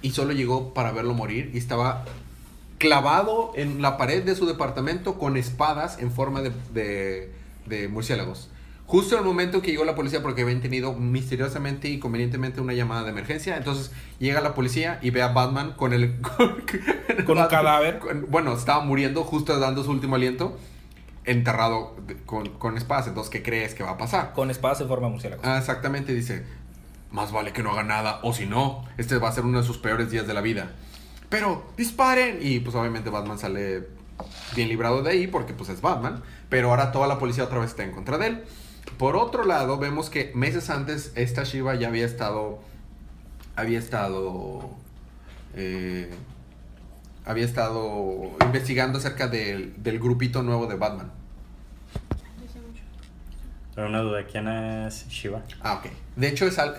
y 0.00 0.12
solo 0.12 0.30
llegó 0.30 0.72
para 0.72 0.92
verlo 0.92 1.14
morir 1.14 1.50
y 1.52 1.58
estaba 1.58 2.04
clavado 2.78 3.50
en 3.56 3.82
la 3.82 3.96
pared 3.96 4.22
de 4.22 4.36
su 4.36 4.46
departamento 4.46 5.18
con 5.18 5.36
espadas 5.36 5.98
en 5.98 6.12
forma 6.12 6.40
de, 6.40 7.32
de 7.66 7.88
murciélagos. 7.88 8.48
Justo 8.90 9.14
en 9.14 9.20
el 9.20 9.24
momento 9.24 9.62
que 9.62 9.70
llegó 9.70 9.84
la 9.84 9.94
policía 9.94 10.20
porque 10.20 10.42
habían 10.42 10.60
tenido 10.60 10.92
misteriosamente 10.94 11.88
y 11.88 12.00
convenientemente 12.00 12.60
una 12.60 12.72
llamada 12.72 13.04
de 13.04 13.10
emergencia, 13.10 13.56
entonces 13.56 13.92
llega 14.18 14.40
la 14.40 14.52
policía 14.52 14.98
y 15.00 15.10
ve 15.10 15.22
a 15.22 15.28
Batman 15.28 15.74
con 15.76 15.92
el... 15.92 16.16
Con, 16.20 16.60
Con 17.24 17.38
un 17.38 17.46
cadáver. 17.46 18.00
con- 18.00 18.26
bueno, 18.30 18.52
estaba 18.52 18.82
muriendo 18.84 19.22
justo 19.22 19.56
dando 19.60 19.84
su 19.84 19.92
último 19.92 20.16
aliento, 20.16 20.58
enterrado 21.24 21.94
con, 22.26 22.48
con 22.58 22.76
espadas. 22.76 23.06
Entonces, 23.06 23.30
¿qué 23.30 23.42
crees 23.44 23.74
que 23.74 23.84
va 23.84 23.90
a 23.92 23.96
pasar? 23.96 24.32
Con 24.32 24.50
espadas 24.50 24.80
en 24.80 24.88
forma 24.88 25.08
murciélago. 25.08 25.40
Ah, 25.44 25.58
exactamente, 25.58 26.12
dice, 26.12 26.44
más 27.12 27.30
vale 27.30 27.52
que 27.52 27.62
no 27.62 27.70
haga 27.70 27.84
nada, 27.84 28.18
o 28.24 28.32
si 28.32 28.46
no, 28.46 28.84
este 28.98 29.18
va 29.18 29.28
a 29.28 29.32
ser 29.32 29.44
uno 29.44 29.60
de 29.60 29.64
sus 29.66 29.78
peores 29.78 30.10
días 30.10 30.26
de 30.26 30.34
la 30.34 30.40
vida. 30.40 30.72
Pero, 31.28 31.64
disparen. 31.76 32.38
Y 32.40 32.58
pues 32.58 32.74
obviamente 32.74 33.08
Batman 33.10 33.38
sale 33.38 33.86
bien 34.56 34.68
librado 34.68 35.02
de 35.04 35.10
ahí 35.12 35.26
porque 35.28 35.52
pues 35.52 35.70
es 35.70 35.80
Batman. 35.80 36.22
Pero 36.48 36.70
ahora 36.70 36.90
toda 36.90 37.06
la 37.06 37.18
policía 37.20 37.44
otra 37.44 37.60
vez 37.60 37.70
está 37.70 37.84
en 37.84 37.92
contra 37.92 38.18
de 38.18 38.26
él. 38.26 38.44
Por 38.98 39.16
otro 39.16 39.44
lado, 39.44 39.78
vemos 39.78 40.10
que 40.10 40.32
meses 40.34 40.68
antes 40.70 41.12
esta 41.14 41.44
Shiva 41.44 41.74
ya 41.74 41.88
había 41.88 42.04
estado... 42.06 42.60
Había 43.56 43.78
estado... 43.78 44.70
eh, 45.54 46.10
había 47.26 47.44
estado 47.44 48.30
investigando 48.44 48.98
acerca 48.98 49.28
del, 49.28 49.74
del 49.82 49.98
grupito 50.00 50.42
nuevo 50.42 50.66
de 50.66 50.76
Batman. 50.76 51.10
Pero 53.74 53.88
una 53.88 54.00
duda, 54.00 54.24
¿quién 54.26 54.48
es 54.48 55.06
Shiva? 55.08 55.42
Ah, 55.62 55.74
ok. 55.74 55.90
De 56.16 56.28
hecho, 56.28 56.46
es 56.46 56.58
al- 56.58 56.76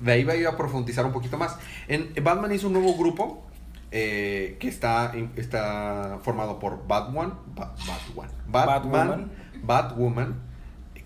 de 0.00 0.12
ahí 0.12 0.24
voy 0.24 0.44
a 0.44 0.56
profundizar 0.56 1.04
un 1.04 1.12
poquito 1.12 1.36
más. 1.38 1.56
En, 1.88 2.12
Batman 2.22 2.52
hizo 2.52 2.68
un 2.68 2.74
nuevo 2.74 2.94
grupo 2.96 3.44
eh, 3.90 4.56
que 4.60 4.68
está, 4.68 5.12
está 5.36 6.18
formado 6.22 6.58
por 6.58 6.86
Batman, 6.86 7.34
Batman, 7.54 8.30
Batwoman. 8.46 9.30
Batwoman, 9.62 10.34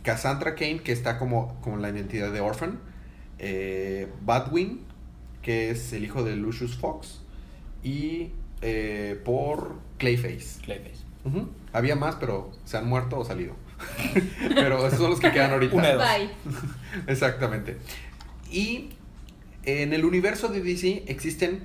Cassandra 0.08 0.54
Kane, 0.54 0.80
que 0.80 0.92
está 0.92 1.18
como, 1.18 1.54
como 1.60 1.76
la 1.76 1.90
identidad 1.90 2.32
de 2.32 2.40
Orphan, 2.40 2.78
eh, 3.38 4.08
Batwing, 4.22 4.80
que 5.42 5.68
es 5.70 5.92
el 5.92 6.02
hijo 6.02 6.24
de 6.24 6.34
Lucius 6.34 6.76
Fox, 6.78 7.20
y 7.82 8.30
eh, 8.62 9.20
por 9.22 9.74
Clayface. 9.98 10.62
Clayface. 10.62 11.04
Había 11.74 11.94
más, 11.94 12.14
pero 12.14 12.50
se 12.64 12.78
han 12.78 12.88
muerto 12.88 13.18
o 13.18 13.24
salido. 13.26 13.54
pero 14.54 14.86
esos 14.86 14.98
son 14.98 15.10
los 15.10 15.20
que 15.20 15.30
quedan 15.30 15.50
ahorita. 15.52 15.76
Una. 15.76 15.94
Bye. 15.96 16.30
Exactamente. 17.06 17.76
Y 18.50 18.88
en 19.64 19.92
el 19.92 20.06
universo 20.06 20.48
de 20.48 20.62
DC 20.62 21.04
existen 21.06 21.64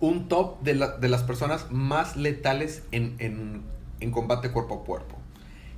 un 0.00 0.26
top 0.28 0.62
de, 0.62 0.74
la- 0.74 0.96
de 0.96 1.08
las 1.10 1.22
personas 1.22 1.70
más 1.70 2.16
letales 2.16 2.82
en, 2.92 3.14
en- 3.18 3.62
en 4.00 4.10
combate 4.10 4.50
cuerpo 4.50 4.80
a 4.80 4.84
cuerpo. 4.86 5.18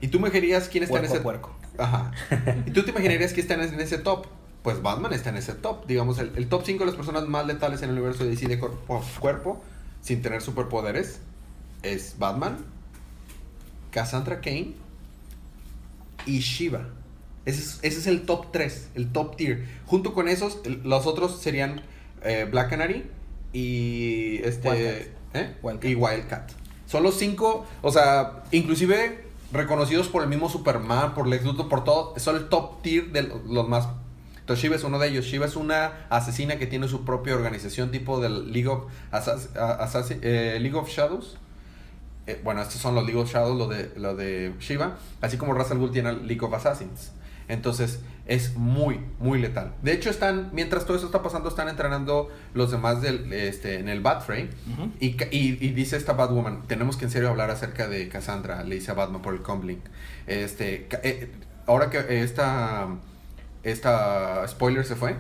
Y 0.01 0.09
tú 0.09 0.21
me 0.21 0.31
dirías 0.31 0.69
quién 0.69 0.85
está 0.85 0.97
en 0.97 1.01
Puerco 1.07 1.15
ese 1.15 1.23
puerco. 1.23 1.57
Ajá. 1.79 2.13
Y 2.67 2.71
tú 2.71 2.83
te 2.85 2.91
imaginarías 2.93 3.33
quién 3.33 3.43
está 3.49 3.55
en 3.55 3.81
ese- 3.81 3.99
top. 3.99 4.27
Pues 4.63 4.83
Batman 4.83 5.13
está 5.13 5.31
en 5.31 5.37
ese 5.37 5.53
top. 5.55 5.87
Digamos, 5.87 6.19
el, 6.19 6.33
el 6.37 6.49
top 6.49 6.63
5 6.67 6.81
de 6.81 6.87
las 6.87 6.97
personas 6.97 7.27
más 7.29 7.47
letales 7.47 7.83
en 7.83 7.91
el 7.91 7.97
universo 7.97 8.25
de 8.25 8.31
DC 8.31 8.49
de 8.49 8.59
cuerpo 8.59 9.03
cuerpo, 9.21 9.63
sin 10.03 10.23
tener 10.23 10.43
superpoderes, 10.43 11.21
es 11.83 12.17
Batman, 12.19 12.59
Cassandra 13.91 14.41
Kane 14.41 14.73
y 16.27 16.39
Shiva. 16.41 16.89
Ese 17.45 17.61
es, 17.61 17.79
ese 17.83 17.99
es 18.01 18.07
el 18.09 18.23
top 18.27 18.51
3, 18.51 18.89
el 18.97 19.13
top 19.13 19.37
tier. 19.37 19.65
Junto 19.87 20.13
con 20.15 20.29
esos, 20.29 20.59
el- 20.65 20.83
los 20.83 21.07
otros 21.07 21.41
serían 21.41 21.83
eh, 22.23 22.47
Black 22.51 22.71
Canary 22.71 23.09
y 23.53 24.41
este 24.43 24.69
Wildcat. 24.69 25.07
¿eh? 25.35 25.55
Wildcat. 25.63 25.91
y 25.91 25.95
Wildcat. 25.95 26.51
Son 26.87 27.03
los 27.05 27.17
cinco, 27.19 27.65
o 27.83 27.93
sea, 27.93 28.43
inclusive 28.51 29.26
reconocidos 29.53 30.09
por 30.09 30.23
el 30.23 30.29
mismo 30.29 30.49
Superman, 30.49 31.15
por 31.15 31.27
Lex 31.29 31.45
Luthor, 31.45 31.69
por 31.69 31.85
todo, 31.85 32.15
son 32.19 32.37
el 32.37 32.49
top 32.49 32.83
tier 32.83 33.13
de 33.13 33.23
lo- 33.23 33.41
los 33.49 33.69
más. 33.69 33.89
Entonces 34.41 34.63
Shiva 34.63 34.77
es 34.77 34.85
uno 34.85 34.99
de 34.99 35.09
ellos. 35.09 35.25
Shiva 35.25 35.47
es 35.47 35.57
una 35.57 36.07
asesina 36.09 36.57
que 36.57 36.67
tiene 36.67 36.87
su 36.89 37.05
propia 37.05 37.35
organización 37.35 37.91
tipo 37.91 38.21
del 38.21 38.53
League 38.53 38.69
of, 38.69 38.85
eh, 40.23 40.59
League 40.61 40.77
of 40.77 40.89
Shadows. 40.89 41.37
Eh, 42.29 42.41
bueno, 42.45 42.61
estos 42.63 42.81
son 42.81 42.95
los 42.95 43.05
League 43.05 43.21
of 43.21 43.31
Shadows, 43.33 43.57
lo 43.57 43.69
de, 43.69 43.93
lo 43.97 44.15
de 44.17 44.55
Shiva. 44.61 44.99
Así 45.21 45.37
como 45.37 45.53
Ra's 45.55 45.71
al 45.71 45.79
Ghul 45.79 45.91
tiene 45.93 46.11
el 46.11 46.27
League 46.27 46.45
of 46.45 46.53
Assassins. 46.55 47.13
Entonces 47.49 48.01
es 48.27 48.57
muy, 48.57 49.01
muy 49.19 49.41
letal. 49.41 49.75
De 49.83 49.93
hecho, 49.93 50.11
están, 50.11 50.51
mientras 50.53 50.85
todo 50.85 50.97
eso 50.97 51.07
está 51.07 51.23
pasando, 51.23 51.49
están 51.49 51.69
entrenando 51.69 52.31
los 52.55 52.71
demás 52.71 53.01
del, 53.01 53.33
este, 53.33 53.79
en 53.79 53.89
el 53.89 54.01
Batfray. 54.01 54.51
Ujú. 54.73 54.91
Y, 55.01 55.17
y, 55.31 55.59
y 55.61 55.71
dice 55.71 55.97
esta 55.97 56.13
Batwoman, 56.15 56.63
tenemos 56.67 56.97
que 56.97 57.05
en 57.05 57.11
serio 57.11 57.29
hablar 57.29 57.51
acerca 57.51 57.89
de 57.89 58.09
Cassandra, 58.09 58.63
le 58.65 58.75
dice 58.75 58.91
a 58.91 58.95
Batman 58.95 59.23
por 59.23 59.35
el 59.35 59.43
Comlink. 59.43 59.85
Este, 60.27 60.89
eh, 61.03 61.31
ahora 61.67 61.91
que 61.91 62.23
esta 62.23 62.89
esta 63.63 64.47
spoiler 64.47 64.85
se 64.85 64.95
fue, 64.95 65.17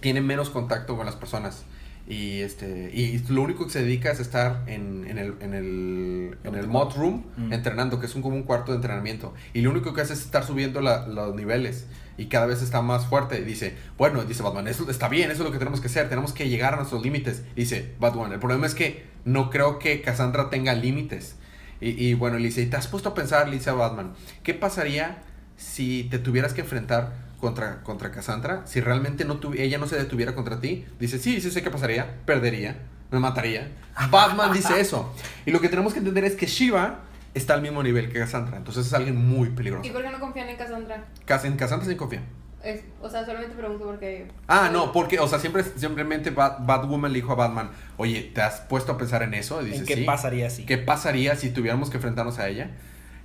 tiene 0.00 0.22
menos 0.22 0.48
contacto 0.50 0.96
con 0.96 1.04
las 1.04 1.14
personas. 1.14 1.64
Y 2.06 2.40
este 2.40 2.90
y 2.92 3.18
lo 3.32 3.40
único 3.42 3.64
que 3.64 3.70
se 3.72 3.82
dedica 3.82 4.10
es 4.10 4.20
estar 4.20 4.62
en, 4.66 5.06
en 5.08 5.16
el, 5.16 5.34
en 5.40 5.54
el, 5.54 6.36
en 6.44 6.54
el 6.54 6.66
mod 6.68 6.94
room 6.96 7.24
Mm. 7.38 7.52
entrenando, 7.52 7.98
que 7.98 8.06
es 8.06 8.14
un, 8.14 8.20
como 8.22 8.36
un 8.36 8.42
cuarto 8.42 8.72
de 8.72 8.76
entrenamiento. 8.76 9.32
Y 9.54 9.62
lo 9.62 9.70
único 9.70 9.94
que 9.94 10.02
hace 10.02 10.12
es 10.12 10.20
estar 10.20 10.44
subiendo 10.44 10.80
la- 10.82 11.06
los 11.06 11.34
niveles. 11.34 11.86
Y 12.18 12.26
cada 12.26 12.46
vez 12.46 12.62
está 12.62 12.82
más 12.82 13.06
fuerte. 13.06 13.40
Y 13.40 13.44
dice, 13.44 13.74
bueno, 13.98 14.22
dice 14.24 14.42
Batman, 14.42 14.68
eso 14.68 14.88
está 14.90 15.08
bien, 15.08 15.30
eso 15.30 15.42
es 15.42 15.46
lo 15.46 15.52
que 15.52 15.58
tenemos 15.58 15.80
que 15.80 15.86
hacer. 15.88 16.08
Tenemos 16.10 16.32
que 16.32 16.48
llegar 16.48 16.74
a 16.74 16.76
nuestros 16.76 17.02
límites. 17.02 17.42
Dice 17.56 17.94
Batman, 17.98 18.32
el 18.32 18.38
problema 18.38 18.66
es 18.66 18.74
que 18.74 19.04
no 19.24 19.48
creo 19.50 19.78
que 19.78 20.00
Cassandra 20.02 20.50
tenga 20.50 20.74
límites. 20.74 21.36
Y, 21.80 21.88
y 22.06 22.14
bueno, 22.14 22.38
le 22.38 22.44
dice, 22.46 22.60
¿y 22.62 22.66
te 22.66 22.76
has 22.76 22.86
puesto 22.86 23.08
a 23.08 23.14
pensar, 23.14 23.48
le 23.48 23.56
dice 23.56 23.70
a 23.70 23.74
Batman, 23.74 24.12
qué 24.42 24.52
pasaría 24.54 25.22
si 25.56 26.04
te 26.10 26.18
tuvieras 26.18 26.52
que 26.52 26.60
enfrentar 26.60 27.14
contra, 27.44 27.82
contra 27.82 28.10
Cassandra? 28.10 28.62
Si 28.64 28.80
realmente 28.80 29.26
no 29.26 29.38
ella 29.56 29.76
no 29.76 29.86
se 29.86 29.96
detuviera 29.96 30.34
contra 30.34 30.60
ti. 30.60 30.86
Dice, 30.98 31.18
sí, 31.18 31.40
sí 31.42 31.50
sé 31.50 31.62
qué 31.62 31.70
pasaría. 31.70 32.06
Perdería. 32.24 32.78
Me 33.10 33.18
mataría. 33.20 33.70
Batman 34.10 34.50
dice 34.52 34.80
eso. 34.80 35.12
Y 35.44 35.50
lo 35.50 35.60
que 35.60 35.68
tenemos 35.68 35.92
que 35.92 35.98
entender 35.98 36.24
es 36.24 36.34
que 36.36 36.46
Shiva 36.46 37.00
está 37.34 37.52
al 37.52 37.60
mismo 37.60 37.82
nivel 37.82 38.10
que 38.10 38.18
Cassandra. 38.18 38.56
Entonces 38.56 38.86
es 38.86 38.94
alguien 38.94 39.16
muy 39.16 39.50
peligroso. 39.50 39.86
¿Y 39.86 39.90
por 39.90 40.02
qué 40.02 40.08
no 40.10 40.18
confían 40.18 40.48
en 40.48 40.56
Cassandra? 40.56 41.04
Cas- 41.26 41.44
En 41.44 41.56
Cassandra 41.56 41.86
sí 41.86 41.94
confía. 41.96 42.22
Es- 42.64 42.80
o 43.02 43.10
sea, 43.10 43.26
solamente 43.26 43.54
pregunto 43.54 43.84
porque... 43.84 44.26
Ah, 44.48 44.70
no, 44.72 44.90
porque, 44.90 45.18
o 45.20 45.28
sea, 45.28 45.38
siempre, 45.38 45.62
simplemente 45.76 46.34
Bat- 46.34 46.64
Batwoman 46.64 47.12
le 47.12 47.18
dijo 47.18 47.32
a 47.32 47.34
Batman, 47.34 47.68
oye, 47.98 48.30
¿te 48.34 48.40
has 48.40 48.60
puesto 48.62 48.92
a 48.92 48.96
pensar 48.96 49.22
en 49.22 49.34
eso? 49.34 49.60
Y 49.60 49.66
dice, 49.66 49.78
¿En 49.80 49.84
qué 49.86 49.96
"Sí". 49.96 50.04
pasaría 50.04 50.48
si? 50.48 50.64
¿Qué 50.64 50.78
pasaría 50.78 51.36
si 51.36 51.50
tuviéramos 51.50 51.90
que 51.90 51.98
enfrentarnos 51.98 52.38
a 52.38 52.48
ella? 52.48 52.70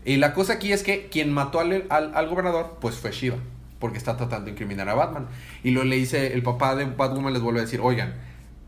Y 0.04 0.18
la 0.18 0.34
cosa 0.34 0.54
aquí 0.54 0.74
es 0.74 0.84
que 0.84 1.08
quien 1.08 1.32
mató 1.32 1.62
al, 1.62 1.86
al, 1.90 2.14
al 2.16 2.28
gobernador, 2.28 2.78
pues 2.82 2.96
fue 2.96 3.12
Shiva, 3.12 3.38
porque 3.80 3.98
está 3.98 4.18
tratando 4.18 4.46
de 4.46 4.52
incriminar 4.52 4.90
a 4.90 4.94
Batman. 4.94 5.28
Y 5.64 5.72
lo 5.72 5.84
le 5.84 5.96
dice, 5.96 6.34
el 6.34 6.44
papá 6.44 6.76
de 6.76 6.86
Batwoman 6.86 7.34
les 7.34 7.42
vuelve 7.42 7.60
a 7.60 7.64
decir, 7.64 7.80
oigan, 7.82 8.16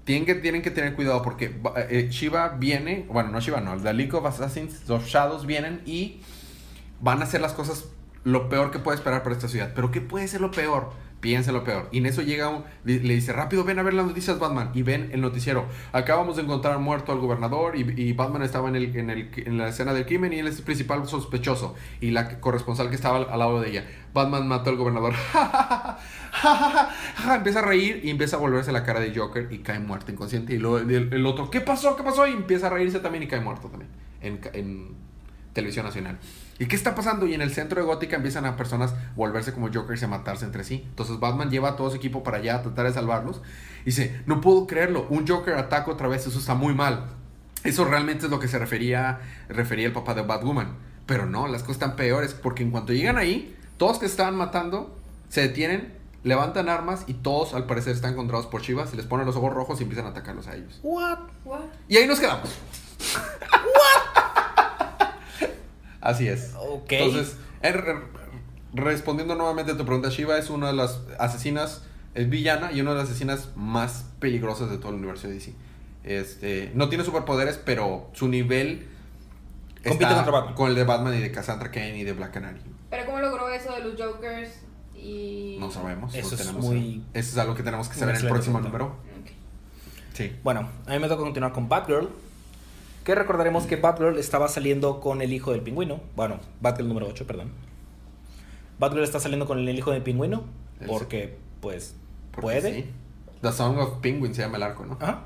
tienen 0.04 0.26
que, 0.26 0.36
tienen 0.36 0.62
que 0.62 0.72
tener 0.72 0.96
cuidado 0.96 1.22
porque 1.22 1.50
ba- 1.50 1.74
eh, 1.78 2.08
Shiva 2.10 2.50
viene, 2.58 3.06
bueno, 3.10 3.30
no 3.30 3.40
Shiva, 3.40 3.62
no, 3.62 3.76
la 3.76 3.94
League 3.94 4.14
of 4.16 4.26
Assassins, 4.26 4.88
los 4.88 5.06
Shadows 5.06 5.46
vienen 5.46 5.82
y 5.86 6.22
van 7.02 7.22
a 7.22 7.24
hacer 7.26 7.42
las 7.42 7.54
cosas 7.54 7.86
lo 8.24 8.50
peor 8.50 8.72
que 8.72 8.80
puede 8.80 8.98
esperar 8.98 9.24
para 9.24 9.36
esta 9.36 9.48
ciudad. 9.48 9.72
Pero 9.76 9.92
¿qué 9.92 10.02
puede 10.02 10.28
ser 10.28 10.42
lo 10.42 10.52
peor? 10.52 10.92
Piensa 11.22 11.52
lo 11.52 11.64
peor. 11.64 11.88
Y 11.92 12.00
en 12.00 12.08
eso 12.08 12.24
llega 12.24 12.50
un, 12.50 12.64
le 12.84 12.98
dice, 12.98 13.32
rápido, 13.32 13.64
ven 13.64 13.78
a 13.78 13.84
ver 13.84 13.94
las 13.94 14.08
noticias, 14.08 14.40
Batman. 14.40 14.72
Y 14.74 14.82
ven 14.82 15.12
el 15.14 15.22
noticiero. 15.22 15.68
Acabamos 15.92 16.36
de 16.36 16.42
encontrar 16.42 16.80
muerto 16.80 17.12
al 17.12 17.20
gobernador 17.20 17.78
y, 17.78 18.14
Batman 18.14 18.42
estaba 18.42 18.70
en, 18.70 18.76
el, 18.76 18.98
en, 18.98 19.12
el, 19.12 19.30
en 19.36 19.60
la 19.60 19.68
escena 19.68 19.94
del 19.94 20.08
crimen 20.08 20.34
y 20.34 20.40
él 20.40 20.48
es 20.48 20.58
el 20.58 20.64
principal 20.64 21.08
sospechoso. 21.08 21.76
Y 22.02 22.10
la 22.10 22.40
corresponsal 22.40 22.90
que 22.90 22.96
estaba 22.96 23.18
al, 23.18 23.40
lado 23.40 23.62
de 23.62 23.70
ella. 23.70 23.86
Batman 24.16 24.48
mató 24.48 24.72
al 24.72 24.78
gobernador. 24.78 25.14
empieza 27.36 27.60
a 27.60 27.66
reír 27.66 28.02
y 28.04 28.10
empieza 28.10 28.38
a 28.38 28.40
volverse 28.40 28.72
la 28.72 28.84
cara 28.84 29.00
de 29.00 29.16
Joker 29.16 29.48
y 29.52 29.60
cae 29.60 29.80
muerto 29.80 30.12
inconsciente. 30.12 30.56
Y 30.56 30.58
luego 30.58 30.80
el, 30.80 31.14
el 31.14 31.26
otro, 31.28 31.52
¿qué 31.52 31.62
pasó? 31.62 31.96
¿Qué 31.96 32.02
pasó? 32.02 32.28
Y 32.28 32.32
empieza 32.32 32.66
a 32.66 32.72
reírse 32.72 33.00
también 33.00 33.24
y 33.24 33.28
cae 33.28 33.42
muerto 33.42 33.68
también. 33.68 33.92
En, 34.22 34.40
en 34.54 34.96
televisión 35.54 35.86
nacional. 35.86 36.18
¿Y 36.62 36.68
qué 36.68 36.76
está 36.76 36.94
pasando? 36.94 37.26
Y 37.26 37.34
en 37.34 37.42
el 37.42 37.52
centro 37.52 37.82
de 37.82 37.88
Gótica 37.88 38.18
empiezan 38.18 38.46
a 38.46 38.56
personas 38.56 38.94
volverse 39.16 39.52
como 39.52 39.74
Jokers 39.74 40.00
y 40.00 40.06
a 40.06 40.08
matarse 40.08 40.46
entre 40.46 40.64
sí. 40.64 40.86
Entonces 40.90 41.20
Batman 41.20 41.50
lleva 41.50 41.70
a 41.70 41.76
todo 41.76 41.90
su 41.90 41.96
equipo 41.96 42.22
para 42.22 42.38
allá 42.38 42.58
a 42.58 42.62
tratar 42.62 42.86
de 42.86 42.94
salvarlos. 42.94 43.42
Y 43.82 43.86
dice, 43.86 44.22
no 44.28 44.42
puedo 44.42 44.68
creerlo, 44.68 45.08
un 45.10 45.28
Joker 45.28 45.56
ataca 45.56 45.90
otra 45.90 46.08
vez, 46.08 46.28
eso 46.28 46.38
está 46.38 46.54
muy 46.54 46.76
mal. 46.76 47.08
Eso 47.64 47.84
realmente 47.86 48.26
es 48.26 48.32
lo 48.32 48.40
que 48.40 48.48
se 48.48 48.60
refería, 48.60 49.22
refería 49.50 49.88
el 49.88 49.92
papá 49.92 50.14
de 50.14 50.22
Batwoman. 50.22 50.76
Pero 51.08 51.26
no, 51.26 51.48
las 51.48 51.64
cosas 51.64 51.78
están 51.78 51.96
peores, 51.96 52.36
porque 52.36 52.62
en 52.62 52.70
cuanto 52.70 52.94
llegan 52.94 53.18
ahí, 53.18 53.58
todos 53.78 53.98
que 53.98 54.06
estaban 54.06 54.36
matando 54.36 54.96
se 55.30 55.42
detienen, 55.42 55.98
levantan 56.24 56.70
armas 56.70 57.06
y 57.08 57.16
todos 57.16 57.56
al 57.56 57.66
parecer 57.66 57.96
están 57.96 58.12
encontrados 58.12 58.46
por 58.46 58.62
Chivas, 58.62 58.92
se 58.92 58.98
les 58.98 59.08
ponen 59.08 59.26
los 59.26 59.36
ojos 59.36 59.52
rojos 59.52 59.80
y 59.80 59.84
empiezan 59.84 60.06
a 60.06 60.10
atacarlos 60.10 60.46
a 60.46 60.56
ellos. 60.56 60.80
What? 60.84 61.22
What? 61.44 61.62
Y 61.90 61.98
ahí 61.98 62.06
nos 62.06 62.20
quedamos. 62.20 62.52
Así 66.02 66.28
es. 66.28 66.54
Ok. 66.60 66.92
Entonces, 66.92 67.38
eh, 67.62 67.72
re- 67.72 67.96
respondiendo 68.74 69.36
nuevamente 69.36 69.72
a 69.74 69.78
tu 69.78 69.86
pregunta, 69.86 70.10
Shiva 70.10 70.38
es 70.38 70.50
una 70.50 70.68
de 70.68 70.74
las 70.74 71.02
asesinas, 71.20 71.84
es 72.16 72.30
villana 72.30 72.72
y 72.72 72.82
una 72.82 72.92
de 72.92 72.98
las 72.98 73.10
asesinas 73.10 73.50
más 73.56 74.06
peligrosas 74.20 74.70
de 74.70 74.78
todo 74.78 74.90
el 74.90 74.96
universo 74.96 75.28
de 75.28 75.34
DC. 75.36 75.54
Este, 76.04 76.72
no 76.74 76.90
tiene 76.90 77.04
superpoderes, 77.04 77.58
pero 77.64 78.10
su 78.14 78.28
nivel 78.28 78.88
Compite 79.84 80.04
está 80.06 80.16
contra 80.16 80.32
Batman. 80.32 80.54
con 80.56 80.70
el 80.70 80.76
de 80.76 80.84
Batman 80.84 81.14
y 81.16 81.20
de 81.22 81.32
Cassandra 81.32 81.70
Kane 81.72 81.98
y 82.00 82.04
de 82.04 82.14
Black 82.14 82.34
Canary. 82.34 82.60
Pero 82.90 83.06
¿cómo 83.06 83.20
logró 83.20 83.50
eso 83.50 83.74
de 83.74 83.84
los 83.84 84.00
Jokers 84.02 84.50
y... 84.96 85.58
No 85.60 85.70
sabemos. 85.72 86.14
Eso 86.16 86.30
no 86.30 86.36
es 86.36 86.42
tenemos- 86.42 86.66
muy- 86.66 87.04
Eso 87.14 87.32
es 87.32 87.38
algo 87.38 87.56
que 87.56 87.64
tenemos 87.64 87.88
que 87.88 87.96
saber 87.96 88.16
en 88.16 88.22
el 88.24 88.28
próximo 88.30 88.60
punto. 88.60 88.70
número. 88.70 88.96
Sí. 90.14 90.36
Bueno, 90.44 90.68
a 90.88 90.92
mí 90.92 91.00
me 91.00 91.08
toca 91.08 91.22
continuar 91.24 91.54
con 91.54 91.70
Batgirl. 91.70 92.10
Que 93.04 93.16
recordaremos 93.16 93.66
que 93.66 93.78
Batgirl 93.78 94.18
estaba 94.20 94.48
saliendo 94.48 95.00
con 95.00 95.22
el 95.22 95.34
hijo 95.34 95.52
del 95.52 95.62
pingüino. 95.62 96.00
Bueno, 96.16 96.40
Batgirl 96.62 96.88
número 96.88 97.08
8, 97.08 97.26
perdón. 97.26 97.52
Batgirl 98.80 99.04
está 99.04 99.20
saliendo 99.20 99.46
con 99.48 99.58
el 99.60 99.78
hijo 99.78 99.92
del 99.92 100.04
pingüino. 100.04 100.44
Porque, 100.88 101.38
pues, 101.62 101.96
Porque 102.32 102.42
puede. 102.62 102.74
sí. 102.84 102.90
The 103.42 103.52
Song 103.52 103.78
of 103.80 104.00
Penguin 104.02 104.34
se 104.36 104.42
llama 104.42 104.58
el 104.58 104.64
arco, 104.64 104.86
¿no? 104.86 104.98
Ajá. 105.00 105.26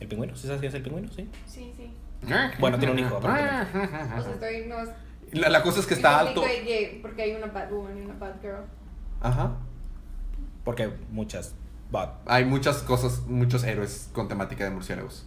¿El 0.00 0.06
pingüino? 0.08 0.36
¿Sí 0.36 0.42
sabes 0.46 0.60
quién 0.60 0.68
es 0.70 0.74
el 0.76 0.82
pingüino? 0.82 1.08
Sí. 1.12 1.28
Sí, 1.46 1.72
sí. 1.76 1.90
Bueno, 2.60 2.78
tiene 2.78 2.92
un 2.94 2.98
hijo, 3.00 3.20
sea, 3.20 3.68
estoy... 4.32 4.66
No, 4.66 4.76
La, 5.32 5.48
la 5.50 5.62
cosa 5.62 5.78
es 5.80 5.86
que 5.86 5.94
está 5.94 6.18
alto. 6.18 6.40
Porque 6.40 6.74
hay- 6.74 6.98
Porque 7.02 7.22
hay 7.22 7.34
una 7.34 7.46
Batwoman 7.46 7.96
y 7.98 8.00
una 8.02 8.14
Batgirl. 8.14 8.64
Ajá. 9.20 9.56
Porque 10.64 10.90
muchas 11.10 11.54
Bat. 11.90 12.14
Hay 12.26 12.44
muchas 12.44 12.82
cosas, 12.82 13.22
muchos 13.26 13.62
héroes 13.64 14.10
con 14.12 14.28
temática 14.28 14.64
de 14.64 14.70
murciélagos. 14.70 15.26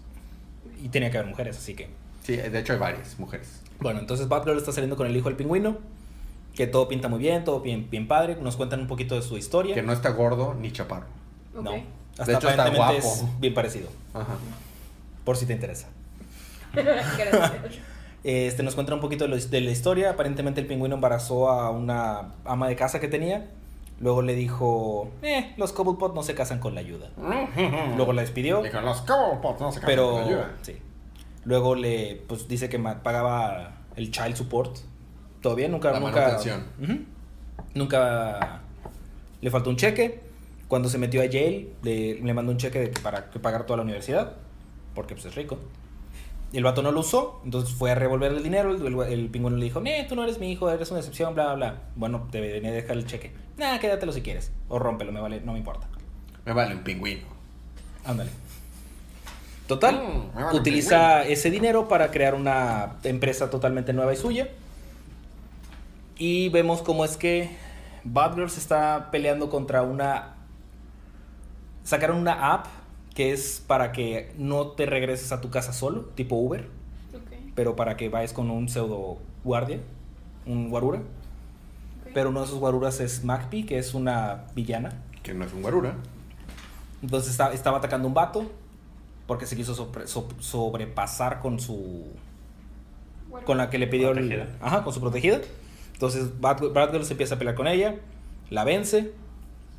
Y 0.84 0.90
tenía 0.90 1.12
que 1.12 1.18
haber 1.18 1.30
mujeres, 1.30 1.58
así 1.58 1.74
que. 1.76 1.90
Sí, 2.24 2.36
de 2.38 2.60
hecho 2.60 2.74
hay 2.74 2.80
varias 2.80 3.18
mujeres. 3.20 3.62
Bueno, 3.80 4.00
entonces 4.00 4.28
Batgirl 4.28 4.58
está 4.58 4.72
saliendo 4.72 4.96
con 4.96 5.08
el 5.08 5.16
hijo 5.16 5.28
del 5.30 5.36
pingüino. 5.38 5.78
Que 6.56 6.68
todo 6.68 6.88
pinta 6.88 7.08
muy 7.08 7.20
bien, 7.20 7.44
todo 7.44 7.62
bien, 7.62 7.90
bien 7.90 8.08
padre. 8.08 8.36
Nos 8.42 8.58
cuentan 8.58 8.82
un 8.82 8.88
poquito 8.88 9.16
de 9.16 9.22
su 9.22 9.38
historia. 9.38 9.74
Que 9.74 9.82
no 9.84 9.94
está 9.94 10.10
gordo 10.10 10.54
ni 10.54 10.72
chaparro. 10.72 11.06
No. 11.54 11.72
De 11.72 11.78
hecho, 11.78 12.50
está 12.50 12.64
aparentemente 12.66 12.78
guapo. 12.78 12.98
es 12.98 13.40
bien 13.40 13.54
parecido. 13.54 13.90
Ajá. 14.14 14.36
Por 15.24 15.38
si 15.38 15.46
te 15.46 15.54
interesa. 15.54 15.88
Este, 18.24 18.62
nos 18.62 18.76
cuenta 18.76 18.94
un 18.94 19.02
poquito 19.02 19.24
de, 19.24 19.30
lo- 19.32 19.38
de 19.38 19.62
la 19.62 19.72
historia. 19.72 20.12
Aparentemente 20.12 20.62
el 20.62 20.68
pingüino 20.68 20.94
embarazó 20.96 21.50
a 21.50 21.72
una 21.72 22.34
ama 22.46 22.68
de 22.68 22.76
casa 22.76 23.00
que 23.00 23.08
tenía. 23.08 23.48
Luego 24.02 24.24
le 24.24 24.34
dijo, 24.34 25.12
eh, 25.22 25.54
los 25.58 25.72
Cobblepot 25.74 26.16
no 26.16 26.24
se 26.24 26.34
casan 26.34 26.60
con 26.60 26.74
la 26.74 26.82
ayuda. 26.82 27.12
Luego 27.96 28.14
la 28.14 28.22
despidió. 28.24 28.62
Dijeron, 28.64 28.84
los 28.86 29.02
Cobblepots 29.02 29.62
no 29.62 29.72
se 29.72 29.80
casan 29.80 29.88
Pero, 29.88 30.12
con 30.12 30.22
la 30.22 30.28
ayuda". 30.28 30.52
sí. 30.64 30.78
Luego 31.44 31.76
le, 31.76 32.22
pues 32.28 32.48
dice 32.48 32.68
que 32.70 32.78
pagaba 32.80 33.78
el 33.96 34.12
child 34.12 34.36
support. 34.36 34.78
Bien, 35.56 35.72
nunca, 35.72 35.92
La 35.92 36.00
nunca. 36.00 36.38
Nunca 37.74 38.62
le 39.40 39.50
faltó 39.50 39.70
un 39.70 39.76
cheque. 39.76 40.22
Cuando 40.68 40.88
se 40.88 40.98
metió 40.98 41.22
a 41.22 41.26
Yale, 41.26 41.74
le, 41.84 42.16
le 42.22 42.34
mandó 42.34 42.52
un 42.52 42.58
cheque 42.58 42.80
de 42.80 42.88
para 43.02 43.30
que 43.30 43.40
pagar 43.40 43.66
toda 43.66 43.78
la 43.78 43.84
universidad. 43.84 44.34
Porque 44.94 45.16
pues 45.16 45.26
es 45.26 45.36
rico. 45.36 45.58
El 46.54 46.64
vato 46.64 46.82
no 46.82 46.92
lo 46.92 47.00
usó, 47.00 47.40
entonces 47.46 47.74
fue 47.74 47.92
a 47.92 47.96
revolver 47.96 48.32
el 48.34 48.44
dinero. 48.44 48.76
El, 48.76 48.86
el, 48.86 49.02
el 49.14 49.30
pingüino 49.30 49.58
le 49.58 49.64
dijo: 49.64 49.80
Nee, 49.80 50.04
tú 50.04 50.16
no 50.16 50.24
eres 50.24 50.38
mi 50.40 50.52
hijo, 50.52 50.70
eres 50.70 50.92
una 50.92 51.00
excepción, 51.00 51.34
bla, 51.34 51.46
bla, 51.46 51.56
bla. 51.56 51.82
Bueno, 51.96 52.28
te 52.30 52.42
venía 52.42 52.72
a 52.72 52.74
dejar 52.74 52.98
el 52.98 53.06
cheque. 53.06 53.32
Nah, 53.58 53.78
quédatelo 53.80 54.12
si 54.12 54.22
quieres. 54.22 54.52
O 54.68 54.78
rómpelo, 54.80 55.12
me 55.12 55.22
vale, 55.22 55.42
no 55.42 55.54
me 55.54 55.60
importa. 55.60 55.88
Me 56.46 56.54
vale 56.54 56.76
un 56.76 56.84
pingüino. 56.84 57.22
Ándale. 58.04 58.32
Total, 59.68 59.96
Mm, 59.96 60.36
vale 60.36 60.60
utiliza 60.60 61.24
ese 61.26 61.50
dinero 61.50 61.88
para 61.88 62.12
crear 62.12 62.36
una 62.36 62.98
empresa 63.04 63.50
totalmente 63.50 63.94
nueva 63.94 64.12
y 64.12 64.18
suya. 64.18 64.50
Y 66.18 66.50
vemos 66.50 66.82
cómo 66.82 67.06
es 67.06 67.16
que 67.16 67.50
Batgirl 68.04 68.50
se 68.50 68.60
está 68.60 69.10
peleando 69.12 69.50
contra 69.50 69.84
una... 69.84 70.36
Sacaron 71.84 72.18
una 72.18 72.54
app 72.54 72.68
que 73.14 73.32
es 73.32 73.64
para 73.66 73.92
que 73.92 74.34
no 74.38 74.68
te 74.68 74.86
regreses 74.86 75.32
a 75.32 75.42
tu 75.42 75.50
casa 75.50 75.74
solo, 75.74 76.02
tipo 76.16 76.36
Uber, 76.36 76.68
pero 77.56 77.76
para 77.76 77.98
que 77.98 78.10
vayas 78.10 78.34
con 78.34 78.50
un 78.50 78.70
pseudo 78.70 79.18
guardia, 79.44 79.80
un 80.46 80.70
guarura. 80.70 81.02
Pero 82.14 82.30
uno 82.30 82.40
de 82.42 82.46
esos 82.48 82.60
guaruras 82.60 83.00
es 83.00 83.24
Magpie, 83.24 83.66
que 83.66 83.78
es 83.78 83.94
una 83.94 84.46
villana. 84.56 85.02
Que 85.24 85.34
no 85.34 85.46
es 85.46 85.54
un 85.54 85.62
guarura. 85.62 85.96
Entonces 87.02 87.32
está- 87.32 87.54
estaba 87.54 87.78
atacando 87.78 88.08
un 88.08 88.14
vato 88.14 88.52
porque 89.28 89.46
se 89.46 89.56
quiso 89.56 89.74
sobre- 89.76 90.08
so- 90.08 90.28
sobrepasar 90.40 91.40
con 91.40 91.60
su 91.60 92.06
con 93.46 93.58
la 93.58 93.70
que 93.70 93.78
le 93.78 93.88
pidió 93.88 94.12
el- 94.12 94.50
ajá, 94.62 94.84
con 94.84 94.94
su 94.94 95.00
protegida. 95.00 95.40
Entonces 95.94 96.40
Batgirl 96.42 97.06
se 97.06 97.14
empieza 97.14 97.36
a 97.36 97.38
pelear 97.38 97.56
con 97.56 97.68
ella, 97.68 97.96
la 98.50 98.64
vence 98.66 99.14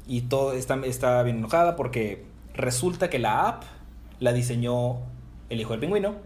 y 0.06 0.22
todo 0.22 0.54
está, 0.54 0.76
está 0.86 1.22
bien 1.22 1.36
enojada 1.38 1.76
porque 1.76 2.24
resulta 2.54 3.10
que 3.10 3.18
la 3.18 3.48
app 3.48 3.64
la 4.20 4.32
diseñó 4.32 4.98
el 5.48 5.60
hijo 5.60 5.72
del 5.72 5.80
pingüino. 5.80 6.16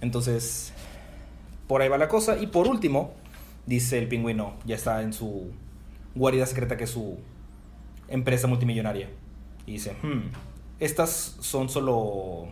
Entonces 0.00 0.72
por 1.66 1.82
ahí 1.82 1.88
va 1.88 1.98
la 1.98 2.08
cosa 2.08 2.38
y 2.38 2.46
por 2.46 2.66
último 2.66 3.12
dice 3.66 3.98
el 3.98 4.08
pingüino 4.08 4.54
ya 4.64 4.74
está 4.76 5.02
en 5.02 5.12
su 5.12 5.52
guarida 6.14 6.46
secreta 6.46 6.76
que 6.76 6.84
es 6.84 6.90
su 6.90 7.18
empresa 8.08 8.46
multimillonaria. 8.46 9.10
Y 9.66 9.72
dice, 9.72 9.94
"Hmm, 10.02 10.30
estas 10.80 11.36
son 11.40 11.68
solo... 11.68 12.48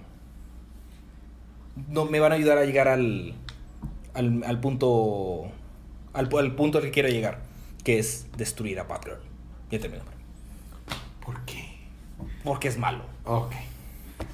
No 1.88 2.04
me 2.04 2.20
van 2.20 2.32
a 2.32 2.34
ayudar 2.34 2.58
a 2.58 2.64
llegar 2.64 2.88
al, 2.88 3.34
al, 4.14 4.44
al 4.44 4.60
punto... 4.60 5.46
Al, 6.12 6.28
al 6.38 6.54
punto 6.54 6.78
al 6.78 6.84
que 6.84 6.90
quiero 6.90 7.08
llegar, 7.08 7.40
que 7.84 7.98
es 7.98 8.26
destruir 8.36 8.80
a 8.80 8.84
Batgirl. 8.84 9.18
Ya 9.70 9.78
termino. 9.78 10.04
¿Por 11.24 11.42
qué? 11.44 11.55
Porque 12.46 12.68
es 12.68 12.78
malo. 12.78 13.02
Ok. 13.24 13.54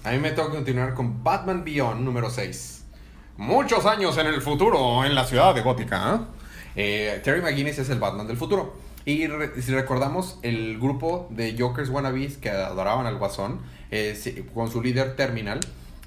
A 0.04 0.10
mí 0.10 0.18
me 0.18 0.32
toca 0.32 0.50
continuar 0.50 0.92
con 0.92 1.24
Batman 1.24 1.64
Beyond 1.64 2.02
número 2.02 2.28
6. 2.28 2.84
Muchos 3.38 3.86
años 3.86 4.18
en 4.18 4.26
el 4.26 4.42
futuro 4.42 5.02
en 5.02 5.14
la 5.14 5.24
ciudad 5.24 5.54
de 5.54 5.62
Gótica. 5.62 6.14
¿eh? 6.14 6.18
Eh, 6.76 7.20
Terry 7.24 7.40
McGuinness 7.40 7.78
es 7.78 7.88
el 7.88 7.98
Batman 7.98 8.26
del 8.26 8.36
futuro. 8.36 8.76
Y 9.06 9.26
si 9.62 9.72
recordamos, 9.72 10.38
el 10.42 10.78
grupo 10.78 11.26
de 11.30 11.56
Jokers 11.58 11.88
wannabes 11.88 12.36
que 12.36 12.50
adoraban 12.50 13.06
al 13.06 13.16
Guasón, 13.16 13.62
eh, 13.90 14.44
con 14.52 14.70
su 14.70 14.82
líder 14.82 15.16
Terminal, 15.16 15.60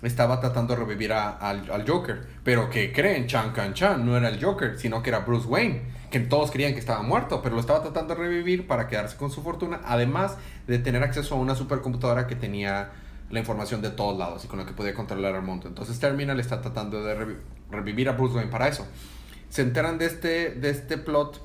estaba 0.04 0.40
tratando 0.40 0.76
de 0.76 0.82
revivir 0.82 1.12
al, 1.12 1.72
al 1.72 1.90
Joker. 1.90 2.24
Pero 2.44 2.70
que 2.70 2.94
creen, 2.94 3.26
Chan 3.26 3.52
Can 3.52 3.74
Chan 3.74 4.06
no 4.06 4.16
era 4.16 4.30
el 4.30 4.42
Joker, 4.42 4.78
sino 4.78 5.02
que 5.02 5.10
era 5.10 5.22
Bruce 5.22 5.48
Wayne. 5.48 5.82
Que 6.12 6.20
todos 6.20 6.52
creían 6.52 6.74
que 6.74 6.80
estaba 6.80 7.02
muerto, 7.02 7.42
pero 7.42 7.56
lo 7.56 7.62
estaba 7.62 7.82
tratando 7.82 8.16
de 8.16 8.22
revivir 8.22 8.68
para 8.68 8.88
quedarse 8.88 9.18
con 9.18 9.32
su 9.32 9.42
fortuna. 9.42 9.82
Además 9.86 10.38
de 10.68 10.80
tener 10.80 11.04
acceso 11.04 11.36
a 11.36 11.38
una 11.38 11.56
supercomputadora 11.56 12.28
que 12.28 12.36
tenía 12.36 12.92
la 13.30 13.40
información 13.40 13.82
de 13.82 13.90
todos 13.90 14.18
lados 14.18 14.46
y 14.46 14.48
con 14.48 14.60
la 14.60 14.66
que 14.66 14.74
podía 14.74 14.94
controlar 14.94 15.36
el 15.36 15.42
mundo. 15.42 15.68
Entonces 15.68 16.00
Terminal 16.00 16.40
está 16.40 16.62
tratando 16.62 17.04
de 17.04 17.18
revi- 17.18 17.38
revivir 17.72 18.08
a 18.08 18.14
Bruce 18.14 18.36
Wayne 18.36 18.52
para 18.52 18.68
eso. 18.68 18.86
Se 19.50 19.62
enteran 19.64 19.98
de 19.98 20.06
este, 20.06 20.52
de 20.52 20.70
este 20.70 20.98
plot 20.98 21.42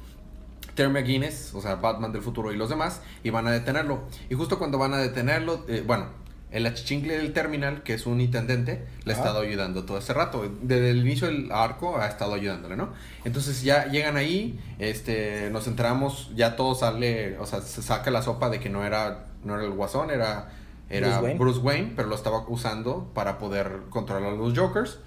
Terry 0.75 0.93
McGuinness, 0.93 1.55
o 1.55 1.61
sea, 1.61 1.77
Batman 1.77 2.13
del 2.13 2.23
futuro 2.23 2.53
y 2.53 2.57
los 2.57 2.69
demás, 2.69 3.03
y 3.25 3.31
van 3.31 3.47
a 3.47 3.51
detenerlo. 3.51 4.03
Y 4.29 4.35
justo 4.35 4.59
cuando 4.59 4.79
van 4.79 4.95
a 4.95 4.99
detenerlo, 4.99 5.65
eh, 5.69 5.83
bueno, 5.87 6.07
el 6.51 6.67
achichincle 6.67 7.17
del 7.17 7.33
terminal, 7.33 7.83
que 7.83 7.95
es 7.95 8.07
un 8.07 8.21
intendente, 8.21 8.85
le 9.05 9.13
ha 9.13 9.17
estado 9.17 9.41
ayudando 9.41 9.85
todo 9.85 9.99
ese 9.99 10.13
rato. 10.13 10.51
Desde 10.63 10.91
el 10.91 10.99
inicio 10.99 11.29
del 11.29 11.53
arco 11.53 11.99
ha 11.99 12.07
estado 12.07 12.35
ayudándole, 12.35 12.77
¿no? 12.77 12.91
Entonces 13.25 13.63
ya 13.63 13.87
llegan 13.87 14.17
ahí, 14.17 14.59
este, 14.79 15.49
nos 15.51 15.69
enteramos, 15.69 16.33
ya 16.35 16.57
todo 16.57 16.75
sale, 16.75 17.39
o 17.39 17.47
sea, 17.47 17.61
se 17.61 17.83
saca 17.83 18.11
la 18.11 18.23
sopa 18.23 18.51
de 18.51 18.59
que 18.59 18.69
no 18.69 18.85
era, 18.85 19.27
no 19.45 19.55
era 19.55 19.65
el 19.65 19.71
guasón, 19.71 20.11
era, 20.11 20.51
era 20.89 21.21
Bruce 21.21 21.37
Bruce 21.39 21.61
Wayne. 21.61 21.93
Pero 21.95 22.09
lo 22.09 22.17
estaba 22.17 22.45
usando 22.49 23.11
para 23.15 23.39
poder 23.39 23.83
controlar 23.89 24.33
a 24.33 24.37
los 24.37 24.59
Jokers. 24.59 24.99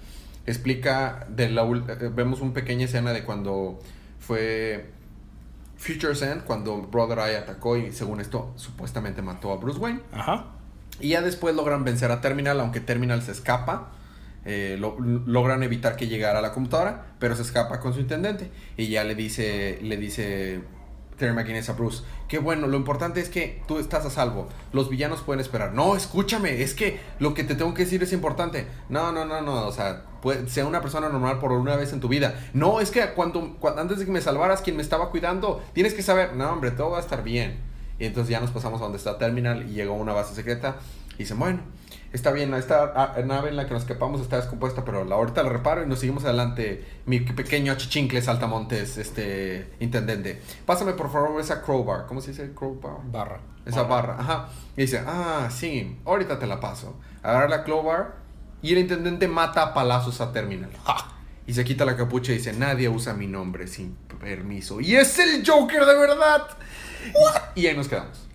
Explica, 0.46 1.26
de 1.30 1.50
la, 1.50 1.64
eh, 1.64 2.10
vemos 2.14 2.40
una 2.40 2.54
pequeña 2.54 2.86
escena 2.86 3.12
de 3.12 3.24
cuando 3.24 3.80
fue 4.20 4.92
Future's 5.76 6.22
End, 6.22 6.46
cuando 6.46 6.84
Brother 6.84 7.20
Eye 7.20 7.38
atacó 7.38 7.76
y 7.76 7.92
según 7.92 8.22
esto 8.22 8.54
supuestamente 8.56 9.22
mató 9.22 9.52
a 9.52 9.58
Bruce 9.58 9.80
Wayne. 9.80 10.00
Ajá. 10.14 10.46
Y 11.00 11.10
ya 11.10 11.22
después 11.22 11.56
logran 11.56 11.84
vencer 11.84 12.12
a 12.12 12.22
Terminal, 12.22 12.60
aunque 12.60 12.80
Terminal 12.80 13.22
se 13.22 13.32
escapa. 13.32 13.92
eh, 14.46 14.76
lo- 14.78 14.98
logran 15.00 15.64
evitar 15.64 15.96
que 15.96 16.08
llegara 16.10 16.40
a 16.40 16.42
la 16.42 16.52
computadora, 16.52 17.06
pero 17.18 17.34
se 17.34 17.42
escapa 17.44 17.80
con 17.80 17.94
su 17.94 18.02
intendente. 18.02 18.52
Y 18.76 18.88
ya 18.90 19.06
le 19.06 19.16
dice, 19.16 19.80
le 19.82 19.96
dice 19.96 20.60
Terry 21.18 21.34
McGuinness 21.34 21.70
a 21.70 21.74
Bruce, 21.74 22.04
qué 22.28 22.40
bueno, 22.40 22.68
lo 22.68 22.76
importante 22.76 23.22
es 23.22 23.30
que 23.30 23.62
tú 23.70 23.80
estás 23.80 24.06
a 24.06 24.10
salvo. 24.10 24.50
Los 24.74 24.90
villanos 24.90 25.22
pueden 25.22 25.40
esperar. 25.40 25.72
No, 25.74 25.96
escúchame, 25.96 26.62
es 26.62 26.74
que 26.74 27.00
lo 27.20 27.34
que 27.34 27.46
te 27.46 27.56
tengo 27.56 27.74
que 27.74 27.86
decir 27.86 28.04
es 28.04 28.12
importante. 28.12 28.68
No, 28.90 29.14
no, 29.14 29.24
no, 29.24 29.42
no, 29.42 29.66
o 29.66 29.72
sea, 29.72 30.04
puede, 30.22 30.50
sea 30.50 30.66
una 30.66 30.82
persona 30.82 31.08
normal 31.08 31.40
por 31.40 31.54
una 31.54 31.78
vez 31.78 31.94
en 31.94 32.02
tu 32.02 32.10
vida. 32.10 32.36
No, 32.54 32.82
es 32.82 32.92
que 32.92 33.02
cuando, 33.16 33.56
cuando 33.62 33.80
antes 33.82 34.00
de 34.00 34.06
que 34.06 34.12
me 34.12 34.20
salvaras, 34.20 34.62
quien 34.62 34.76
me 34.76 34.82
estaba 34.84 35.10
cuidando, 35.10 35.64
tienes 35.72 35.94
que 35.94 36.02
saber, 36.04 36.34
no, 36.36 36.52
hombre, 36.52 36.72
todo 36.72 36.90
va 36.92 36.98
a 36.98 37.02
estar 37.02 37.24
bien. 37.24 37.60
Y 38.00 38.06
entonces 38.06 38.32
ya 38.32 38.40
nos 38.40 38.52
pasamos 38.52 38.82
a 38.82 38.84
donde 38.84 38.98
está 38.98 39.18
Terminal 39.18 39.70
y 39.70 39.74
llegó 39.74 39.94
una 39.94 40.14
base 40.14 40.34
secreta. 40.36 40.78
Y 41.16 41.20
dicen, 41.20 41.38
bueno, 41.40 41.60
está 42.12 42.32
bien, 42.32 42.54
esta 42.54 42.92
ah, 42.96 43.16
nave 43.26 43.50
en 43.50 43.56
la 43.56 43.66
que 43.66 43.74
nos 43.74 43.84
escapamos 43.84 44.22
está 44.22 44.38
descompuesta, 44.38 44.84
pero 44.84 45.04
la, 45.04 45.16
ahorita 45.16 45.44
la 45.44 45.50
reparo 45.50 45.84
y 45.84 45.88
nos 45.88 46.00
seguimos 46.00 46.24
adelante. 46.24 46.86
Mi 47.06 47.20
pequeño 47.20 47.72
achichincle 47.72 48.22
saltamontes, 48.22 48.98
este, 48.98 49.74
intendente. 49.80 50.42
Pásame 50.66 50.94
por 50.94 51.12
favor 51.12 51.40
esa 51.40 51.62
crowbar. 51.62 52.06
¿Cómo 52.08 52.22
se 52.22 52.32
dice 52.32 52.52
crowbar? 52.54 52.98
Barra. 53.12 53.40
Esa 53.66 53.84
barra, 53.84 54.20
ajá. 54.20 54.50
Y 54.76 54.82
dice, 54.82 55.04
ah, 55.06 55.50
sí, 55.52 55.98
ahorita 56.06 56.40
te 56.40 56.48
la 56.48 56.60
paso. 56.60 57.00
Agarra 57.22 57.48
la 57.48 57.64
crowbar 57.64 58.16
y 58.62 58.74
el 58.74 58.80
intendente 58.80 59.28
mata 59.28 59.62
a 59.62 59.74
palazos 59.74 60.22
a 60.22 60.32
Terminal. 60.32 60.72
Y 61.46 61.54
se 61.54 61.66
quita 61.66 61.84
la 61.84 61.98
capucha 61.98 62.32
y 62.32 62.36
dice, 62.36 62.54
nadie 62.54 62.88
usa 62.88 63.14
mi 63.14 63.28
nombre 63.28 63.68
sin 63.68 63.96
permiso. 64.18 64.80
Y 64.80 64.96
es 64.96 65.20
el 65.20 65.46
Joker 65.46 65.86
de 65.86 65.94
verdad. 65.94 66.48
Y 67.56 67.68
ahí 67.68 67.76
nos 67.76 67.88
quedamos. 67.88 68.28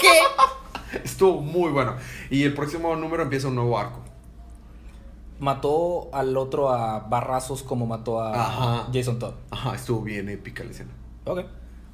¿Qué? 0.00 0.98
Estuvo 1.04 1.40
muy 1.40 1.70
bueno. 1.70 1.96
Y 2.30 2.42
el 2.44 2.54
próximo 2.54 2.94
número 2.96 3.22
empieza 3.22 3.48
un 3.48 3.54
nuevo 3.54 3.78
arco. 3.78 4.00
Mató 5.38 6.10
al 6.12 6.36
otro 6.36 6.68
a 6.70 7.00
barrazos 7.00 7.62
como 7.62 7.86
mató 7.86 8.20
a 8.20 8.34
Ajá. 8.34 8.88
Jason 8.92 9.18
Todd. 9.18 9.34
Ajá, 9.50 9.74
estuvo 9.74 10.02
bien 10.02 10.28
épica 10.28 10.62
la 10.64 10.70
escena. 10.70 10.90
Ok. 11.24 11.44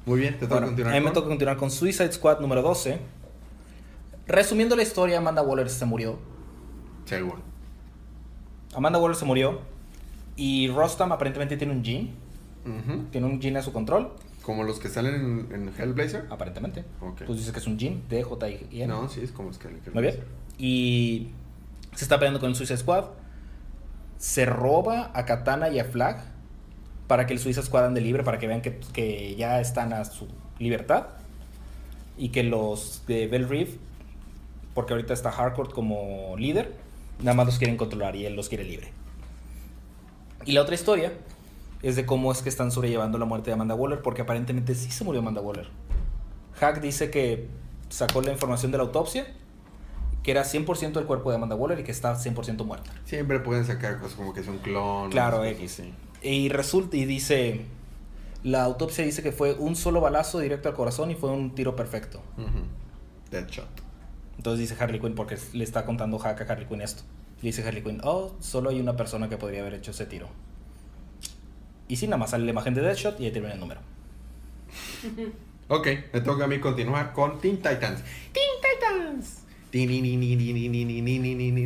Muy 0.05 0.19
bien, 0.19 0.33
te 0.33 0.41
toca 0.41 0.55
Bueno, 0.55 0.67
continuar. 0.67 0.93
a 0.93 0.97
mí 0.97 0.99
me 1.01 1.05
con- 1.07 1.13
toca 1.13 1.27
continuar 1.29 1.57
con 1.57 1.71
Suicide 1.71 2.11
Squad 2.11 2.39
número 2.39 2.61
12. 2.61 2.99
Resumiendo 4.25 4.75
la 4.75 4.83
historia, 4.83 5.17
Amanda 5.19 5.41
Waller 5.41 5.69
se 5.69 5.85
murió. 5.85 6.17
Seguro. 7.05 7.39
Amanda 8.75 8.99
Waller 8.99 9.15
se 9.15 9.23
murió. 9.25 9.61
Y 10.35 10.67
Rostam 10.69 11.11
aparentemente 11.13 11.55
tiene 11.55 11.73
un 11.73 11.83
gene. 11.83 12.13
Ujú. 12.65 13.03
Tiene 13.11 13.27
un 13.27 13.41
gene 13.41 13.59
a 13.59 13.63
su 13.63 13.71
control. 13.71 14.11
Como 14.47 14.63
los 14.63 14.79
que 14.79 14.87
salen 14.87 15.47
en, 15.51 15.53
en 15.53 15.73
Hellblazer. 15.77 16.25
Aparentemente. 16.29 16.85
Ok. 17.01 17.23
Tú 17.25 17.33
dices 17.33 17.51
que 17.51 17.59
es 17.59 17.67
un 17.67 17.77
gene. 17.77 17.99
D, 18.07 18.23
J, 18.23 18.47
N. 18.47 18.87
No, 18.87 19.09
sí, 19.09 19.19
es 19.21 19.33
como 19.33 19.49
los 19.49 19.57
que 19.57 19.67
Muy 19.93 20.01
bien. 20.01 20.23
Y 20.57 21.27
se 21.93 22.05
está 22.05 22.17
peleando 22.17 22.39
con 22.39 22.51
el 22.51 22.55
Suicide 22.55 22.77
Squad. 22.77 23.07
Se 24.17 24.45
roba 24.45 25.11
a 25.13 25.25
Katana 25.25 25.67
y 25.67 25.79
a 25.79 25.83
Flag 25.83 26.23
para 27.07 27.27
que 27.27 27.33
el 27.33 27.39
Suicide 27.39 27.65
Squad 27.65 27.87
ande 27.87 27.99
libre, 27.99 28.23
para 28.23 28.39
que 28.39 28.47
vean 28.47 28.61
que, 28.61 28.79
que 28.93 29.35
ya 29.35 29.59
están 29.59 29.91
a 29.91 30.05
su 30.05 30.29
libertad. 30.59 31.07
Y 32.17 32.29
que 32.29 32.43
los 32.43 33.03
de 33.05 33.27
Bell 33.27 33.49
Reef, 33.49 33.75
porque 34.73 34.93
ahorita 34.93 35.13
está 35.13 35.29
Hardcore 35.29 35.71
como 35.71 36.37
líder, 36.37 36.73
nada 37.19 37.35
más 37.35 37.47
los 37.47 37.57
quieren 37.57 37.75
controlar 37.75 38.15
y 38.15 38.25
él 38.25 38.37
los 38.37 38.47
quiere 38.47 38.63
libre. 38.63 38.93
Y 40.45 40.53
la 40.53 40.61
otra 40.61 40.75
historia 40.75 41.11
es 41.87 41.95
de 41.95 42.05
cómo 42.05 42.33
es 42.33 42.41
que 42.41 42.49
están 42.49 42.69
sobrellevando 42.69 43.17
la 43.17 43.23
muerte 43.23 43.49
de 43.49 43.53
Amanda 43.53 43.73
Waller, 43.73 44.01
porque 44.01 44.21
aparentemente 44.21 44.75
sí 44.75 44.91
se 44.91 45.05
murió 45.05 45.21
Amanda 45.21 45.39
Waller. 45.39 45.69
Hack 46.59 46.81
dice 46.81 47.09
que 47.09 47.47
sacó 47.87 48.21
la 48.21 48.33
información 48.33 48.73
de 48.73 48.77
la 48.77 48.83
autopsia, 48.83 49.25
que 50.21 50.31
era 50.31 50.43
100% 50.43 50.91
del 50.91 51.05
cuerpo 51.05 51.29
de 51.29 51.37
Amanda 51.37 51.55
Waller 51.55 51.79
y 51.79 51.83
que 51.83 51.91
está 51.91 52.13
100% 52.13 52.65
muerta. 52.65 52.91
Siempre 53.05 53.39
pueden 53.39 53.65
sacar 53.65 53.99
cosas 53.99 54.17
como 54.17 54.33
que 54.33 54.41
es 54.41 54.47
un 54.49 54.57
clon. 54.57 55.11
Claro, 55.11 55.45
X. 55.45 55.79
así. 55.79 55.93
Y 56.21 56.49
resulta, 56.49 56.97
y 56.97 57.05
dice, 57.05 57.65
la 58.43 58.63
autopsia 58.63 59.05
dice 59.05 59.23
que 59.23 59.31
fue 59.31 59.53
un 59.53 59.77
solo 59.77 60.01
balazo 60.01 60.39
directo 60.39 60.67
al 60.67 60.75
corazón 60.75 61.09
y 61.11 61.15
fue 61.15 61.29
un 61.29 61.55
tiro 61.55 61.77
perfecto. 61.77 62.21
Ujú. 62.37 62.65
Deadshot. 63.31 63.69
Entonces 64.35 64.69
dice 64.69 64.83
Harley 64.83 64.99
Quinn, 64.99 65.15
porque 65.15 65.37
le 65.53 65.63
está 65.63 65.85
contando 65.85 66.19
Hack 66.19 66.41
a 66.41 66.51
Harley 66.51 66.67
Quinn 66.67 66.81
esto. 66.81 67.03
Dice 67.41 67.65
Harley 67.65 67.81
Quinn, 67.81 68.01
oh, 68.03 68.33
solo 68.41 68.71
hay 68.71 68.81
una 68.81 68.97
persona 68.97 69.29
que 69.29 69.37
podría 69.37 69.61
haber 69.61 69.75
hecho 69.75 69.91
ese 69.91 70.05
tiro. 70.05 70.27
Y 71.87 71.95
sí, 71.95 72.07
nada 72.07 72.17
más 72.17 72.31
sale 72.31 72.45
la 72.45 72.51
imagen 72.51 72.73
de 72.73 72.81
Deadshot 72.81 73.19
y 73.19 73.25
ahí 73.25 73.31
termina 73.31 73.53
el 73.53 73.59
número. 73.59 73.81
ok, 75.67 75.87
me 76.13 76.21
toca 76.21 76.45
a 76.45 76.47
mí 76.47 76.59
continuar 76.59 77.13
con 77.13 77.39
Teen 77.39 77.57
Titans. 77.57 78.01
Teen 78.33 78.49
Titans. 78.61 79.43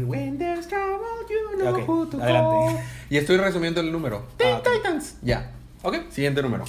When 0.07 0.38
there's 0.38 0.67
trouble, 0.67 1.05
you 1.30 1.57
know 1.57 1.72
okay, 1.72 1.84
who 1.86 2.05
to 2.07 2.17
call. 2.17 2.22
Adelante. 2.22 2.84
Y 3.09 3.17
estoy 3.17 3.38
resumiendo 3.38 3.80
el 3.80 3.91
número. 3.91 4.28
Teen 4.38 4.55
ah. 4.55 4.61
Titans. 4.63 5.17
Ya. 5.22 5.51
Ok. 5.84 6.09
Siguiente 6.09 6.41
número. 6.41 6.65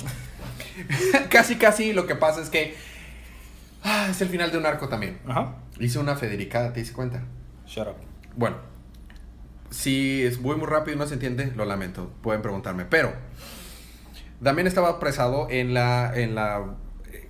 casi, 1.30 1.56
casi 1.56 1.92
lo 1.92 2.06
que 2.06 2.14
pasa 2.14 2.42
es 2.42 2.50
que 2.50 2.76
ah, 3.82 4.08
es 4.10 4.20
el 4.20 4.28
final 4.28 4.50
de 4.50 4.58
un 4.58 4.66
arco 4.66 4.88
también. 4.88 5.18
Ajá. 5.26 5.56
Hice 5.80 5.98
una 5.98 6.16
Federica, 6.16 6.72
¿te 6.72 6.80
diste 6.80 6.94
cuenta? 6.94 7.22
Shut 7.66 7.88
up. 7.88 7.96
Bueno, 8.36 8.56
si 9.72 10.22
es 10.22 10.40
muy 10.40 10.56
muy 10.56 10.66
rápido 10.66 10.96
y 10.96 10.98
no 10.98 11.06
se 11.06 11.14
entiende, 11.14 11.52
lo 11.56 11.64
lamento. 11.64 12.10
Pueden 12.22 12.42
preguntarme. 12.42 12.84
Pero 12.84 13.12
también 14.42 14.66
estaba 14.66 14.90
apresado 14.90 15.48
en 15.50 15.74
la 15.74 16.12
en 16.14 16.34
la 16.34 16.76
eh, 17.10 17.28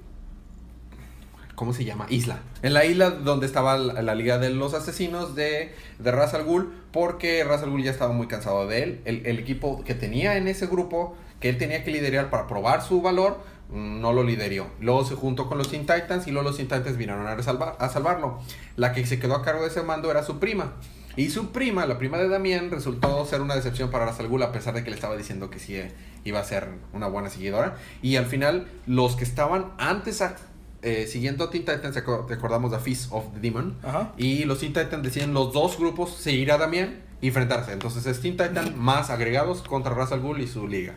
¿cómo 1.55 1.73
se 1.73 1.85
llama? 1.85 2.07
Isla. 2.11 2.41
En 2.63 2.75
la 2.75 2.85
isla 2.85 3.11
donde 3.11 3.47
estaba 3.47 3.79
la, 3.79 4.15
liga 4.15 4.39
de 4.39 4.51
los 4.51 4.75
asesinos 4.75 5.35
de, 5.35 5.75
de 5.99 6.13
Ra's 6.13 6.35
al 6.35 6.45
Ghul, 6.45 6.73
porque 6.91 7.45
Ra's 7.45 7.63
al 7.63 7.71
Ghul 7.71 7.83
ya 7.83 7.91
estaba 7.91 8.13
muy 8.13 8.27
cansado 8.27 8.67
de 8.67 8.83
él. 8.83 9.01
El, 9.05 9.39
equipo 9.39 9.83
que 9.85 9.95
tenía 9.95 10.37
en 10.37 10.49
ese 10.49 10.67
grupo, 10.67 11.17
que 11.41 11.49
él 11.49 11.59
tenía 11.59 11.85
que 11.85 11.91
liderar 11.91 12.31
para 12.31 12.47
probar 12.47 12.83
su 12.83 13.03
valor, 13.03 13.41
no 13.69 14.13
lo 14.13 14.23
lideró. 14.23 14.69
Luego 14.81 15.05
se 15.05 15.15
juntó 15.15 15.49
con 15.49 15.59
los 15.59 15.71
Teen 15.71 15.87
Titans 15.87 16.27
y 16.27 16.31
luego 16.31 16.49
los 16.49 16.57
Teen 16.57 16.69
Titans 16.69 16.97
vinieron 16.97 17.27
a, 17.27 17.33
a 17.33 17.89
salvarlo. 17.89 18.41
La 18.77 18.93
que 18.93 19.05
se 19.07 19.19
quedó 19.19 19.35
a 19.35 19.43
cargo 19.43 19.63
de 19.63 19.69
ese 19.69 19.83
mando 19.83 20.11
era 20.11 20.23
su 20.23 20.39
prima. 20.39 20.75
Y 21.17 21.31
su 21.31 21.51
prima, 21.53 21.87
la 21.87 21.99
prima 21.99 22.19
de 22.19 22.29
Damián, 22.29 22.71
resultó 22.71 23.25
ser 23.27 23.41
una 23.43 23.55
decepción 23.55 23.91
para 23.91 24.07
Ra's 24.07 24.19
al 24.21 24.29
Ghul, 24.29 24.43
a 24.43 24.53
pesar 24.53 24.75
de 24.75 24.83
que 24.85 24.91
le 24.91 24.97
estaba 24.97 25.17
diciendo 25.17 25.51
que 25.51 25.59
sí 25.59 25.77
eh, 25.77 25.93
iba 26.25 26.41
a 26.41 26.45
ser 26.45 26.69
una 26.93 27.07
buena 27.07 27.29
seguidora. 27.31 27.77
Y 28.01 28.17
al 28.17 28.27
final, 28.27 28.67
los 28.87 29.17
que 29.17 29.25
estaban 29.25 29.73
antes 29.79 30.23
a- 30.23 30.37
eh, 30.83 31.07
siguiendo 31.07 31.45
a 31.45 31.51
Teen 31.51 31.65
Titans, 31.65 31.95
reco- 31.97 32.27
recordamos 32.29 32.73
de 32.73 32.79
Feast 32.79 33.09
of 33.13 33.25
the 33.35 33.41
Demon. 33.41 33.77
Ajá. 33.83 34.13
Y 34.17 34.45
los 34.45 34.59
Teen 34.59 34.73
Titans 34.73 35.03
deciden 35.03 35.33
los 35.35 35.53
dos 35.53 35.79
grupos 35.79 36.15
seguir 36.17 36.51
a 36.51 36.59
Damián 36.59 37.03
y 37.21 37.29
enfrentarse. 37.29 37.73
Entonces 37.73 38.05
es 38.07 38.21
Teen 38.21 38.37
Titan 38.37 38.75
más 38.77 39.11
agregados 39.11 39.63
contra 39.63 39.95
Ra's 39.95 40.13
al 40.13 40.21
Ghul 40.21 40.41
y 40.41 40.49
su 40.49 40.67
liga. 40.67 40.95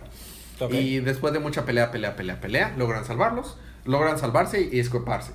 Y 0.80 1.00
después 1.02 1.34
de 1.34 1.40
mucha 1.40 1.66
pelea, 1.66 1.92
pelea, 1.92 2.16
pelea, 2.16 2.40
pelea, 2.40 2.74
logran 2.78 3.04
salvarlos, 3.06 3.58
logran 3.84 4.18
salvarse 4.18 4.70
y 4.72 4.80
escaparse. 4.80 5.34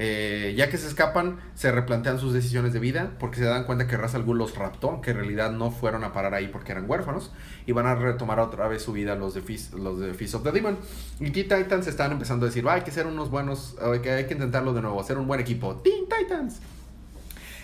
Eh, 0.00 0.54
ya 0.56 0.70
que 0.70 0.78
se 0.78 0.86
escapan, 0.86 1.40
se 1.56 1.72
replantean 1.72 2.20
sus 2.20 2.32
decisiones 2.32 2.72
de 2.72 2.78
vida 2.78 3.16
porque 3.18 3.38
se 3.38 3.44
dan 3.44 3.64
cuenta 3.64 3.88
que 3.88 3.96
Ra's 3.96 4.14
al 4.14 4.24
los 4.24 4.54
raptó, 4.56 5.00
que 5.00 5.10
en 5.10 5.16
realidad 5.16 5.50
no 5.50 5.72
fueron 5.72 6.04
a 6.04 6.12
parar 6.12 6.34
ahí 6.34 6.46
porque 6.46 6.70
eran 6.70 6.88
huérfanos 6.88 7.32
y 7.66 7.72
van 7.72 7.86
a 7.86 7.96
retomar 7.96 8.38
otra 8.38 8.68
vez 8.68 8.80
su 8.82 8.92
vida 8.92 9.16
los 9.16 9.34
de 9.34 9.42
Feast, 9.42 9.74
los 9.74 9.98
de 9.98 10.10
of 10.10 10.42
the 10.44 10.52
Demon. 10.52 10.78
Y 11.18 11.30
Teen 11.30 11.48
Titans 11.48 11.88
están 11.88 12.12
empezando 12.12 12.46
a 12.46 12.48
decir, 12.48 12.64
"Va, 12.64 12.74
hay 12.74 12.82
que 12.82 12.92
ser 12.92 13.08
unos 13.08 13.28
buenos, 13.28 13.76
hay 13.82 13.98
que, 13.98 14.12
hay 14.12 14.26
que 14.26 14.34
intentarlo 14.34 14.72
de 14.72 14.82
nuevo, 14.82 15.00
hacer 15.00 15.18
un 15.18 15.26
buen 15.26 15.40
equipo. 15.40 15.74
Teen 15.76 16.04
Titans. 16.08 16.60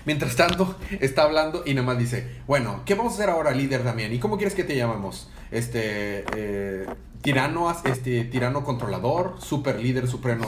Mientras 0.05 0.37
tanto, 0.37 0.76
está 1.01 1.22
hablando 1.22 1.62
y 1.64 1.72
nada 1.72 1.87
más 1.87 1.99
dice, 1.99 2.28
bueno, 2.47 2.82
¿qué 2.85 2.95
vamos 2.95 3.14
a 3.14 3.16
hacer 3.16 3.30
ahora, 3.30 3.53
líder 3.53 3.85
Damián? 3.85 4.12
¿Y 4.12 4.18
cómo 4.18 4.37
quieres 4.37 4.55
que 4.55 4.64
te 4.64 4.76
llamamos? 4.76 5.30
Este, 5.51 6.24
eh, 6.37 6.87
tirano, 7.24 7.74
este, 7.84 8.24
tirano 8.24 8.62
controlador, 8.62 9.36
super 9.40 9.80
líder 9.80 10.06
supremo, 10.06 10.44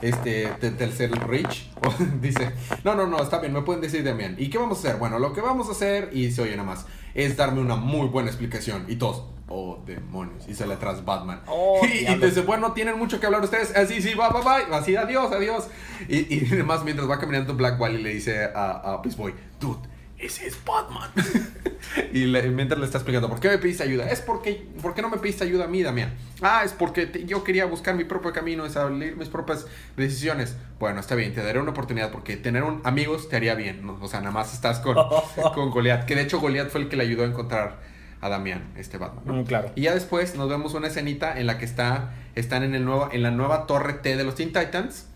este, 0.00 0.46
te- 0.60 0.70
tercer 0.70 1.10
rich. 1.28 1.70
Dice, 2.22 2.52
no, 2.84 2.94
no, 2.94 3.06
no, 3.06 3.20
está 3.22 3.40
bien, 3.40 3.52
me 3.52 3.62
pueden 3.62 3.82
decir 3.82 4.02
Damián. 4.04 4.36
¿Y 4.38 4.48
qué 4.48 4.56
vamos 4.56 4.78
a 4.78 4.88
hacer? 4.88 4.98
Bueno, 4.98 5.18
lo 5.18 5.32
que 5.32 5.40
vamos 5.42 5.68
a 5.68 5.72
hacer, 5.72 6.10
y 6.12 6.30
se 6.30 6.40
oye 6.42 6.52
nada 6.52 6.64
más, 6.64 6.86
es 7.14 7.36
darme 7.36 7.60
una 7.60 7.76
muy 7.76 8.06
buena 8.08 8.28
explicación. 8.30 8.84
Y 8.88 8.96
todos, 8.96 9.24
oh, 9.48 9.82
demonios, 9.84 10.48
y 10.48 10.54
sale 10.54 10.74
atrás 10.74 11.04
Batman. 11.04 11.40
Oh, 11.48 11.80
y, 11.84 11.88
y 11.88 11.98
diablos. 12.00 12.30
dice, 12.30 12.40
bueno, 12.42 12.72
tienen 12.72 12.96
mucho 12.96 13.18
que 13.18 13.26
hablar 13.26 13.42
ustedes. 13.42 13.76
Así, 13.76 14.00
sí, 14.00 14.14
va, 14.14 14.28
va, 14.28 14.40
va. 14.40 14.56
Así, 14.78 14.94
adiós, 14.96 15.32
adiós. 15.32 15.66
Y, 16.08 16.32
y 16.34 16.48
además, 16.52 16.84
mientras 16.84 17.10
va 17.10 17.18
caminando 17.18 17.54
Black 17.54 17.78
Wally, 17.80 18.02
le 18.02 18.14
dice 18.14 18.44
a, 18.44 18.92
a 18.92 19.02
Beast 19.02 19.18
Boy, 19.18 19.34
dude, 19.58 19.80
ese 20.20 20.46
es 20.46 20.58
Batman. 20.64 21.10
y 22.12 22.24
le- 22.26 22.48
mientras 22.50 22.78
le 22.78 22.86
está 22.86 22.98
explicando, 22.98 23.28
¿por 23.28 23.40
qué 23.40 23.48
me 23.48 23.58
pediste 23.58 23.82
ayuda? 23.82 24.08
Es 24.10 24.20
porque, 24.20 24.66
¿por 24.82 24.94
qué 24.94 25.02
no 25.02 25.08
me 25.10 25.18
pediste 25.18 25.44
ayuda 25.44 25.64
a 25.64 25.68
mí, 25.68 25.82
Damián? 25.82 26.12
Ah, 26.42 26.62
es 26.64 26.72
porque 26.72 27.06
te- 27.06 27.24
yo 27.24 27.42
quería 27.44 27.64
buscar 27.66 27.94
mi 27.94 28.04
propio 28.04 28.32
camino, 28.32 28.64
establecer 28.66 29.16
mis 29.16 29.28
propias 29.28 29.66
decisiones. 29.96 30.56
Bueno, 30.78 31.00
está 31.00 31.14
bien, 31.14 31.34
te 31.34 31.42
daré 31.42 31.58
una 31.60 31.70
oportunidad 31.70 32.10
porque 32.12 32.36
tener 32.36 32.62
un, 32.62 32.80
amigos 32.84 33.28
te 33.28 33.36
haría 33.36 33.54
bien. 33.54 33.84
¿no? 33.84 33.98
O 34.00 34.08
sea, 34.08 34.20
nada 34.20 34.32
más 34.32 34.52
estás 34.54 34.78
con, 34.80 34.94
con 35.54 35.70
Goliath. 35.70 36.04
Que 36.04 36.14
de 36.14 36.22
hecho, 36.22 36.38
Goliath 36.40 36.70
fue 36.70 36.82
el 36.82 36.88
que 36.88 36.96
le 36.96 37.04
ayudó 37.04 37.22
a 37.22 37.26
encontrar 37.26 37.78
a 38.20 38.28
Damián, 38.28 38.64
este 38.76 38.98
Batman. 38.98 39.24
¿no? 39.24 39.32
Mm, 39.42 39.44
claro. 39.44 39.72
Y 39.74 39.82
ya 39.82 39.94
después 39.94 40.34
nos 40.36 40.48
vemos 40.50 40.74
una 40.74 40.88
escenita 40.88 41.38
en 41.38 41.46
la 41.46 41.56
que 41.58 41.64
está, 41.64 42.12
están 42.34 42.62
en, 42.62 42.74
el 42.74 42.84
nuevo, 42.84 43.08
en 43.12 43.22
la 43.22 43.30
nueva 43.30 43.66
torre 43.66 43.94
T 43.94 44.16
de 44.16 44.24
los 44.24 44.34
Teen 44.34 44.52
Titans. 44.52 45.06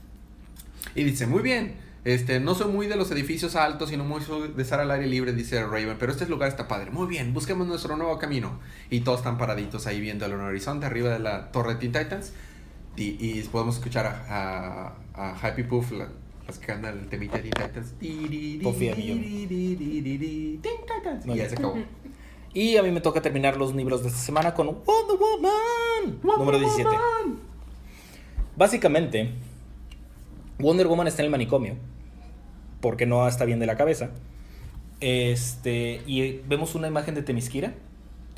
Y 0.94 1.04
dice, 1.04 1.26
muy 1.26 1.42
bien, 1.42 1.74
este, 2.04 2.38
no 2.40 2.54
soy 2.54 2.70
muy 2.70 2.86
de 2.86 2.96
los 2.96 3.10
edificios 3.10 3.56
altos, 3.56 3.88
sino 3.90 4.04
muy 4.04 4.20
de 4.54 4.62
estar 4.62 4.78
al 4.80 4.90
aire 4.90 5.06
libre, 5.06 5.32
dice 5.32 5.62
Raven, 5.64 5.96
pero 5.98 6.12
este 6.12 6.26
lugar 6.26 6.48
está 6.48 6.68
padre. 6.68 6.90
Muy 6.90 7.06
bien, 7.06 7.32
busquemos 7.32 7.66
nuestro 7.66 7.96
nuevo 7.96 8.18
camino. 8.18 8.58
Y 8.90 9.00
todos 9.00 9.18
están 9.20 9.38
paraditos 9.38 9.86
ahí 9.86 10.00
viendo 10.00 10.26
el 10.26 10.32
horizonte 10.34 10.86
arriba 10.86 11.10
de 11.10 11.18
la 11.18 11.50
torre 11.52 11.74
de 11.74 11.80
Teen 11.80 11.92
Titans. 11.92 12.32
Y, 12.96 13.16
y 13.18 13.42
podemos 13.50 13.76
escuchar 13.76 14.06
a, 14.06 14.92
a, 15.14 15.30
a 15.30 15.38
Happy 15.40 15.62
Puff, 15.64 15.92
la- 15.92 16.08
las 16.46 16.58
que 16.58 16.66
cantan 16.66 16.98
el 16.98 17.08
temita 17.08 17.38
de 17.38 17.44
Teen 17.50 17.54
Titans. 17.54 17.94
Puffy 18.62 18.88
a 18.90 18.94
millón. 18.94 19.18
Teen 20.60 20.60
Titans. 20.60 21.26
Y 21.26 21.34
ya 21.36 21.48
se 21.48 21.54
acabó. 21.56 21.76
Y 22.56 22.76
a 22.76 22.84
mí 22.84 22.92
me 22.92 23.00
toca 23.00 23.20
terminar 23.20 23.56
los 23.56 23.74
libros 23.74 24.02
de 24.02 24.10
esta 24.10 24.20
semana 24.20 24.54
con 24.54 24.66
Wonder 24.68 25.16
Woman, 25.18 26.20
número 26.38 26.56
17. 26.60 26.88
Básicamente, 28.56 29.30
Wonder 30.60 30.86
Woman 30.86 31.08
está 31.08 31.22
en 31.22 31.26
el 31.26 31.30
manicomio 31.32 31.74
porque 32.84 33.06
no 33.06 33.26
está 33.26 33.46
bien 33.46 33.60
de 33.60 33.64
la 33.64 33.78
cabeza. 33.78 34.10
Este, 35.00 36.02
y 36.06 36.42
vemos 36.46 36.74
una 36.74 36.86
imagen 36.86 37.14
de 37.14 37.22
Temisquira. 37.22 37.72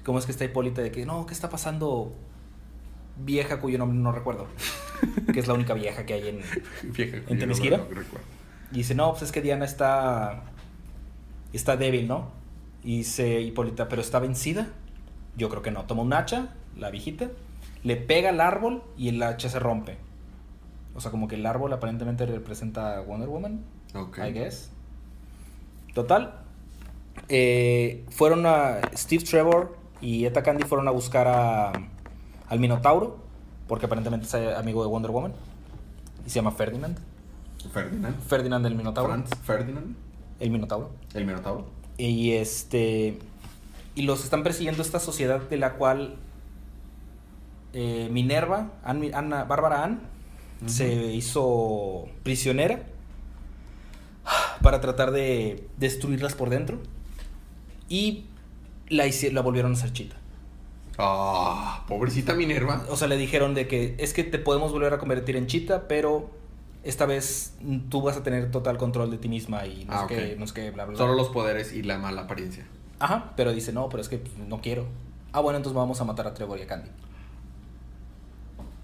¿Cómo 0.05 0.20
es 0.20 0.24
que 0.24 0.30
está 0.30 0.44
Hipólita 0.44 0.82
de 0.82 0.92
que 0.92 1.05
no, 1.05 1.26
qué 1.26 1.34
está 1.34 1.51
pasando? 1.51 2.14
Vieja 3.16 3.59
cuyo 3.59 3.76
nombre 3.76 3.99
no 3.99 4.12
recuerdo. 4.12 4.47
que 5.34 5.40
es 5.40 5.49
la 5.49 5.55
única 5.55 5.74
vieja 5.74 6.07
que 6.07 6.14
hay 6.14 6.28
en, 6.28 6.42
Vieja, 6.92 7.16
¿En 7.16 7.24
yo 7.26 7.38
Temisquira? 7.40 7.78
no. 7.78 7.84
Y 8.70 8.76
dice, 8.76 8.94
no, 8.94 9.11
pues 9.11 9.22
es 9.22 9.32
que 9.32 9.42
Diana 9.42 9.64
está. 9.64 10.44
Está 11.53 11.76
débil, 11.76 12.07
¿no? 12.07 12.30
Y 12.84 12.99
dice 12.99 13.40
Hipólita, 13.40 13.88
pero 13.88 14.01
está 14.01 14.20
vencida. 14.20 14.68
Yo 15.36 15.49
creo 15.49 15.62
que 15.62 15.72
no. 15.72 15.86
Toma 15.86 16.03
un 16.03 16.12
hacha, 16.12 16.55
la 16.76 16.90
viejita, 16.90 17.30
le 17.82 17.97
pega 17.97 18.28
al 18.28 18.40
árbol 18.40 18.84
y 18.97 19.09
el 19.09 19.20
hacha 19.24 19.49
se 19.49 19.59
rompe. 19.59 19.97
O 20.94 21.01
sea, 21.01 21.11
como 21.11 21.26
que 21.26 21.34
el 21.34 21.44
árbol 21.47 21.72
aparentemente 21.72 22.26
representa 22.26 22.99
a 22.99 23.01
Wonder 23.01 23.28
Woman, 23.28 23.64
Ok. 23.97 24.18
I 24.18 24.32
guess. 24.32 24.70
Total. 25.94 26.40
eh, 27.28 28.05
fueron 28.11 28.44
a. 28.47 28.80
Steve 28.94 29.24
Trevor 29.24 29.76
y 30.01 30.26
Eta 30.26 30.42
Candy 30.42 30.64
fueron 30.64 30.86
a 30.88 30.90
buscar 30.90 31.26
a, 31.26 31.72
al 32.49 32.61
Minotauro, 32.61 33.16
porque 33.66 33.86
aparentemente 33.86 34.26
es 34.26 34.34
amigo 34.57 34.82
de 34.82 34.88
Wonder 34.88 35.11
Woman. 35.11 35.32
Y 36.26 36.30
se 36.30 36.36
llama 36.36 36.51
Ferdinand. 36.53 36.99
Ferdinand. 37.72 38.20
Ferdinand 38.22 38.64
del 38.64 38.74
Minotauro. 38.74 39.09
Franz 39.12 39.30
Ferdinand. 39.44 39.97
El 40.38 40.51
Minotauro. 40.51 40.90
El 41.14 41.24
Minotauro. 41.26 41.66
Y 41.97 42.32
este. 42.32 43.18
Y 43.94 44.03
los 44.03 44.22
están 44.24 44.42
persiguiendo 44.42 44.82
esta 44.82 45.01
sociedad 45.01 45.40
de 45.40 45.57
la 45.57 45.74
cual 45.74 46.16
eh, 47.72 48.09
Minerva, 48.12 48.70
Ann- 48.84 49.14
Ana, 49.14 49.44
Bárbara 49.44 49.82
Ann, 49.84 50.01
se 50.66 51.12
hizo 51.12 52.07
prisionera 52.22 52.82
para 54.66 54.80
tratar 54.80 55.12
de 55.12 55.64
destruirlas 55.76 56.34
por 56.34 56.50
dentro. 56.50 56.80
Y 57.88 58.24
la, 58.88 59.04
la 59.30 59.40
volvieron 59.40 59.70
a 59.70 59.74
hacer 59.76 59.92
chita. 59.92 60.16
Ah, 60.98 61.84
pobrecita 61.86 62.34
Minerva. 62.34 62.84
O 62.90 62.96
sea, 62.96 63.06
le 63.06 63.16
dijeron 63.16 63.54
de 63.54 63.68
que 63.68 63.94
es 64.00 64.12
que 64.12 64.24
te 64.24 64.40
podemos 64.40 64.72
volver 64.72 64.92
a 64.92 64.98
convertir 64.98 65.36
en 65.36 65.46
chita, 65.46 65.86
pero 65.86 66.30
esta 66.82 67.06
vez 67.06 67.54
tú 67.90 68.02
vas 68.02 68.16
a 68.16 68.24
tener 68.24 68.50
total 68.50 68.76
control 68.76 69.12
de 69.12 69.18
ti 69.18 69.28
misma 69.28 69.64
y 69.66 69.84
no 69.84 69.92
Ah, 69.92 70.06
sé 70.08 70.16
qué, 70.16 70.32
ok. 70.32 70.38
no 70.40 70.46
sé 70.48 70.54
qué, 70.54 70.70
bla, 70.72 70.84
bla. 70.84 70.98
Solo 70.98 71.14
los 71.14 71.28
poderes 71.28 71.72
y 71.72 71.84
la 71.84 71.98
mala 71.98 72.22
apariencia. 72.22 72.66
Ajá, 72.98 73.34
pero 73.36 73.52
dice, 73.52 73.72
no, 73.72 73.88
pero 73.88 74.00
es 74.00 74.08
que 74.08 74.20
no 74.48 74.60
quiero. 74.60 74.88
Ah, 75.30 75.38
bueno, 75.38 75.58
entonces 75.58 75.76
vamos 75.76 76.00
a 76.00 76.04
matar 76.04 76.26
a 76.26 76.34
Trevor 76.34 76.58
y 76.58 76.62
a 76.62 76.66
Candy. 76.66 76.90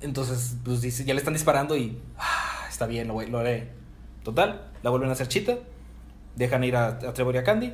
Entonces, 0.01 0.55
pues 0.65 0.81
dice, 0.81 1.05
ya 1.05 1.13
le 1.15 1.19
están 1.19 1.35
disparando 1.35 1.77
y 1.77 1.99
ah, 2.19 2.67
está 2.69 2.87
bien, 2.87 3.09
lo, 3.09 3.21
lo 3.21 3.39
haré. 3.41 3.73
Total, 4.23 4.71
la 4.85 4.91
vuelven 4.91 5.09
a 5.11 5.15
hacer 5.15 5.27
chita, 5.27 5.59
dejan 6.37 6.65
ir 6.65 6.77
a, 6.77 6.87
a 6.89 7.13
Trevor 7.15 7.35
y 7.35 7.39
a 7.39 7.45
Candy. 7.45 7.73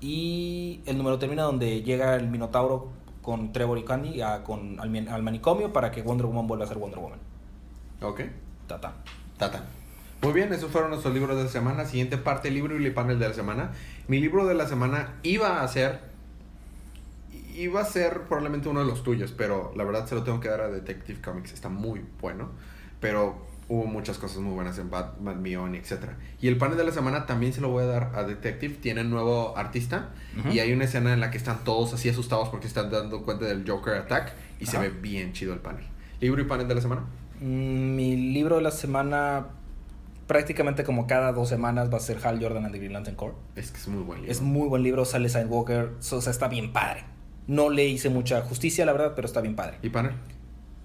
Y 0.00 0.80
el 0.86 0.98
número 0.98 1.18
termina 1.18 1.42
donde 1.42 1.82
llega 1.82 2.16
el 2.16 2.28
Minotauro 2.28 2.88
con 3.22 3.52
Trevor 3.52 3.78
y 3.78 3.84
Candy 3.84 4.20
a- 4.20 4.42
con, 4.42 4.78
al 4.80 5.22
manicomio 5.22 5.72
para 5.72 5.90
que 5.92 6.02
Wonder 6.02 6.26
Woman 6.26 6.46
vuelva 6.48 6.64
a 6.64 6.68
ser 6.68 6.78
Wonder 6.78 6.98
Woman. 6.98 7.18
Ok. 8.02 8.22
Tata. 8.66 8.94
Tata. 9.38 9.64
Muy 10.22 10.32
bien, 10.32 10.52
esos 10.52 10.70
fueron 10.70 10.90
nuestros 10.90 11.14
libros 11.14 11.36
de 11.36 11.44
la 11.44 11.48
semana. 11.48 11.84
Siguiente 11.84 12.16
parte, 12.16 12.50
libro 12.50 12.80
y 12.80 12.90
panel 12.90 13.18
de 13.18 13.28
la 13.28 13.34
semana. 13.34 13.72
Mi 14.08 14.20
libro 14.20 14.46
de 14.46 14.54
la 14.54 14.66
semana 14.66 15.14
iba 15.22 15.62
a 15.62 15.68
ser. 15.68 16.00
Iba 17.54 17.82
a 17.82 17.84
ser 17.84 18.22
probablemente 18.22 18.68
uno 18.68 18.80
de 18.80 18.86
los 18.86 19.02
tuyos, 19.02 19.32
pero 19.36 19.72
la 19.76 19.84
verdad 19.84 20.06
se 20.06 20.14
lo 20.14 20.22
tengo 20.22 20.40
que 20.40 20.48
dar 20.48 20.62
a 20.62 20.68
Detective 20.68 21.20
Comics. 21.20 21.52
Está 21.52 21.68
muy 21.68 22.04
bueno. 22.20 22.48
Pero 23.00 23.44
hubo 23.72 23.86
muchas 23.86 24.18
cosas 24.18 24.38
muy 24.38 24.52
buenas 24.52 24.78
en 24.78 24.90
Batman 24.90 25.42
Beyond, 25.42 25.74
etc. 25.76 26.10
Y 26.42 26.48
el 26.48 26.58
panel 26.58 26.76
de 26.76 26.84
la 26.84 26.92
semana 26.92 27.24
también 27.24 27.54
se 27.54 27.62
lo 27.62 27.70
voy 27.70 27.84
a 27.84 27.86
dar 27.86 28.12
a 28.14 28.22
Detective. 28.24 28.74
Tiene 28.74 29.02
nuevo 29.02 29.56
artista. 29.56 30.10
Y 30.52 30.58
hay 30.58 30.72
una 30.72 30.84
escena 30.84 31.14
en 31.14 31.20
la 31.20 31.30
que 31.30 31.38
están 31.38 31.64
todos 31.64 31.94
así 31.94 32.10
asustados 32.10 32.50
porque 32.50 32.66
están 32.66 32.90
dando 32.90 33.22
cuenta 33.22 33.46
del 33.46 33.68
Joker 33.68 33.94
Attack. 33.94 34.34
Y 34.60 34.66
se 34.66 34.78
ve 34.78 34.90
bien 34.90 35.32
chido 35.32 35.54
el 35.54 35.60
panel. 35.60 35.84
¿Libro 36.20 36.42
y 36.42 36.44
panel 36.44 36.68
de 36.68 36.74
la 36.74 36.80
semana? 36.82 37.02
Mm, 37.40 37.96
Mi 37.96 38.16
libro 38.16 38.56
de 38.56 38.62
la 38.62 38.70
semana, 38.70 39.46
prácticamente 40.26 40.84
como 40.84 41.06
cada 41.06 41.32
dos 41.32 41.48
semanas, 41.48 41.90
va 41.90 41.96
a 41.96 42.00
ser 42.00 42.18
Hal 42.22 42.40
Jordan 42.42 42.66
and 42.66 42.72
the 42.74 42.78
Green 42.78 42.92
Lantern 42.92 43.16
Corps. 43.16 43.34
Es 43.56 43.70
que 43.70 43.78
es 43.78 43.88
muy 43.88 44.02
buen 44.02 44.20
libro. 44.20 44.32
Es 44.32 44.42
muy 44.42 44.68
buen 44.68 44.82
libro, 44.82 45.06
sale 45.06 45.30
Sidewalker, 45.30 45.92
o 45.98 46.20
sea, 46.20 46.30
está 46.30 46.48
bien 46.48 46.74
padre. 46.74 47.04
No 47.46 47.70
le 47.70 47.86
hice 47.86 48.10
mucha 48.10 48.42
justicia, 48.42 48.84
la 48.84 48.92
verdad, 48.92 49.14
pero 49.16 49.26
está 49.26 49.40
bien 49.40 49.56
padre. 49.56 49.78
¿Y 49.82 49.88
panel? 49.88 50.12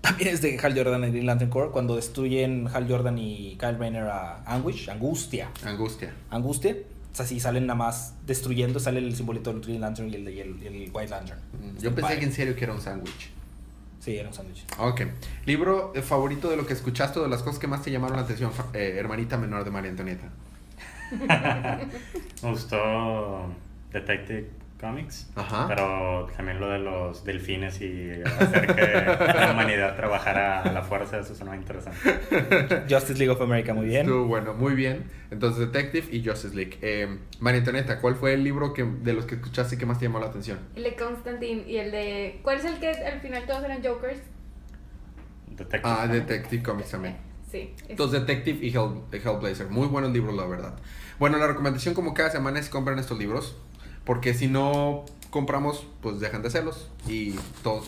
También 0.01 0.29
es 0.29 0.41
de 0.41 0.57
Hal 0.59 0.75
Jordan 0.75 1.01
the 1.01 1.09
Green 1.09 1.25
Lantern 1.25 1.49
Corps, 1.49 1.71
cuando 1.71 1.95
destruyen 1.95 2.67
Hal 2.73 2.87
Jordan 2.87 3.17
y 3.17 3.57
Kyle 3.59 3.77
Rayner 3.77 4.03
a 4.03 4.43
Anguish, 4.45 4.89
Angustia. 4.89 5.49
Angustia. 5.65 6.13
Angustia. 6.29 6.75
O 7.11 7.15
sea, 7.17 7.25
sí 7.25 7.39
salen 7.39 7.65
nada 7.65 7.77
más 7.77 8.13
destruyendo, 8.25 8.79
sale 8.79 8.99
el 8.99 9.15
simbolito 9.15 9.51
del 9.51 9.61
Green 9.61 9.81
Lantern 9.81 10.09
y 10.09 10.15
el, 10.15 10.29
y 10.29 10.39
el, 10.39 10.63
y 10.63 10.67
el 10.67 10.91
White 10.93 11.09
Lantern. 11.09 11.39
Mm, 11.51 11.77
Yo 11.81 11.95
pensé 11.95 12.19
que 12.19 12.25
en 12.25 12.31
serio 12.33 12.55
que 12.55 12.63
era 12.63 12.73
un 12.73 12.81
sándwich. 12.81 13.31
Sí, 13.99 14.15
era 14.15 14.29
un 14.29 14.33
sándwich. 14.33 14.63
Ok. 14.77 15.01
Libro 15.45 15.91
eh, 15.95 16.01
favorito 16.01 16.49
de 16.49 16.57
lo 16.57 16.65
que 16.65 16.73
escuchaste 16.73 17.19
o 17.19 17.23
de 17.23 17.29
las 17.29 17.41
cosas 17.41 17.59
que 17.59 17.67
más 17.67 17.81
te 17.81 17.91
llamaron 17.91 18.17
la 18.17 18.23
atención, 18.23 18.51
eh, 18.73 18.95
hermanita 18.97 19.37
menor 19.37 19.65
de 19.65 19.71
María 19.71 19.89
Antonieta. 19.89 20.29
Me 22.43 22.49
gustó 22.51 23.47
Detective 23.91 24.49
Comics. 24.79 25.27
Ajá. 25.35 25.65
Pero 25.67 26.27
también 26.37 26.59
lo 26.59 26.69
de 26.69 26.77
los 26.77 27.23
delfines 27.23 27.81
y 27.81 28.11
hacer 28.23 28.67
que 28.75 28.81
la 29.35 29.51
humanidad 29.51 29.95
trabajara 29.95 30.61
a 30.61 30.71
la 30.71 30.83
fuerza, 30.83 31.17
eso 31.19 31.33
suena 31.33 31.55
interesante. 31.55 31.97
Justice 32.87 33.15
League 33.17 33.29
of 33.31 33.41
America, 33.41 33.73
muy 33.73 33.87
bien. 33.87 34.01
Estuvo 34.01 34.25
bueno, 34.27 34.53
muy 34.53 34.75
bien. 34.75 35.05
Entonces, 35.31 35.71
Detective 35.71 36.07
y 36.15 36.23
Justice 36.23 36.55
League. 36.55 36.77
Eh, 36.83 37.17
María 37.39 37.59
Antonieta, 37.59 37.99
¿cuál 37.99 38.15
fue 38.15 38.33
el 38.35 38.43
libro 38.43 38.73
que, 38.73 38.83
de 38.83 39.13
los 39.13 39.25
que 39.25 39.35
escuchaste 39.35 39.79
que 39.79 39.87
más 39.87 39.97
te 39.97 40.05
llamó 40.05 40.19
la 40.19 40.27
atención? 40.27 40.59
El 40.75 40.83
de 40.83 40.95
Constantine 40.95 41.63
y 41.67 41.77
el 41.77 41.89
de. 41.91 42.39
¿Cuál 42.43 42.57
es 42.59 42.65
el 42.65 42.79
que 42.79 42.89
al 42.89 43.19
final 43.19 43.45
todos 43.47 43.63
eran 43.63 43.81
Jokers? 43.83 44.19
Detective 45.47 45.81
Ah, 45.83 46.05
Comics. 46.07 46.27
Detective 46.27 46.63
Comics 46.63 46.91
también. 46.91 47.17
Sí. 47.51 47.73
es- 47.83 47.89
Entonces, 47.89 48.19
Detective 48.27 48.59
y 48.63 48.69
Hell, 48.69 49.01
Hellblazer. 49.11 49.69
Muy 49.69 49.87
buenos 49.87 50.11
libros, 50.11 50.35
la 50.35 50.45
verdad. 50.45 50.75
Bueno, 51.17 51.37
la 51.37 51.47
recomendación 51.47 51.95
como 51.95 52.13
cada 52.13 52.29
semana 52.29 52.59
es 52.59 52.69
compren 52.69 52.99
estos 52.99 53.17
libros. 53.17 53.57
Porque 54.07 54.33
si 54.33 54.47
no 54.47 55.05
compramos, 55.29 55.85
pues 56.01 56.19
dejan 56.19 56.41
de 56.41 56.47
hacerlos. 56.47 56.89
Y 57.07 57.35
todos 57.61 57.87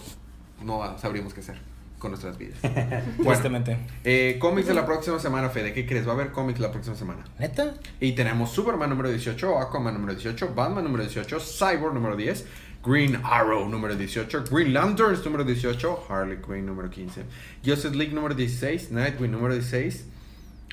no 0.64 0.98
sabríamos 1.00 1.34
qué 1.34 1.40
hacer 1.40 1.58
con 1.98 2.12
nuestras 2.12 2.38
vidas. 2.38 2.60
bueno, 2.62 3.32
Tristemente. 3.32 3.78
eh, 4.04 4.38
cómics 4.40 4.68
de 4.68 4.74
la 4.74 4.86
próxima 4.86 5.20
semana, 5.20 5.50
Fede. 5.50 5.74
¿Qué 5.74 5.86
crees? 5.86 6.06
Va 6.08 6.12
a 6.12 6.16
haber 6.16 6.32
cómics 6.32 6.60
la 6.60 6.72
próxima 6.72 6.96
semana. 6.96 7.26
¿Neta? 7.40 7.74
Y 8.00 8.12
tenemos 8.14 8.52
Superman 8.52 8.90
número 8.90 9.10
18, 9.10 9.60
Aquaman 9.60 9.96
número 9.96 10.14
18, 10.14 10.54
Batman 10.54 10.84
número 10.84 11.04
18, 11.04 11.40
Cyborg 11.40 11.94
número 11.94 12.16
10, 12.16 12.46
Green 12.86 13.20
Arrow 13.24 13.68
número 13.68 13.96
18, 13.96 14.46
Green 14.50 14.74
Lanterns 14.74 15.26
número 15.26 15.44
18, 15.44 16.06
Harley 16.10 16.38
Quinn 16.42 16.66
número 16.66 16.90
15, 16.90 17.24
Justice 17.66 17.96
League 17.96 18.14
número 18.14 18.34
16, 18.36 18.92
Nightwing 18.92 19.32
número 19.32 19.54
16 19.54 20.06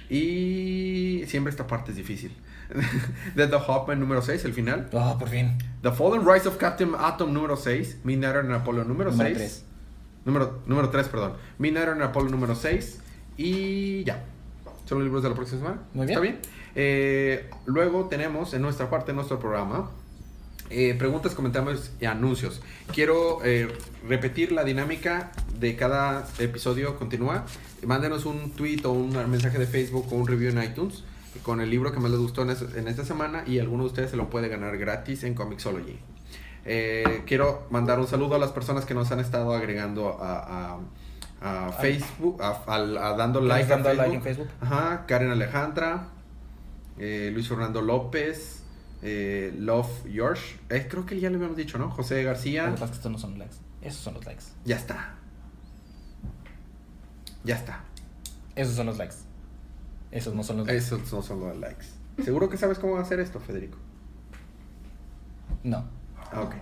y 0.09 1.25
siempre 1.27 1.51
esta 1.51 1.67
parte 1.67 1.91
es 1.91 1.97
difícil. 1.97 2.33
The 3.37 3.47
The 3.47 3.57
Hopman 3.57 4.01
número 4.01 4.23
6, 4.23 4.45
el 4.45 4.53
final. 4.53 4.89
Oh, 4.93 5.17
por 5.19 5.29
fin. 5.29 5.57
The 5.83 5.93
Fallen 5.93 6.27
Rise 6.27 6.49
of 6.49 6.57
Captain 6.57 6.93
Atom 6.99 7.33
número 7.33 7.57
6, 7.57 7.99
Midnight 8.05 8.45
in 8.45 8.53
Apollo 8.53 8.85
número, 8.85 9.11
Número 9.11 9.29
6. 9.29 9.37
tres. 9.37 9.65
Número, 10.25 10.63
número 10.67 10.91
3, 10.91 11.09
perdón. 11.09 11.33
Midnight 11.59 11.97
in 11.97 12.03
Apollo 12.03 12.29
número 12.31 12.55
6 12.55 13.01
y 13.37 14.05
ya. 14.05 14.25
Son 14.87 14.99
los 14.99 15.05
libros 15.05 15.23
de 15.23 15.29
la 15.29 15.35
próxima 15.35 15.61
semana. 15.61 15.83
Muy 15.95 16.07
bien. 16.07 16.19
¿Está 16.19 16.21
bien? 16.21 16.41
Eh, 16.75 17.51
luego 17.65 18.07
tenemos 18.07 18.55
en 18.55 18.63
nuestra 18.63 18.91
parte 18.91 19.13
de 19.13 19.17
nuestro 19.17 19.39
programa 19.41 19.91
eh, 20.71 20.95
preguntas, 20.99 21.35
comentarios 21.35 21.93
y 22.01 22.07
anuncios. 22.07 22.61
Quiero 22.93 23.39
eh, 23.45 23.69
repetir 24.09 24.53
la 24.53 24.65
dinámica 24.65 25.33
de 25.59 25.77
cada 25.77 26.27
episodio. 26.39 26.99
Continúa. 26.99 27.45
Mándenos 27.87 28.27
un 28.27 28.51
tweet 28.53 28.81
o 28.85 28.91
un 28.93 29.11
mensaje 29.31 29.59
de 29.59 29.67
Facebook 29.67 30.07
o 30.13 30.17
un 30.17 30.27
review 30.27 30.51
en 30.51 30.63
iTunes 30.63 31.05
con 31.47 31.61
el 31.61 31.71
libro 31.71 31.93
que 31.93 32.01
más 32.01 32.11
les 32.11 32.19
gustó 32.19 32.43
en, 32.43 32.51
es- 32.51 32.75
en 32.75 32.89
esta 32.89 33.05
semana 33.05 33.45
y 33.47 33.61
alguno 33.61 33.85
de 33.85 33.91
ustedes 33.91 34.11
se 34.11 34.17
lo 34.17 34.29
puede 34.29 34.49
ganar 34.49 34.77
gratis 34.79 35.23
en 35.23 35.35
Comixology. 35.35 35.97
Eh, 36.65 37.23
quiero 37.25 37.69
mandar 37.71 38.01
un 38.01 38.09
saludo 38.09 38.35
a 38.35 38.39
las 38.41 38.51
personas 38.51 38.85
que 38.85 38.95
nos 38.95 39.13
han 39.13 39.21
estado 39.21 39.55
agregando 39.55 40.19
a, 40.21 40.75
a- 40.75 41.69
a 41.69 41.71
Facebook, 41.73 42.43
a, 42.43 42.65
a 42.67 43.17
dando 43.17 43.41
like, 43.41 43.69
nos 43.69 43.79
a 43.81 43.83
dan 43.85 43.97
like 43.97 44.15
en 44.17 44.23
Facebook. 44.23 44.49
Ajá, 44.61 45.05
Karen 45.07 45.31
Alejandra, 45.31 46.09
eh, 46.99 47.31
Luis 47.33 47.47
Fernando 47.49 47.81
López, 47.81 48.65
eh, 49.03 49.55
Love 49.57 50.05
eh, 50.71 50.89
creo 50.91 51.07
que 51.07 51.21
ya 51.21 51.31
le 51.31 51.37
habíamos 51.37 51.57
dicho, 51.57 51.79
¿no? 51.79 51.91
José 51.91 52.23
Lo 52.25 52.29
García, 52.31 52.75
es 52.75 52.81
que 52.81 52.97
estos 52.97 53.13
no 53.13 53.19
son 53.19 53.39
likes. 53.39 53.55
Esos 53.83 54.01
son 54.01 54.15
los 54.15 54.25
likes. 54.27 54.43
ya 54.65 54.75
está. 54.75 55.15
Ya 57.45 57.55
está. 57.55 57.85
Esos 58.57 58.75
son 58.75 58.87
los 58.87 58.97
likes. 58.99 59.15
Esos 60.17 60.35
no 60.35 60.43
son 60.43 60.59
los 60.59 60.67
likes. 60.67 60.79
Esos 60.85 61.13
no 61.13 61.23
son 61.23 61.41
los 61.41 61.57
likes. 61.59 61.87
¿Seguro 62.25 62.49
que 62.49 62.57
sabes 62.57 62.79
cómo 62.79 62.97
hacer 62.99 63.21
esto, 63.21 63.39
Federico? 63.41 63.77
No. 65.63 65.85
Ah, 66.33 66.43
ok. 66.43 66.55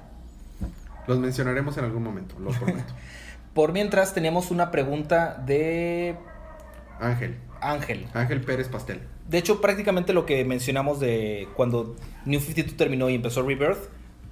Los 1.07 1.19
mencionaremos 1.19 1.77
en 1.79 1.85
algún 1.85 2.03
momento, 2.03 2.37
lo 2.39 2.51
prometo. 2.51 2.93
Por 3.55 3.73
mientras, 3.73 4.15
tenemos 4.15 4.51
una 4.51 4.71
pregunta 4.71 5.41
de 5.47 6.17
Ángel. 7.01 7.37
Ángel. 7.61 8.07
Ángel 8.15 8.41
Pérez 8.41 8.69
Pastel. 8.69 9.01
De 9.29 9.39
hecho, 9.39 9.61
prácticamente 9.61 10.13
lo 10.13 10.27
que 10.27 10.45
mencionamos 10.45 10.99
de 11.01 11.49
cuando 11.57 11.97
New 12.25 12.41
52 12.41 12.77
terminó 12.77 13.09
y 13.09 13.15
empezó 13.15 13.43
Rebirth 13.43 13.79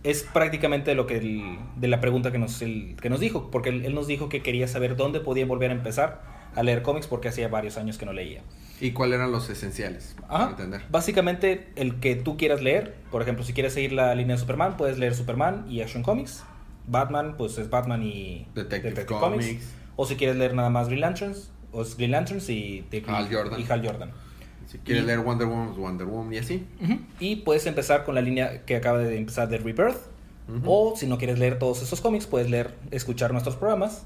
es 0.03 0.25
prácticamente 0.25 0.95
lo 0.95 1.07
que 1.07 1.19
el- 1.19 1.59
de 1.77 1.89
la 1.89 2.01
pregunta 2.01 2.33
que 2.33 2.39
nos, 2.39 2.61
el- 2.63 2.97
que 3.01 3.09
nos 3.09 3.21
dijo, 3.21 3.51
porque 3.51 3.69
él, 3.69 3.85
él 3.85 3.95
nos 3.95 4.07
dijo 4.09 4.29
que 4.29 4.43
quería 4.43 4.67
saber 4.67 4.97
dónde 4.97 5.21
podía 5.21 5.47
volver 5.47 5.71
a 5.71 5.75
empezar 5.75 6.23
a 6.57 6.63
leer 6.63 6.83
cómics 6.83 7.07
porque 7.07 7.29
hacía 7.29 7.49
varios 7.49 7.77
años 7.79 7.97
que 7.99 8.05
no 8.07 8.13
leía. 8.13 8.43
¿Y 8.85 8.93
cuáles 8.93 9.17
eran 9.17 9.31
los 9.31 9.49
esenciales? 9.49 10.17
Para 10.29 10.51
entender. 10.51 10.83
Básicamente, 10.91 11.69
el 11.77 12.01
que 12.01 12.17
tú 12.17 12.37
quieras 12.37 12.63
leer, 12.63 12.95
por 13.13 13.23
ejemplo, 13.23 13.45
si 13.45 13.53
quieres 13.53 13.75
seguir 13.75 13.93
la 13.93 14.15
línea 14.15 14.35
de 14.35 14.41
Superman, 14.41 14.77
puedes 14.77 14.99
leer 14.99 15.15
Superman 15.15 15.67
y 15.69 15.83
Action 15.83 16.03
Comics. 16.03 16.43
Batman, 16.89 17.37
pues 17.39 17.59
es 17.59 17.71
Batman 17.71 18.03
y 18.03 18.49
Detective 18.57 19.07
Comics. 19.07 19.73
O 19.95 20.05
si 20.05 20.17
quieres 20.17 20.37
leer 20.37 20.55
nada 20.55 20.69
más 20.69 20.89
Green 20.89 21.01
Lanterns, 21.03 21.51
o 21.71 21.83
es 21.83 21.97
Green 21.97 22.11
Lanterns 22.11 22.49
y, 22.49 22.85
Hal 23.07 23.29
Jordan. 23.33 23.61
y 23.61 23.67
Hal 23.71 23.87
Jordan. 23.87 24.11
Si 24.67 24.79
quieres 24.79 25.05
Y- 25.05 25.07
leer 25.07 25.21
Wonder 25.21 25.47
Woman, 25.47 25.67
pues 25.69 25.79
Wonder 25.79 26.07
Woman 26.09 26.33
y 26.35 26.39
así. 26.39 26.67
Y 27.21 27.37
puedes 27.37 27.67
empezar 27.67 28.05
con 28.05 28.15
la 28.17 28.21
línea 28.21 28.65
que 28.65 28.75
acaba 28.75 28.99
de 28.99 29.17
empezar 29.17 29.49
de 29.49 29.59
Rebirth. 29.59 29.99
O 30.67 30.95
si 30.97 31.07
no 31.07 31.19
quieres 31.19 31.39
leer 31.39 31.59
todos 31.59 31.83
esos 31.83 32.01
cómics, 32.01 32.27
puedes 32.27 32.51
leer, 32.51 32.75
escuchar 32.91 33.31
nuestros 33.33 33.55
programas 33.57 34.05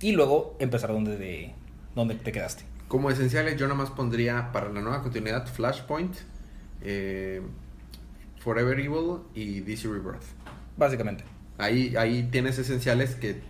y 0.00 0.12
luego 0.12 0.56
empezar 0.58 0.90
donde, 0.90 1.16
de, 1.18 1.52
donde 1.94 2.14
te 2.14 2.32
quedaste. 2.32 2.64
Como 2.88 3.10
esenciales, 3.10 3.56
yo 3.56 3.66
nada 3.66 3.78
más 3.78 3.90
pondría 3.90 4.52
para 4.52 4.68
la 4.70 4.80
nueva 4.80 5.02
continuidad 5.02 5.46
Flashpoint, 5.46 6.14
eh, 6.82 7.42
Forever 8.38 8.78
Evil 8.78 9.18
y 9.34 9.60
DC 9.60 9.88
Rebirth. 9.88 10.22
Básicamente. 10.76 11.24
Ahí, 11.58 11.96
ahí 11.96 12.28
tienes 12.30 12.58
esenciales 12.58 13.14
que 13.16 13.40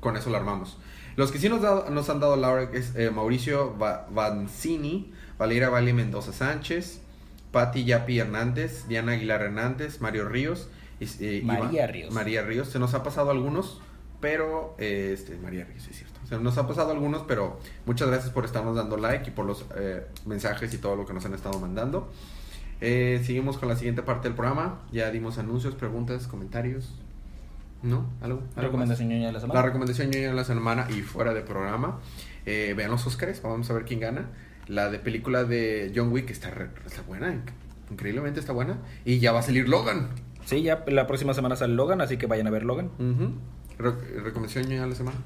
con 0.00 0.16
eso 0.16 0.30
lo 0.30 0.36
armamos. 0.36 0.78
Los 1.16 1.32
que 1.32 1.38
sí 1.38 1.48
nos, 1.48 1.62
da- 1.62 1.88
nos 1.90 2.10
han 2.10 2.20
dado 2.20 2.36
la 2.36 2.50
hora 2.50 2.70
es 2.74 2.94
eh, 2.94 3.10
Mauricio 3.10 3.76
Va- 3.78 4.06
Vanzini, 4.10 5.12
Valeria 5.38 5.70
Valle 5.70 5.92
Mendoza 5.94 6.32
Sánchez, 6.32 7.00
Patti 7.50 7.84
Yapi 7.84 8.18
Hernández, 8.18 8.86
Diana 8.86 9.12
Aguilar 9.12 9.40
Hernández, 9.42 10.00
Mario 10.00 10.28
Ríos. 10.28 10.68
eh, 11.00 11.40
María 11.44 11.84
Iván- 11.86 11.92
Ríos. 11.92 12.14
María 12.14 12.42
Ríos. 12.42 12.68
Se 12.68 12.78
nos 12.78 12.92
ha 12.94 13.02
pasado 13.02 13.30
algunos, 13.30 13.80
pero... 14.20 14.76
eh, 14.78 15.10
este, 15.14 15.36
María 15.38 15.64
Ríos, 15.64 15.88
es 15.88 15.96
cierto. 15.96 16.15
Se 16.28 16.38
nos 16.38 16.58
ha 16.58 16.66
pasado 16.66 16.90
algunos, 16.92 17.22
pero 17.22 17.58
muchas 17.84 18.08
gracias 18.08 18.30
por 18.32 18.44
estarnos 18.44 18.74
dando 18.76 18.96
like 18.96 19.28
y 19.28 19.32
por 19.32 19.46
los 19.46 19.64
eh, 19.76 20.06
mensajes 20.24 20.72
y 20.74 20.78
todo 20.78 20.96
lo 20.96 21.06
que 21.06 21.12
nos 21.14 21.24
han 21.24 21.34
estado 21.34 21.58
mandando. 21.60 22.10
Eh, 22.80 23.22
seguimos 23.24 23.58
con 23.58 23.68
la 23.68 23.76
siguiente 23.76 24.02
parte 24.02 24.28
del 24.28 24.34
programa. 24.36 24.80
Ya 24.92 25.10
dimos 25.10 25.38
anuncios, 25.38 25.74
preguntas, 25.74 26.26
comentarios. 26.26 26.94
¿No? 27.82 28.06
¿Algo? 28.20 28.40
¿Algo 28.56 28.62
Recomendación 28.62 29.08
ñoña 29.08 29.26
de 29.28 29.32
la 29.34 29.40
semana. 29.40 29.60
La 29.60 29.66
recomendación 29.66 30.10
ñoña 30.10 30.28
de 30.28 30.34
la 30.34 30.44
semana 30.44 30.86
y 30.90 31.02
fuera 31.02 31.32
de 31.32 31.42
programa. 31.42 32.00
Eh, 32.44 32.74
vean 32.76 32.90
los 32.90 33.06
Oscars, 33.06 33.40
vamos 33.42 33.70
a 33.70 33.74
ver 33.74 33.84
quién 33.84 34.00
gana. 34.00 34.30
La 34.66 34.90
de 34.90 34.98
película 34.98 35.44
de 35.44 35.92
John 35.94 36.10
Wick 36.12 36.30
está, 36.30 36.50
re- 36.50 36.70
está 36.84 37.02
buena, 37.02 37.28
inc- 37.32 37.52
increíblemente 37.90 38.40
está 38.40 38.52
buena. 38.52 38.78
Y 39.04 39.20
ya 39.20 39.30
va 39.30 39.38
a 39.38 39.42
salir 39.42 39.68
Logan. 39.68 40.08
Sí, 40.44 40.62
ya 40.62 40.84
la 40.88 41.06
próxima 41.06 41.34
semana 41.34 41.54
sale 41.54 41.74
Logan, 41.74 42.00
así 42.00 42.16
que 42.16 42.26
vayan 42.26 42.46
a 42.48 42.50
ver 42.50 42.64
Logan. 42.64 42.90
Re- 43.78 44.20
recomendación 44.22 44.64
ñoña 44.68 44.82
de 44.82 44.88
la 44.88 44.94
semana. 44.96 45.18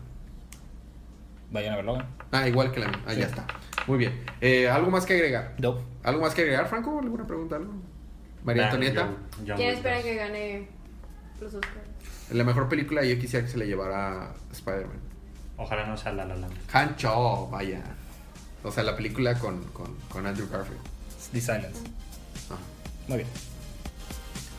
Vayan 1.51 1.73
a 1.73 1.77
ver 1.77 1.85
Logan. 1.85 2.07
Ah, 2.33 2.47
igual 2.49 2.71
que 2.73 2.81
la 2.81 2.87
Ah, 3.07 3.13
Sí. 3.15 3.21
ya 3.21 3.27
está. 3.27 3.47
Muy 3.87 3.99
bien. 3.99 4.25
Eh, 4.41 4.69
¿Algo 4.69 4.91
más 4.91 5.05
que 5.07 5.15
agregar? 5.15 5.55
No. 5.59 5.79
¿Algo 6.05 6.23
más 6.23 6.35
que 6.35 6.43
agregar, 6.43 6.69
Franco? 6.69 6.99
¿Alguna 7.01 7.27
pregunta? 7.27 7.57
¿Algo? 7.57 7.73
María 8.45 8.63
Nah, 8.63 8.69
Antonieta. 8.69 9.09
yo- 9.45 9.57
¿Quién 9.57 9.71
espera 9.71 9.97
2. 9.97 10.05
que 10.05 10.15
gane 10.15 10.69
los 11.41 11.55
Oscars? 11.55 11.75
La 12.31 12.45
mejor 12.45 12.69
película 12.69 13.05
yo 13.05 13.19
quisiera 13.19 13.45
que 13.45 13.51
se 13.51 13.59
le 13.59 13.67
llevara 13.67 14.31
a 14.31 14.35
Spider-Man. 14.53 14.99
Ojalá 15.57 15.87
no 15.87 15.97
sea 15.97 16.13
La 16.13 16.25
La 16.25 16.37
Land. 16.37 16.55
Hancho, 16.73 17.49
vaya. 17.51 17.83
O 18.63 18.71
sea, 18.71 18.83
la 18.85 18.95
película 18.97 19.35
con, 19.39 19.63
con, 19.73 19.95
con 20.09 20.27
Andrew 20.27 20.49
Garfield. 20.51 20.81
The 21.33 21.41
Silence. 21.41 21.81
Ajá. 22.49 22.61
Muy 23.09 23.19
bien. 23.19 23.29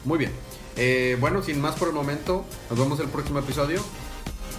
Muy 0.05 0.17
bien. 0.17 0.31
Eh, 0.75 1.17
bueno, 1.19 1.41
sin 1.41 1.61
más 1.61 1.75
por 1.75 1.87
el 1.87 1.93
momento, 1.93 2.45
nos 2.69 2.77
vemos 2.79 2.99
el 2.99 3.07
próximo 3.07 3.39
episodio. 3.39 3.81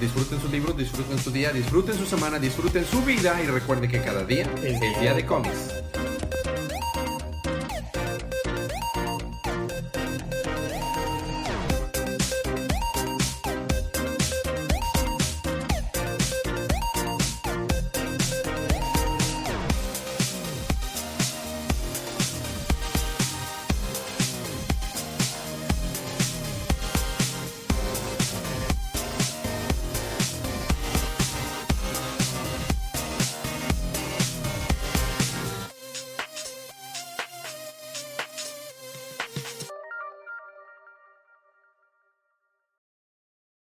Disfruten 0.02 0.40
sus 0.40 0.50
libros, 0.50 0.76
disfruten 0.76 1.16
su 1.16 1.30
día, 1.30 1.52
disfruten 1.52 1.94
su 1.96 2.04
semana, 2.04 2.40
disfruten 2.40 2.84
su 2.84 3.00
vida 3.02 3.40
y 3.40 3.46
recuerden 3.46 3.88
que 3.88 4.00
cada 4.00 4.24
día 4.24 4.52
Es 4.60 4.82
es 4.82 5.00
día 5.00 5.14
de 5.14 5.24
cómics. 5.24 5.70